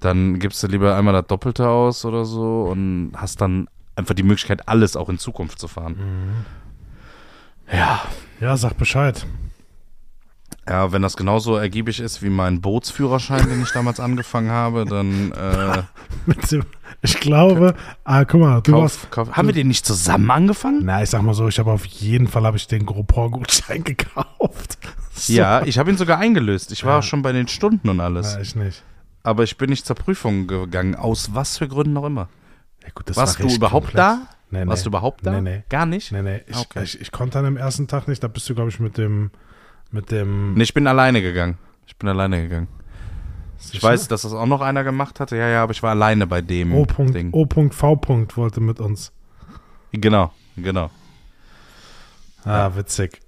Dann 0.05 0.37
gibst 0.39 0.61
du 0.61 0.67
lieber 0.67 0.95
einmal 0.95 1.13
das 1.13 1.25
Doppelte 1.27 1.67
aus 1.67 2.05
oder 2.05 2.25
so 2.25 2.67
und 2.69 3.11
hast 3.15 3.41
dann 3.41 3.67
einfach 3.95 4.13
die 4.13 4.21
Möglichkeit, 4.23 4.67
alles 4.69 4.95
auch 4.95 5.09
in 5.09 5.17
Zukunft 5.17 5.57
zu 5.59 5.67
fahren. 5.67 5.97
Ja. 7.71 8.01
Ja, 8.39 8.55
sag 8.55 8.77
Bescheid. 8.77 9.25
Ja, 10.69 10.91
wenn 10.91 11.01
das 11.01 11.15
genauso 11.17 11.55
ergiebig 11.55 11.99
ist 11.99 12.21
wie 12.23 12.29
mein 12.29 12.61
Bootsführerschein, 12.61 13.47
den 13.49 13.61
ich 13.63 13.71
damals 13.71 13.99
angefangen 13.99 14.49
habe, 14.51 14.85
dann 14.85 15.31
äh, 15.31 15.83
ich 17.01 17.19
glaube, 17.19 17.75
ah, 18.03 18.25
guck 18.25 18.41
mal, 18.41 18.61
du 18.61 18.73
warst. 18.73 19.09
kauf, 19.11 19.27
kauf. 19.27 19.37
Haben 19.37 19.47
wir 19.47 19.53
den 19.53 19.67
nicht 19.67 19.85
zusammen 19.85 20.29
angefangen? 20.31 20.81
Na, 20.83 21.01
ich 21.03 21.09
sag 21.09 21.21
mal 21.23 21.33
so, 21.33 21.47
ich 21.47 21.57
habe 21.59 21.71
auf 21.71 21.85
jeden 21.85 22.27
Fall 22.27 22.43
habe 22.45 22.57
ich 22.57 22.67
den 22.67 22.85
Groupon-Gutschein 22.85 23.83
gekauft. 23.83 24.77
So. 25.13 25.33
Ja, 25.33 25.63
ich 25.63 25.77
habe 25.79 25.89
ihn 25.91 25.97
sogar 25.97 26.17
eingelöst. 26.19 26.71
Ich 26.71 26.83
war 26.83 26.93
Ja. 26.93 26.99
auch 26.99 27.03
schon 27.03 27.21
bei 27.21 27.31
den 27.31 27.47
Stunden 27.47 27.89
und 27.89 27.99
alles. 27.99 28.33
Ja, 28.35 28.41
ich 28.41 28.55
nicht. 28.55 28.83
Aber 29.25 29.43
ich 29.43 29.57
bin 29.57 29.71
nicht 29.71 29.85
zur 29.85 29.95
Prüfung 29.95 30.45
gegangen. 30.47 30.95
Aus 30.95 31.33
was 31.33 31.57
für 31.57 31.67
Gründen 31.67 31.97
auch 31.97 32.05
immer. 32.05 32.29
Ja, 32.83 32.89
gut, 32.93 33.15
Warst 33.15 33.39
war 33.39 33.47
du 33.47 33.53
überhaupt 33.55 33.88
komplex. 33.88 33.95
da? 33.95 34.27
Nee, 34.51 34.63
nee. 34.63 34.69
Warst 34.69 34.85
du 34.85 34.89
überhaupt 34.89 35.25
da? 35.25 35.31
Nee, 35.31 35.41
nee. 35.41 35.63
Gar 35.69 35.88
nicht? 35.88 36.11
Nee, 36.11 36.21
nee. 36.21 36.41
Ich, 36.47 36.55
Okay. 36.57 36.83
ich, 36.83 37.01
ich 37.01 37.11
konnte 37.11 37.39
an 37.39 37.45
dem 37.45 37.57
ersten 37.57 37.88
Tag 37.88 38.07
nicht. 38.07 38.23
Da 38.23 38.27
bist 38.27 38.47
du, 38.47 38.53
glaube 38.53 38.69
ich, 38.69 38.79
mit 38.79 38.97
dem. 38.99 39.31
Mit 39.91 40.11
dem. 40.11 40.53
Nee, 40.53 40.63
ich 40.63 40.73
bin 40.75 40.85
alleine 40.85 41.21
gegangen. 41.23 41.57
Ich 41.88 41.95
bin 41.97 42.07
alleine 42.07 42.41
gegangen. 42.43 42.67
Ich 43.71 43.81
weiß, 43.81 44.07
dass 44.09 44.21
das 44.21 44.33
auch 44.33 44.45
noch 44.45 44.61
einer 44.61 44.83
gemacht 44.83 45.19
hatte. 45.19 45.35
Ja, 45.38 45.47
ja, 45.49 45.63
aber 45.63 45.71
ich 45.71 45.81
war 45.81 45.89
alleine 45.91 46.27
bei 46.27 46.41
dem 46.41 46.75
O. 46.75 46.85
Ding. 46.85 47.31
O.V. 47.33 48.01
wollte 48.35 48.61
mit 48.61 48.79
uns. 48.79 49.11
Genau, 49.91 50.31
genau. 50.55 50.91
Ah, 52.43 52.69
witzig. 52.75 53.21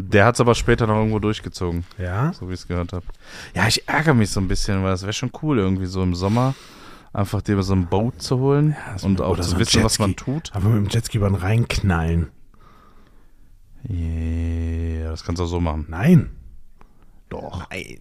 Der 0.00 0.24
hat 0.26 0.36
es 0.36 0.40
aber 0.40 0.54
später 0.54 0.86
noch 0.86 0.94
irgendwo 0.96 1.18
durchgezogen, 1.18 1.84
Ja? 1.98 2.32
so 2.32 2.48
wie 2.48 2.54
ich 2.54 2.60
es 2.60 2.68
gehört 2.68 2.92
habe. 2.92 3.04
Ja, 3.54 3.66
ich 3.66 3.88
ärgere 3.88 4.14
mich 4.14 4.30
so 4.30 4.40
ein 4.40 4.46
bisschen, 4.46 4.84
weil 4.84 4.92
es 4.92 5.02
wäre 5.02 5.12
schon 5.12 5.32
cool, 5.42 5.58
irgendwie 5.58 5.86
so 5.86 6.02
im 6.04 6.14
Sommer 6.14 6.54
einfach 7.12 7.42
dir 7.42 7.60
so 7.62 7.72
ein 7.74 7.86
Boot 7.88 8.22
zu 8.22 8.38
holen 8.38 8.76
das- 8.92 9.02
und 9.02 9.20
auch 9.20 9.36
zu 9.36 9.42
so 9.42 9.58
wissen, 9.58 9.82
was 9.82 9.98
man 9.98 10.14
tut. 10.14 10.50
Aber 10.54 10.68
mit 10.68 10.86
dem 10.86 10.88
Jetski 10.94 11.16
über 11.16 11.28
den 11.28 11.34
Rhein 11.34 11.66
knallen. 11.66 12.28
Ja, 13.88 15.10
das 15.10 15.24
kannst 15.24 15.40
du 15.40 15.44
auch 15.44 15.48
so 15.48 15.60
machen. 15.60 15.86
Nein. 15.88 16.30
Doch. 17.28 17.66
Nein. 17.70 17.98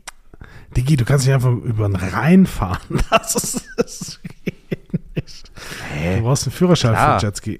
Digi, 0.76 0.98
du 0.98 1.06
kannst 1.06 1.26
nicht 1.26 1.34
einfach 1.34 1.52
über 1.52 1.88
den 1.88 1.96
Rhein 1.96 2.46
fahren. 2.46 2.80
Das 3.10 3.34
ist. 3.36 3.66
Das 3.78 4.20
geht 4.44 5.16
nicht. 5.16 5.52
Du 6.18 6.22
brauchst 6.22 6.46
einen 6.46 6.52
Führerschein 6.54 6.92
Klar. 6.94 7.20
für 7.20 7.26
Jetski. 7.26 7.60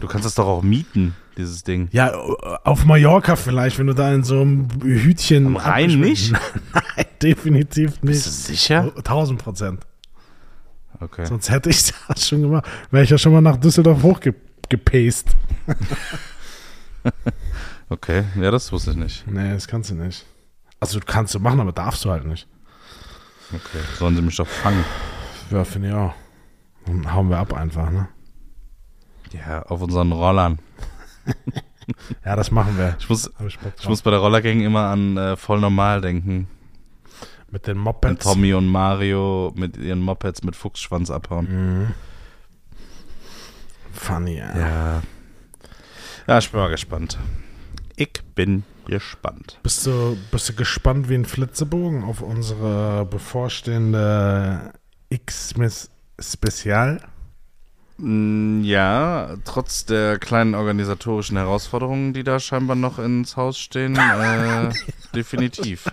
Du 0.00 0.06
kannst 0.06 0.24
das 0.24 0.34
doch 0.34 0.46
auch 0.46 0.62
mieten, 0.62 1.14
dieses 1.36 1.64
Ding. 1.64 1.88
Ja, 1.92 2.14
auf 2.14 2.84
Mallorca 2.84 3.36
vielleicht, 3.36 3.78
wenn 3.78 3.86
du 3.88 3.94
da 3.94 4.12
in 4.12 4.24
so 4.24 4.40
einem 4.40 4.68
Hütchen. 4.82 5.46
Am 5.46 5.56
Rhein 5.56 5.98
nicht? 6.00 6.32
Nein, 6.72 7.06
definitiv 7.22 8.02
nicht. 8.02 8.24
Bist 8.24 8.26
du 8.26 8.30
sicher? 8.30 8.92
1000 8.96 9.42
Prozent. 9.42 9.86
Okay. 11.00 11.26
Sonst 11.26 11.50
hätte 11.50 11.70
ich 11.70 11.92
das 12.08 12.28
schon 12.28 12.42
gemacht. 12.42 12.66
Wäre 12.90 13.04
ich 13.04 13.10
ja 13.10 13.18
schon 13.18 13.32
mal 13.32 13.40
nach 13.40 13.56
Düsseldorf 13.56 14.02
hochgepaced. 14.02 15.26
Okay, 17.90 18.24
ja, 18.38 18.50
das 18.50 18.70
wusste 18.70 18.90
ich 18.90 18.96
nicht. 18.98 19.26
Nee, 19.26 19.54
das 19.54 19.66
kannst 19.66 19.90
du 19.90 19.94
nicht. 19.94 20.26
Also, 20.78 21.00
du 21.00 21.06
kannst 21.06 21.34
du 21.34 21.40
machen, 21.40 21.58
aber 21.58 21.72
darfst 21.72 22.04
du 22.04 22.10
halt 22.10 22.26
nicht. 22.26 22.46
Okay, 23.50 23.82
sollen 23.98 24.14
sie 24.14 24.20
mich 24.20 24.36
doch 24.36 24.46
fangen. 24.46 24.84
Ja, 25.50 25.64
finde 25.64 25.88
ich 25.88 25.94
auch. 25.94 26.12
Dann 26.84 27.14
hauen 27.14 27.30
wir 27.30 27.38
ab 27.38 27.54
einfach, 27.54 27.90
ne? 27.90 28.08
Ja, 29.32 29.62
auf 29.62 29.80
unseren 29.82 30.12
Rollern. 30.12 30.58
Ja, 32.24 32.36
das 32.36 32.50
machen 32.50 32.76
wir. 32.76 32.96
Ich 32.98 33.08
muss, 33.08 33.30
ich 33.80 33.88
muss 33.88 34.02
bei 34.02 34.10
der 34.10 34.20
Rollergang 34.20 34.60
immer 34.60 34.88
an 34.88 35.16
äh, 35.16 35.36
voll 35.36 35.58
normal 35.58 36.02
denken. 36.02 36.46
Mit 37.50 37.66
den 37.66 37.78
Mopeds. 37.78 38.22
Tommy 38.24 38.52
und 38.52 38.66
Mario 38.68 39.54
mit 39.56 39.78
ihren 39.78 40.00
Mopeds 40.00 40.42
mit 40.42 40.54
Fuchsschwanz 40.54 41.10
abhauen. 41.10 41.46
Mhm. 41.48 41.94
Funny, 43.92 44.36
ja. 44.36 44.58
Ja. 44.58 45.02
Ja, 46.26 46.38
ich 46.38 46.50
bin 46.50 46.60
mal 46.60 46.68
gespannt. 46.68 47.18
Ich 47.96 48.22
bin 48.34 48.64
gespannt. 48.86 49.58
Bist, 49.62 49.86
du, 49.86 50.18
bist 50.30 50.50
du 50.50 50.52
gespannt 50.52 51.08
wie 51.08 51.14
ein 51.14 51.24
Flitzebogen 51.24 52.04
auf 52.04 52.20
unsere 52.20 53.06
bevorstehende 53.06 54.74
X-Spezial? 55.08 56.96
Mm, 56.96 57.17
Ja, 58.00 59.36
trotz 59.44 59.84
der 59.84 60.18
kleinen 60.18 60.54
organisatorischen 60.54 61.36
Herausforderungen, 61.36 62.12
die 62.12 62.22
da 62.22 62.38
scheinbar 62.38 62.76
noch 62.76 63.00
ins 63.00 63.36
Haus 63.36 63.58
stehen, 63.58 63.96
äh, 63.96 64.70
definitiv. 65.14 65.86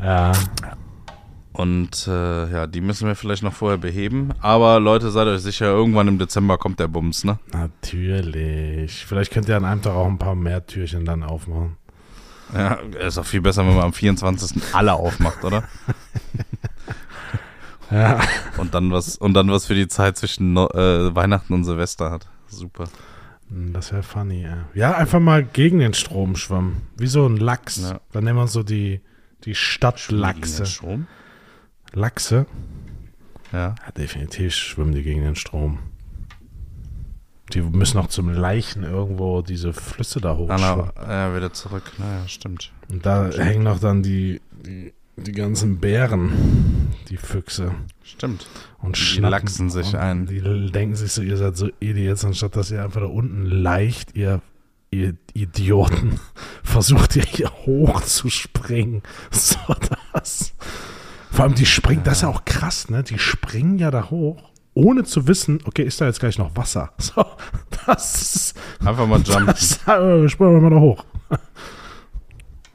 Ja. 0.00 0.32
Und 1.52 2.06
äh, 2.06 2.50
ja, 2.50 2.66
die 2.68 2.80
müssen 2.80 3.08
wir 3.08 3.16
vielleicht 3.16 3.42
noch 3.42 3.52
vorher 3.52 3.76
beheben. 3.76 4.30
Aber 4.40 4.78
Leute, 4.78 5.10
seid 5.10 5.26
euch 5.26 5.42
sicher, 5.42 5.66
irgendwann 5.66 6.06
im 6.06 6.18
Dezember 6.18 6.58
kommt 6.58 6.78
der 6.78 6.88
Bums, 6.88 7.24
ne? 7.24 7.38
Natürlich. 7.52 9.04
Vielleicht 9.04 9.32
könnt 9.32 9.48
ihr 9.48 9.56
an 9.56 9.64
einem 9.64 9.82
Tag 9.82 9.94
auch 9.94 10.06
ein 10.06 10.18
paar 10.18 10.36
mehr 10.36 10.64
Türchen 10.64 11.04
dann 11.04 11.24
aufmachen. 11.24 11.76
Ja, 12.54 12.78
ist 13.06 13.18
auch 13.18 13.26
viel 13.26 13.40
besser, 13.40 13.66
wenn 13.66 13.74
man 13.74 13.84
am 13.84 13.92
24. 13.92 14.62
alle 14.72 14.94
aufmacht, 14.94 15.44
oder? 15.44 15.64
Ja. 17.90 18.20
Und 18.56 18.74
dann 18.74 18.90
was, 18.92 19.16
und 19.16 19.34
dann 19.34 19.50
was 19.50 19.66
für 19.66 19.74
die 19.74 19.88
Zeit 19.88 20.16
zwischen 20.16 20.56
äh, 20.56 21.14
Weihnachten 21.14 21.52
und 21.54 21.64
Silvester 21.64 22.10
hat. 22.10 22.26
Super. 22.46 22.84
Das 23.48 23.90
wäre 23.92 24.02
funny, 24.04 24.42
ja. 24.42 24.68
Ja, 24.74 24.94
einfach 24.94 25.18
mal 25.18 25.42
gegen 25.42 25.80
den 25.80 25.92
Strom 25.94 26.36
schwimmen. 26.36 26.82
Wie 26.96 27.08
so 27.08 27.26
ein 27.26 27.36
Lachs. 27.36 27.80
Ja. 27.82 28.00
Dann 28.12 28.24
nehmen 28.24 28.38
wir 28.38 28.46
so 28.46 28.62
die, 28.62 29.00
die 29.44 29.54
Stadtlachse. 29.56 30.66
Strom? 30.66 31.06
Lachse? 31.92 32.46
Ja. 33.52 33.74
Ja, 33.84 33.92
definitiv 33.96 34.54
schwimmen 34.54 34.92
die 34.92 35.02
gegen 35.02 35.22
den 35.22 35.34
Strom. 35.34 35.80
Die 37.52 37.62
müssen 37.62 37.98
auch 37.98 38.06
zum 38.06 38.28
Leichen 38.32 38.84
irgendwo 38.84 39.42
diese 39.42 39.72
Flüsse 39.72 40.20
da 40.20 40.34
Dann 40.34 40.38
hochschwimmen. 40.38 40.90
ja, 40.96 41.34
wieder 41.34 41.52
zurück. 41.52 41.82
Naja, 41.98 42.28
stimmt. 42.28 42.70
Und 42.88 43.04
da 43.04 43.28
hängen 43.30 43.64
noch 43.64 43.80
dann 43.80 44.04
die, 44.04 44.40
die, 44.64 44.92
die 45.16 45.32
ganzen 45.32 45.80
Bären, 45.80 46.89
die 47.10 47.16
Füchse. 47.16 47.74
Stimmt. 48.02 48.46
Und 48.78 48.96
Die 48.96 49.20
lachsen 49.20 49.68
sich 49.68 49.96
ein. 49.96 50.26
Die 50.26 50.40
denken 50.70 50.94
sich 50.94 51.12
so, 51.12 51.22
ihr 51.22 51.36
seid 51.36 51.56
so 51.56 51.68
Idiots, 51.80 52.24
anstatt 52.24 52.56
dass 52.56 52.70
ihr 52.70 52.82
einfach 52.84 53.00
da 53.00 53.06
unten 53.06 53.44
leicht, 53.44 54.16
ihr, 54.16 54.40
ihr 54.90 55.14
Idioten, 55.34 56.20
versucht 56.62 57.16
ihr 57.16 57.24
hier 57.24 57.50
hochzuspringen. 57.66 59.02
So 59.30 59.58
das. 60.12 60.54
Vor 61.30 61.44
allem, 61.44 61.54
die 61.54 61.66
springen, 61.66 62.02
das 62.04 62.18
ist 62.18 62.22
ja 62.22 62.28
auch 62.28 62.44
krass, 62.44 62.90
ne? 62.90 63.02
Die 63.02 63.18
springen 63.18 63.78
ja 63.78 63.90
da 63.90 64.10
hoch, 64.10 64.50
ohne 64.74 65.04
zu 65.04 65.28
wissen, 65.28 65.60
okay, 65.64 65.82
ist 65.82 66.00
da 66.00 66.06
jetzt 66.06 66.20
gleich 66.20 66.38
noch 66.38 66.56
Wasser? 66.56 66.92
So, 66.98 67.24
das 67.86 68.20
ist. 68.20 68.60
Einfach 68.84 69.06
mal 69.06 69.20
jumpen. 69.20 69.46
Das, 69.46 69.80
springen 70.30 70.54
wir 70.54 70.60
mal 70.60 70.70
da 70.70 70.80
hoch. 70.80 71.04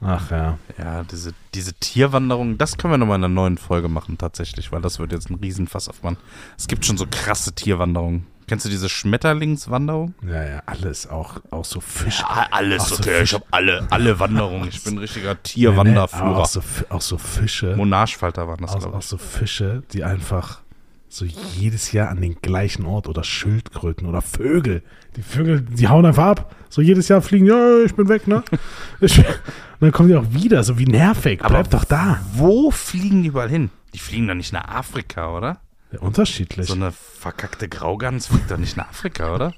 Ach 0.00 0.30
ja. 0.30 0.58
Ja, 0.78 1.04
diese, 1.04 1.32
diese 1.54 1.72
Tierwanderung, 1.74 2.58
das 2.58 2.76
können 2.76 2.92
wir 2.92 2.98
nochmal 2.98 3.16
in 3.18 3.24
einer 3.24 3.34
neuen 3.34 3.58
Folge 3.58 3.88
machen, 3.88 4.18
tatsächlich, 4.18 4.70
weil 4.72 4.82
das 4.82 4.98
wird 4.98 5.12
jetzt 5.12 5.30
ein 5.30 5.36
Riesenfass 5.36 5.88
aufmachen. 5.88 6.18
Es 6.58 6.68
gibt 6.68 6.84
schon 6.84 6.98
so 6.98 7.06
krasse 7.10 7.52
Tierwanderungen. 7.54 8.26
Kennst 8.46 8.64
du 8.64 8.68
diese 8.68 8.88
Schmetterlingswanderung? 8.88 10.14
Ja, 10.24 10.44
ja, 10.44 10.62
alles, 10.66 11.08
auch, 11.08 11.40
auch 11.50 11.64
so 11.64 11.80
Fisch. 11.80 12.22
alles, 12.52 12.82
Ach 12.84 12.88
so, 12.88 12.94
okay, 12.96 13.22
ich 13.22 13.34
habe 13.34 13.44
alle, 13.50 13.86
alle 13.90 14.20
Wanderungen. 14.20 14.68
Ich 14.68 14.84
bin 14.84 14.94
ein 14.94 14.98
richtiger 14.98 15.30
Nee, 15.34 15.34
nee, 15.34 15.42
Tierwanderführer. 15.42 16.22
aber 16.24 16.38
auch, 16.42 16.46
so, 16.46 16.60
auch 16.90 17.00
so 17.00 17.18
Fische. 17.18 17.74
Monarchfalter 17.74 18.46
waren 18.46 18.58
das, 18.60 18.74
auch, 18.74 18.78
glaube 18.80 18.96
auch 18.96 19.00
ich. 19.00 19.06
so 19.06 19.18
Fische, 19.18 19.82
die 19.92 20.04
einfach 20.04 20.60
so 21.08 21.24
jedes 21.24 21.90
Jahr 21.92 22.08
an 22.10 22.20
den 22.20 22.36
gleichen 22.40 22.84
Ort 22.86 23.08
oder 23.08 23.24
Schildkröten 23.24 24.06
oder 24.06 24.22
Vögel. 24.22 24.82
Die 25.16 25.22
Vögel, 25.22 25.62
die 25.62 25.88
hauen 25.88 26.04
einfach 26.04 26.26
ab. 26.26 26.54
So 26.68 26.82
jedes 26.82 27.08
Jahr 27.08 27.22
fliegen, 27.22 27.46
ja, 27.46 27.82
ich 27.84 27.94
bin 27.94 28.08
weg, 28.08 28.26
ne? 28.28 28.42
Und 29.00 29.80
dann 29.80 29.92
kommen 29.92 30.08
die 30.08 30.16
auch 30.16 30.30
wieder, 30.30 30.62
so 30.62 30.78
wie 30.78 30.86
nervig. 30.86 31.40
Aber 31.40 31.54
Bleib 31.54 31.70
doch 31.70 31.84
da. 31.84 32.20
Wo 32.32 32.70
fliegen 32.70 33.22
die 33.22 33.28
überall 33.28 33.48
hin? 33.48 33.70
Die 33.94 33.98
fliegen 33.98 34.26
doch 34.28 34.34
nicht 34.34 34.52
nach 34.52 34.68
Afrika, 34.68 35.34
oder? 35.36 35.60
Ja, 35.92 36.00
unterschiedlich. 36.00 36.66
So 36.66 36.74
eine 36.74 36.92
verkackte 36.92 37.68
Graugans 37.68 38.26
fliegt 38.26 38.50
doch 38.50 38.56
nicht 38.58 38.76
nach 38.76 38.88
Afrika, 38.88 39.34
oder? 39.34 39.54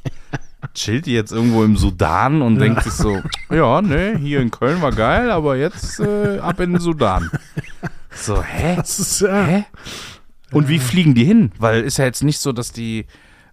Chillt 0.75 1.07
die 1.07 1.13
jetzt 1.13 1.33
irgendwo 1.33 1.65
im 1.65 1.77
Sudan 1.77 2.43
und 2.43 2.59
denkt 2.59 2.83
sich 2.83 2.93
so, 2.93 3.21
ja, 3.51 3.81
ne, 3.81 4.19
hier 4.19 4.41
in 4.41 4.51
Köln 4.51 4.83
war 4.83 4.93
geil, 4.93 5.31
aber 5.31 5.57
jetzt 5.57 6.01
äh, 6.01 6.39
ab 6.41 6.59
in 6.61 6.73
den 6.73 6.81
Sudan. 6.81 7.31
So, 8.11 8.43
hä? 8.43 8.81
ist, 8.81 9.21
ja, 9.21 9.45
Hä? 9.45 9.65
Und 10.51 10.69
wie 10.69 10.79
fliegen 10.79 11.15
die 11.15 11.25
hin? 11.25 11.53
Weil 11.59 11.83
ist 11.83 11.99
ja 11.99 12.07
jetzt 12.07 12.25
nicht 12.25 12.41
so, 12.41 12.53
dass 12.53 12.73
die 12.73 13.07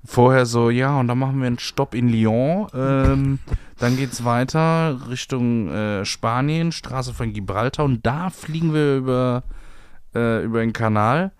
vorher 0.05 0.45
so, 0.45 0.69
ja, 0.69 0.99
und 0.99 1.07
dann 1.07 1.19
machen 1.19 1.39
wir 1.39 1.47
einen 1.47 1.59
Stopp 1.59 1.93
in 1.95 2.09
Lyon, 2.09 2.67
ähm, 2.73 3.39
Dann 3.77 3.97
geht's 3.97 4.23
weiter 4.23 4.97
Richtung 5.09 5.69
äh, 5.69 6.05
Spanien, 6.05 6.71
Straße 6.71 7.13
von 7.13 7.33
Gibraltar 7.33 7.83
und 7.83 8.05
da 8.05 8.29
fliegen 8.29 8.73
wir 8.73 8.95
über, 8.95 9.43
äh, 10.15 10.43
über 10.45 10.61
den 10.61 10.71
Kanal. 10.71 11.33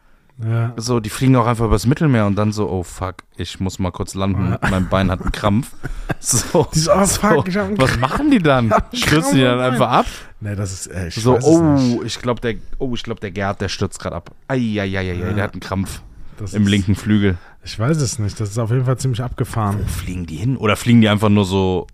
Ja. 0.44 0.74
So, 0.76 1.00
die 1.00 1.10
fliegen 1.10 1.38
auch 1.38 1.48
einfach 1.48 1.64
übers 1.64 1.86
Mittelmeer 1.86 2.26
und 2.26 2.36
dann 2.36 2.52
so, 2.52 2.70
oh 2.70 2.84
fuck, 2.84 3.16
ich 3.38 3.62
muss 3.62 3.80
mal 3.80 3.92
kurz 3.92 4.16
landen, 4.16 4.58
mein 4.70 4.90
Bein 4.90 5.10
hat 5.10 5.22
einen 5.22 5.32
Krampf. 5.32 5.72
So, 6.20 6.68
Die 6.74 6.80
so, 6.80 6.92
fuck, 7.06 7.48
ich 7.48 7.56
hab 7.56 7.68
einen 7.68 7.78
was 7.80 7.98
machen 8.00 8.32
die 8.32 8.40
dann? 8.40 8.74
Stürzen 8.94 9.36
die 9.36 9.42
dann 9.44 9.60
einfach 9.60 9.90
ab? 9.92 10.06
Nee, 10.40 10.56
das 10.56 10.74
ist, 10.74 10.88
äh, 10.88 11.10
ich 11.10 11.16
So, 11.16 11.36
es 11.36 11.46
oh, 11.46 12.02
ich 12.04 12.20
glaube 12.20 12.42
der, 12.42 12.56
oh, 12.80 12.94
ich 12.96 13.04
glaube 13.04 13.20
der 13.22 13.32
Gerd, 13.32 13.62
der 13.62 13.70
stürzt 13.70 14.00
gerade 14.00 14.16
ab. 14.16 14.32
Eieieiei, 14.48 15.14
Ja. 15.14 15.34
der 15.34 15.44
hat 15.44 15.54
einen 15.54 15.60
Krampf 15.62 16.02
Das 16.38 16.54
im 16.54 16.66
linken 16.68 16.96
Flügel. 16.96 17.38
Ich 17.66 17.78
weiß 17.80 17.98
es 17.98 18.20
nicht. 18.20 18.40
Das 18.40 18.50
ist 18.50 18.58
auf 18.60 18.70
jeden 18.72 18.86
Fall 18.86 18.98
ziemlich 18.98 19.22
abgefahren. 19.24 19.80
Wo 19.82 19.88
fliegen 19.88 20.26
die 20.28 20.36
hin? 20.38 20.56
Oder 20.56 20.76
fliegen 20.76 21.02
die 21.02 21.10
einfach 21.10 21.30
nur 21.30 21.46
so, 21.46 21.88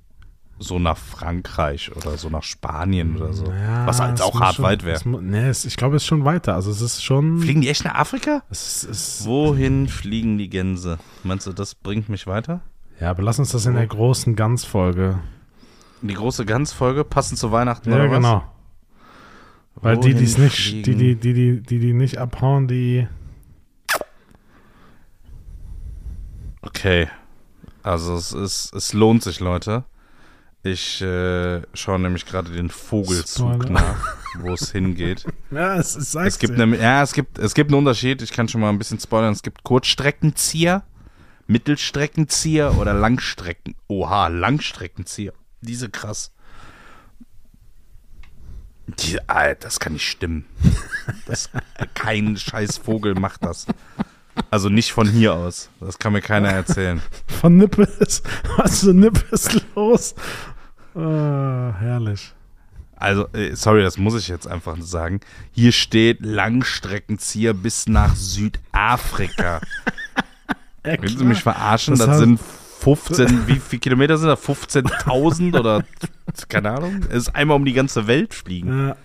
so 0.60 0.78
nach 0.80 0.98
Frankreich 0.98 1.96
oder 1.96 2.18
so 2.18 2.30
nach 2.30 2.44
Spanien 2.44 3.16
oder 3.16 3.32
so? 3.34 3.46
Ja, 3.46 3.88
Was 3.88 4.00
halt 4.02 4.22
auch 4.22 4.40
hart 4.40 4.56
schon- 4.56 4.66
weit 4.66 4.84
wäre. 4.84 5.00
Nee, 5.22 5.48
es, 5.48 5.64
ich 5.66 5.78
glaube, 5.78 5.96
es 5.96 6.04
ist 6.04 6.08
schon 6.08 6.26
weiter. 6.26 6.56
Also 6.56 6.70
es 6.72 6.82
ist 6.82 7.02
schon. 7.04 7.40
Fliegen 7.40 7.62
die 7.62 7.70
echt 7.70 7.86
nach 7.86 7.96
Afrika? 7.96 8.44
Es 8.50 8.84
es, 8.84 9.26
Wohin 9.26 9.88
fliegen 9.88 10.38
die 10.38 10.50
Gänse? 10.50 11.00
Meinst 11.24 11.48
du, 11.48 11.54
das 11.54 11.74
bringt 11.74 12.10
mich 12.10 12.28
weiter? 12.28 12.62
ja, 13.00 13.10
aber 13.10 13.24
lass 13.24 13.40
uns 13.40 13.50
das 13.52 13.66
in 13.66 13.74
der 13.74 13.88
großen 13.88 14.36
Ganzfolge. 14.36 15.18
Die 16.04 16.14
große 16.14 16.46
Ganzfolge, 16.46 17.04
passend 17.04 17.40
zu 17.40 17.52
Weihnachten 17.52 17.90
Ja, 17.90 17.96
oder 17.96 18.10
was? 18.12 18.18
genau. 18.18 18.44
Weil 19.76 19.98
die, 19.98 20.14
die 20.14 20.26
es 20.26 20.36
Wohin 20.36 20.44
nicht, 20.46 20.86
die, 20.86 20.96
die, 20.96 21.16
die, 21.16 21.34
die, 21.34 21.62
die, 21.64 21.80
die 21.80 21.94
nicht 21.94 22.18
abhauen, 22.18 22.68
die. 22.68 23.08
Okay. 26.62 27.10
Also 27.84 28.16
es 28.16 28.32
ist, 28.32 28.74
es 28.74 28.94
lohnt 28.94 29.24
sich, 29.24 29.40
Leute. 29.40 29.86
Ich 30.64 31.02
äh, 31.02 31.62
schaue 31.74 32.00
nämlich 32.00 32.26
gerade 32.28 32.52
den 32.52 32.70
Vogelzug 32.70 33.64
Spoiler. 33.64 33.72
nach, 33.72 34.18
wo 34.40 34.54
es 34.54 34.72
hingeht. 34.72 35.26
Ja, 35.52 35.76
es, 35.76 35.98
es 35.98 36.14
sagt 36.14 36.28
Es 36.28 36.40
gibt 36.40 36.58
nämlich, 36.58 36.80
ja, 36.80 37.04
es 37.04 37.12
gibt, 37.12 37.38
es 37.38 37.54
gibt 37.54 37.72
einen 37.72 37.80
Unterschied. 37.80 38.22
Ich 38.22 38.32
kann 38.32 38.48
schon 38.48 38.62
mal 38.62 38.70
ein 38.70 38.78
bisschen 38.78 39.00
spoilern. 39.00 39.34
Es 39.34 39.42
gibt 39.44 39.64
Kurzstreckenzieher, 39.64 40.84
Mittelstreckenzieher 41.48 42.78
oder 42.78 42.94
Langstrecken. 42.94 43.76
Oha, 43.90 44.28
Langstreckenzieher. 44.30 45.34
Diese 45.60 45.90
krass. 45.90 46.32
Die, 48.88 49.20
Alter, 49.28 49.66
das 49.66 49.80
kann 49.82 49.94
nicht 49.94 50.08
stimmen. 50.08 50.46
Das, 51.26 51.50
kein 51.96 52.38
scheiß 52.38 52.78
Vogel 52.78 53.16
macht 53.16 53.44
das. 53.44 53.66
Also 54.50 54.70
nicht 54.70 54.92
von 54.92 55.08
hier 55.08 55.34
aus. 55.34 55.70
Das 55.80 56.00
kann 56.00 56.14
mir 56.14 56.22
keiner 56.22 56.50
erzählen. 56.50 57.02
Von 57.28 57.58
Nippes. 57.58 58.24
Was 58.58 58.82
für 58.82 58.94
Nippes 58.94 59.50
los? 59.76 60.16
Ah, 60.96 61.74
herrlich. 61.80 62.34
Also, 62.96 63.28
äh, 63.34 63.56
sorry, 63.56 63.82
das 63.82 63.98
muss 63.98 64.16
ich 64.16 64.28
jetzt 64.28 64.48
einfach 64.48 64.78
sagen. 64.80 65.22
Hier 65.52 65.72
steht 65.72 66.20
Langstreckenzieher 66.24 67.54
bis 67.54 67.88
nach 67.88 68.16
Südafrika. 68.16 69.62
Ja, 70.84 70.96
Willst 71.00 71.20
du 71.20 71.26
mich 71.26 71.44
verarschen? 71.44 71.96
Das 71.96 72.08
Das, 72.08 72.18
sind 72.18 72.40
15, 72.80 73.48
wie 73.48 73.60
viele 73.60 73.80
Kilometer 73.80 74.18
sind 74.18 74.30
das? 74.30 74.42
15.000 74.42 75.60
oder 75.60 75.84
keine 76.50 76.72
Ahnung? 76.72 77.02
Es 77.10 77.28
ist 77.28 77.36
einmal 77.36 77.58
um 77.58 77.66
die 77.66 77.74
ganze 77.74 78.08
Welt 78.08 78.34
fliegen. 78.34 78.88
Ja, 78.88 78.96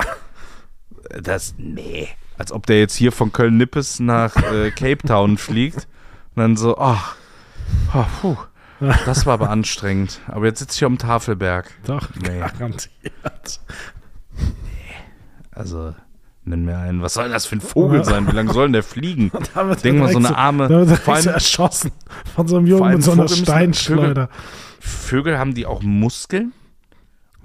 Das, 1.21 1.55
nee. 1.59 2.09
Als 2.39 2.53
ob 2.53 2.67
der 2.67 2.79
jetzt 2.81 2.95
hier 2.95 3.13
von 3.13 3.33
Köln-Nippes 3.33 4.01
nach 4.01 4.37
äh, 4.53 4.71
Cape 4.71 4.99
Town 5.07 5.39
fliegt 5.39 5.87
und 6.35 6.43
dann 6.43 6.57
so, 6.57 6.77
ach, 6.79 7.17
oh, 7.95 8.05
puh, 8.21 8.37
das 9.07 9.25
war 9.27 9.35
aber 9.35 9.51
anstrengend. 9.51 10.21
Aber 10.29 10.45
jetzt 10.47 10.59
sitze 10.59 10.75
ich 10.75 10.79
hier 10.81 10.87
am 10.87 10.99
Tafelberg. 10.99 11.71
doch, 11.87 12.09
Nee. 12.15 12.41
garantiert. 12.59 13.61
Also, 15.51 15.95
nenn 16.45 16.65
mir 16.65 16.77
einen. 16.79 17.01
Was 17.03 17.15
soll 17.15 17.29
das 17.31 17.47
für 17.47 17.57
ein 17.57 17.61
Vogel 17.63 18.05
sein? 18.05 18.27
Wie 18.31 18.33
lange 18.37 18.53
soll 18.53 18.67
denn 18.67 18.75
der 18.75 18.83
fliegen? 18.83 19.31
Denk 19.83 19.99
mal, 19.99 20.13
so 20.13 20.19
eine 20.19 20.37
arme- 20.37 20.97
vor 20.97 21.15
allem- 21.15 21.27
erschossen 21.29 21.93
von 22.35 22.47
so 22.47 22.57
einem 22.59 22.67
Jungen 22.67 22.93
mit 22.93 23.03
so 23.03 23.13
einer 23.13 23.27
Vogel 23.29 23.43
Steinschleuder. 23.43 24.29
Vögel 24.81 25.39
haben 25.39 25.55
die 25.55 25.65
auch 25.67 25.83
Muskeln? 25.83 26.53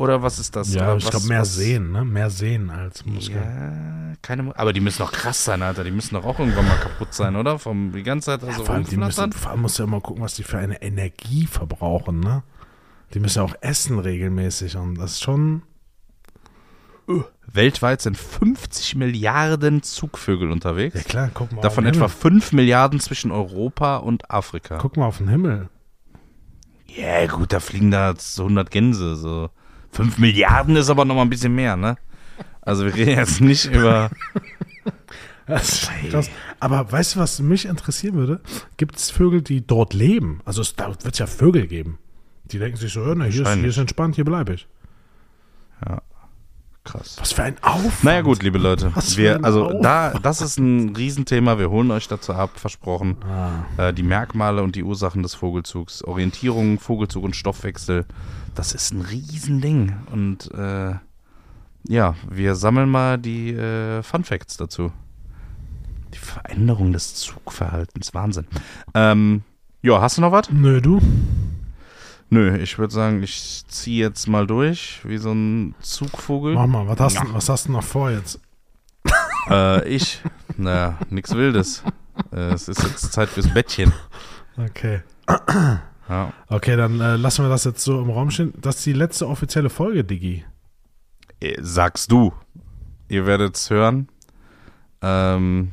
Oder 0.02 0.24
was 0.24 0.40
ist 0.40 0.56
das? 0.56 0.74
Ja, 0.74 0.88
Oder 0.90 0.98
ich 0.98 1.10
glaube 1.10 1.28
mehr 1.28 1.42
was- 1.42 1.54
sehen, 1.56 1.92
ne? 1.92 2.04
Mehr 2.04 2.30
sehen 2.32 2.70
als 2.72 3.06
Muskeln. 3.06 3.38
Ja, 3.40 4.16
keine 4.24 4.58
Aber 4.58 4.74
die 4.74 4.80
müssen 4.80 4.98
doch 5.04 5.12
krass 5.12 5.46
sein, 5.46 5.62
Alter. 5.62 5.84
Die 5.84 5.92
müssen 5.92 6.16
doch 6.16 6.26
auch 6.26 6.40
irgendwann 6.40 6.68
mal 6.68 6.78
kaputt 6.78 7.14
sein, 7.14 7.36
oder? 7.36 7.60
Vom 7.60 7.92
die 7.92 8.02
ganze 8.04 8.26
Zeit 8.28 8.44
also 8.44 8.66
vor, 8.66 8.76
allem, 8.76 8.86
die 8.86 8.98
müssen, 8.98 9.32
vor 9.32 9.52
allem 9.52 9.62
musst 9.62 9.78
du 9.78 9.84
ja 9.84 9.88
immer 9.88 10.02
gucken, 10.02 10.24
was 10.24 10.34
die 10.34 10.44
für 10.44 10.58
eine 10.58 10.82
Energie 10.82 11.46
verbrauchen, 11.46 12.20
ne? 12.20 12.42
Die 13.14 13.20
müssen 13.20 13.40
ja 13.40 13.44
auch 13.46 13.56
essen 13.62 14.00
regelmäßig 14.00 14.76
und 14.78 14.96
das 14.96 15.12
ist 15.12 15.22
schon. 15.22 15.62
Weltweit 17.54 18.02
sind 18.02 18.18
50 18.18 18.96
Milliarden 18.96 19.84
Zugvögel 19.84 20.50
unterwegs. 20.52 20.96
Ja 20.96 21.02
klar, 21.04 21.30
guck 21.34 21.52
mal 21.52 21.62
Davon 21.62 21.86
etwa 21.86 22.06
Himmel. 22.06 22.10
5 22.10 22.52
Milliarden 22.54 23.00
zwischen 23.02 23.32
Europa 23.32 23.98
und 23.98 24.32
Afrika. 24.32 24.78
Guck 24.78 24.96
mal 24.98 25.08
auf 25.08 25.18
den 25.18 25.28
Himmel. 25.28 25.70
Ja, 26.88 27.26
gut, 27.28 27.52
da 27.54 27.60
fliegen 27.60 27.92
da 27.92 28.14
so 28.18 28.44
100 28.44 28.72
Gänse. 28.72 29.16
So. 29.16 29.50
5 29.92 30.18
Milliarden 30.18 30.76
ist 30.76 30.90
aber 30.90 31.06
noch 31.06 31.16
mal 31.16 31.22
ein 31.24 31.30
bisschen 31.30 31.54
mehr, 31.56 31.76
ne? 31.76 31.98
Also 32.62 32.86
wir 32.86 32.94
reden 32.94 33.18
jetzt 33.18 33.42
nicht 33.42 33.66
über. 33.66 34.10
Das 35.48 35.70
ist 35.70 35.92
krass. 36.10 36.30
Aber 36.62 36.90
weißt 36.90 37.16
du, 37.16 37.20
was 37.20 37.40
mich 37.42 37.66
interessieren 37.66 38.14
würde? 38.16 38.40
Gibt 38.78 38.96
es 38.96 39.10
Vögel, 39.12 39.42
die 39.42 39.66
dort 39.66 39.94
leben? 39.94 40.40
Also 40.46 40.62
es, 40.62 40.76
da 40.76 40.88
wird 40.88 41.06
es 41.14 41.20
ja 41.20 41.28
Vögel 41.28 41.68
geben. 41.68 41.98
Die 42.46 42.60
denken 42.60 42.78
sich 42.78 42.94
so, 42.94 43.06
ja, 43.06 43.16
ne, 43.16 43.26
hier, 43.26 43.42
ist, 43.46 43.54
hier 43.56 43.66
ist 43.68 43.78
entspannt, 43.78 44.16
hier 44.16 44.24
bleibe 44.24 44.54
ich. 44.54 44.68
Krass. 46.84 47.18
Was 47.20 47.34
für 47.34 47.44
ein 47.44 47.58
Aufwand. 47.62 48.04
Naja 48.04 48.22
gut, 48.22 48.42
liebe 48.42 48.58
Leute, 48.58 48.92
wir, 49.16 49.44
also 49.44 49.66
Aufwand. 49.66 49.86
da, 49.86 50.14
das 50.20 50.42
ist 50.42 50.58
ein 50.58 50.96
Riesenthema. 50.96 51.60
Wir 51.60 51.70
holen 51.70 51.92
euch 51.92 52.08
dazu 52.08 52.34
ab, 52.34 52.52
versprochen. 52.56 53.18
Ah, 53.24 53.90
Äh, 53.90 53.94
die 53.94 54.02
Merkmale 54.04 54.64
und 54.64 54.76
die 54.76 54.84
Ursachen 54.84 55.22
des 55.22 55.36
Vogelzugs, 55.36 56.04
Orientierung, 56.04 56.80
Vogelzug 56.80 57.24
und 57.24 57.36
Stoffwechsel, 57.36 58.06
das 58.56 58.74
ist 58.74 58.94
ein 58.94 59.02
Riesending. 59.02 59.94
Und 60.12 60.52
äh, 60.54 60.96
ja, 61.88 62.16
wir 62.30 62.56
sammeln 62.56 62.90
mal 62.90 63.18
die 63.18 63.52
äh, 63.54 64.04
Fun 64.04 64.24
Facts 64.24 64.58
dazu. 64.58 64.92
Die 66.14 66.18
Veränderung 66.18 66.92
des 66.94 67.16
Zugverhaltens, 67.16 68.14
Wahnsinn. 68.14 68.46
Ähm, 68.94 69.44
ja, 69.82 70.02
hast 70.02 70.18
du 70.18 70.22
noch 70.22 70.32
was? 70.32 70.50
nö, 70.52 70.82
du? 70.82 71.00
Nö, 72.30 72.58
ich 72.58 72.78
würde 72.78 72.94
sagen, 72.94 73.24
ich 73.24 73.64
ziehe 73.68 74.06
jetzt 74.08 74.28
mal 74.28 74.48
durch, 74.48 75.02
wie 75.04 75.18
so 75.18 75.32
ein 75.34 75.76
Zugvogel. 75.82 76.54
Mach 76.54 76.68
mal, 76.68 76.88
was 76.88 77.00
hast, 77.00 77.14
Ja. 77.16 77.24
du, 77.26 77.34
was 77.34 77.50
hast 77.50 77.68
du 77.68 77.72
noch 77.74 77.84
vor 77.84 78.12
jetzt? 78.12 78.40
Äh, 79.50 79.88
ich? 79.90 80.22
Naja, 80.58 80.98
nix 81.10 81.34
Wildes. 81.34 81.84
Äh, 82.32 82.54
es 82.54 82.68
ist 82.70 82.84
jetzt 82.84 83.12
Zeit 83.12 83.28
fürs 83.30 83.52
Bettchen. 83.54 83.92
Okay. 84.58 85.02
Ja. 86.12 86.34
Okay, 86.50 86.76
dann 86.76 87.00
äh, 87.00 87.16
lassen 87.16 87.46
wir 87.46 87.50
das 87.50 87.64
jetzt 87.64 87.86
so 87.86 88.02
im 88.02 88.10
Raum 88.10 88.32
stehen. 88.32 88.54
Das 88.60 88.76
ist 88.76 88.86
die 88.86 88.92
letzte 88.92 89.30
offizielle 89.30 89.70
Folge, 89.70 90.04
Digi. 90.04 90.44
Äh, 91.40 91.56
Sagst 91.62 92.12
du. 92.12 92.34
Ihr 93.08 93.26
werdet 93.26 93.56
es 93.56 93.70
hören. 93.70 94.10
Ähm, 95.02 95.72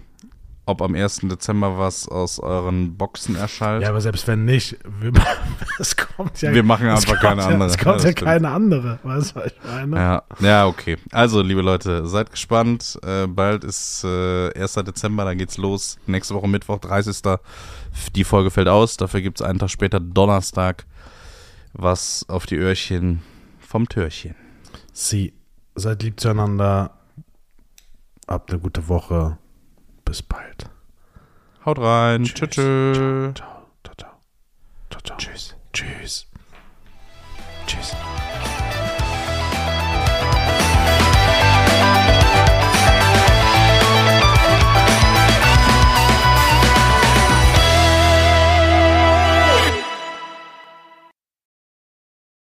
ob 0.68 0.82
am 0.82 0.94
1. 0.94 1.20
Dezember 1.24 1.78
was 1.78 2.06
aus 2.06 2.38
euren 2.38 2.96
Boxen 2.96 3.36
erschallt. 3.36 3.82
Ja, 3.82 3.88
aber 3.88 4.00
selbst 4.00 4.26
wenn 4.26 4.44
nicht, 4.44 4.76
wir, 5.00 5.12
es 5.78 5.96
kommt 5.96 6.40
ja 6.42 6.52
Wir 6.52 6.62
machen 6.62 6.88
es 6.88 7.08
einfach 7.08 7.20
keine 7.20 7.40
ja, 7.40 7.48
andere. 7.48 7.68
Es 7.70 7.78
kommt 7.78 8.02
Ja, 8.02 8.08
ja, 8.08 8.12
keine 8.12 8.50
andere. 8.50 8.98
Weißt 9.02 9.30
du, 9.30 9.40
was 9.40 9.46
ich 9.46 9.58
meine? 9.64 9.96
Ja, 9.96 10.22
ja, 10.40 10.66
okay. 10.66 10.98
Also, 11.10 11.40
liebe 11.40 11.62
Leute, 11.62 12.06
seid 12.06 12.30
gespannt. 12.30 12.98
Äh, 13.02 13.26
bald 13.26 13.64
ist 13.64 14.04
äh, 14.04 14.52
1. 14.52 14.74
Dezember, 14.74 15.24
dann 15.24 15.38
geht's 15.38 15.56
los. 15.56 15.98
Nächste 16.06 16.34
Woche 16.34 16.48
Mittwoch, 16.48 16.78
30. 16.78 17.16
Die 18.14 18.24
Folge 18.24 18.50
fällt 18.50 18.68
aus. 18.68 18.98
Dafür 18.98 19.22
gibt's 19.22 19.40
einen 19.40 19.58
Tag 19.58 19.70
später, 19.70 20.00
Donnerstag, 20.00 20.84
was 21.72 22.26
auf 22.28 22.44
die 22.44 22.56
Öhrchen 22.56 23.22
vom 23.58 23.88
Türchen. 23.88 24.34
Sie, 24.92 25.32
seid 25.74 26.02
lieb 26.02 26.20
zueinander. 26.20 26.90
Habt 28.26 28.50
eine 28.50 28.60
gute 28.60 28.88
Woche. 28.88 29.38
Bis 30.08 30.22
bald. 30.22 30.70
Haut 31.66 31.78
rein. 31.78 32.24
Tschüss. 32.24 32.48
Tschüss. 32.48 33.34
Ciao. 33.34 35.18
Tschüss. 35.18 35.54
Tschüss. 35.74 36.26
Tschüss. 37.66 37.94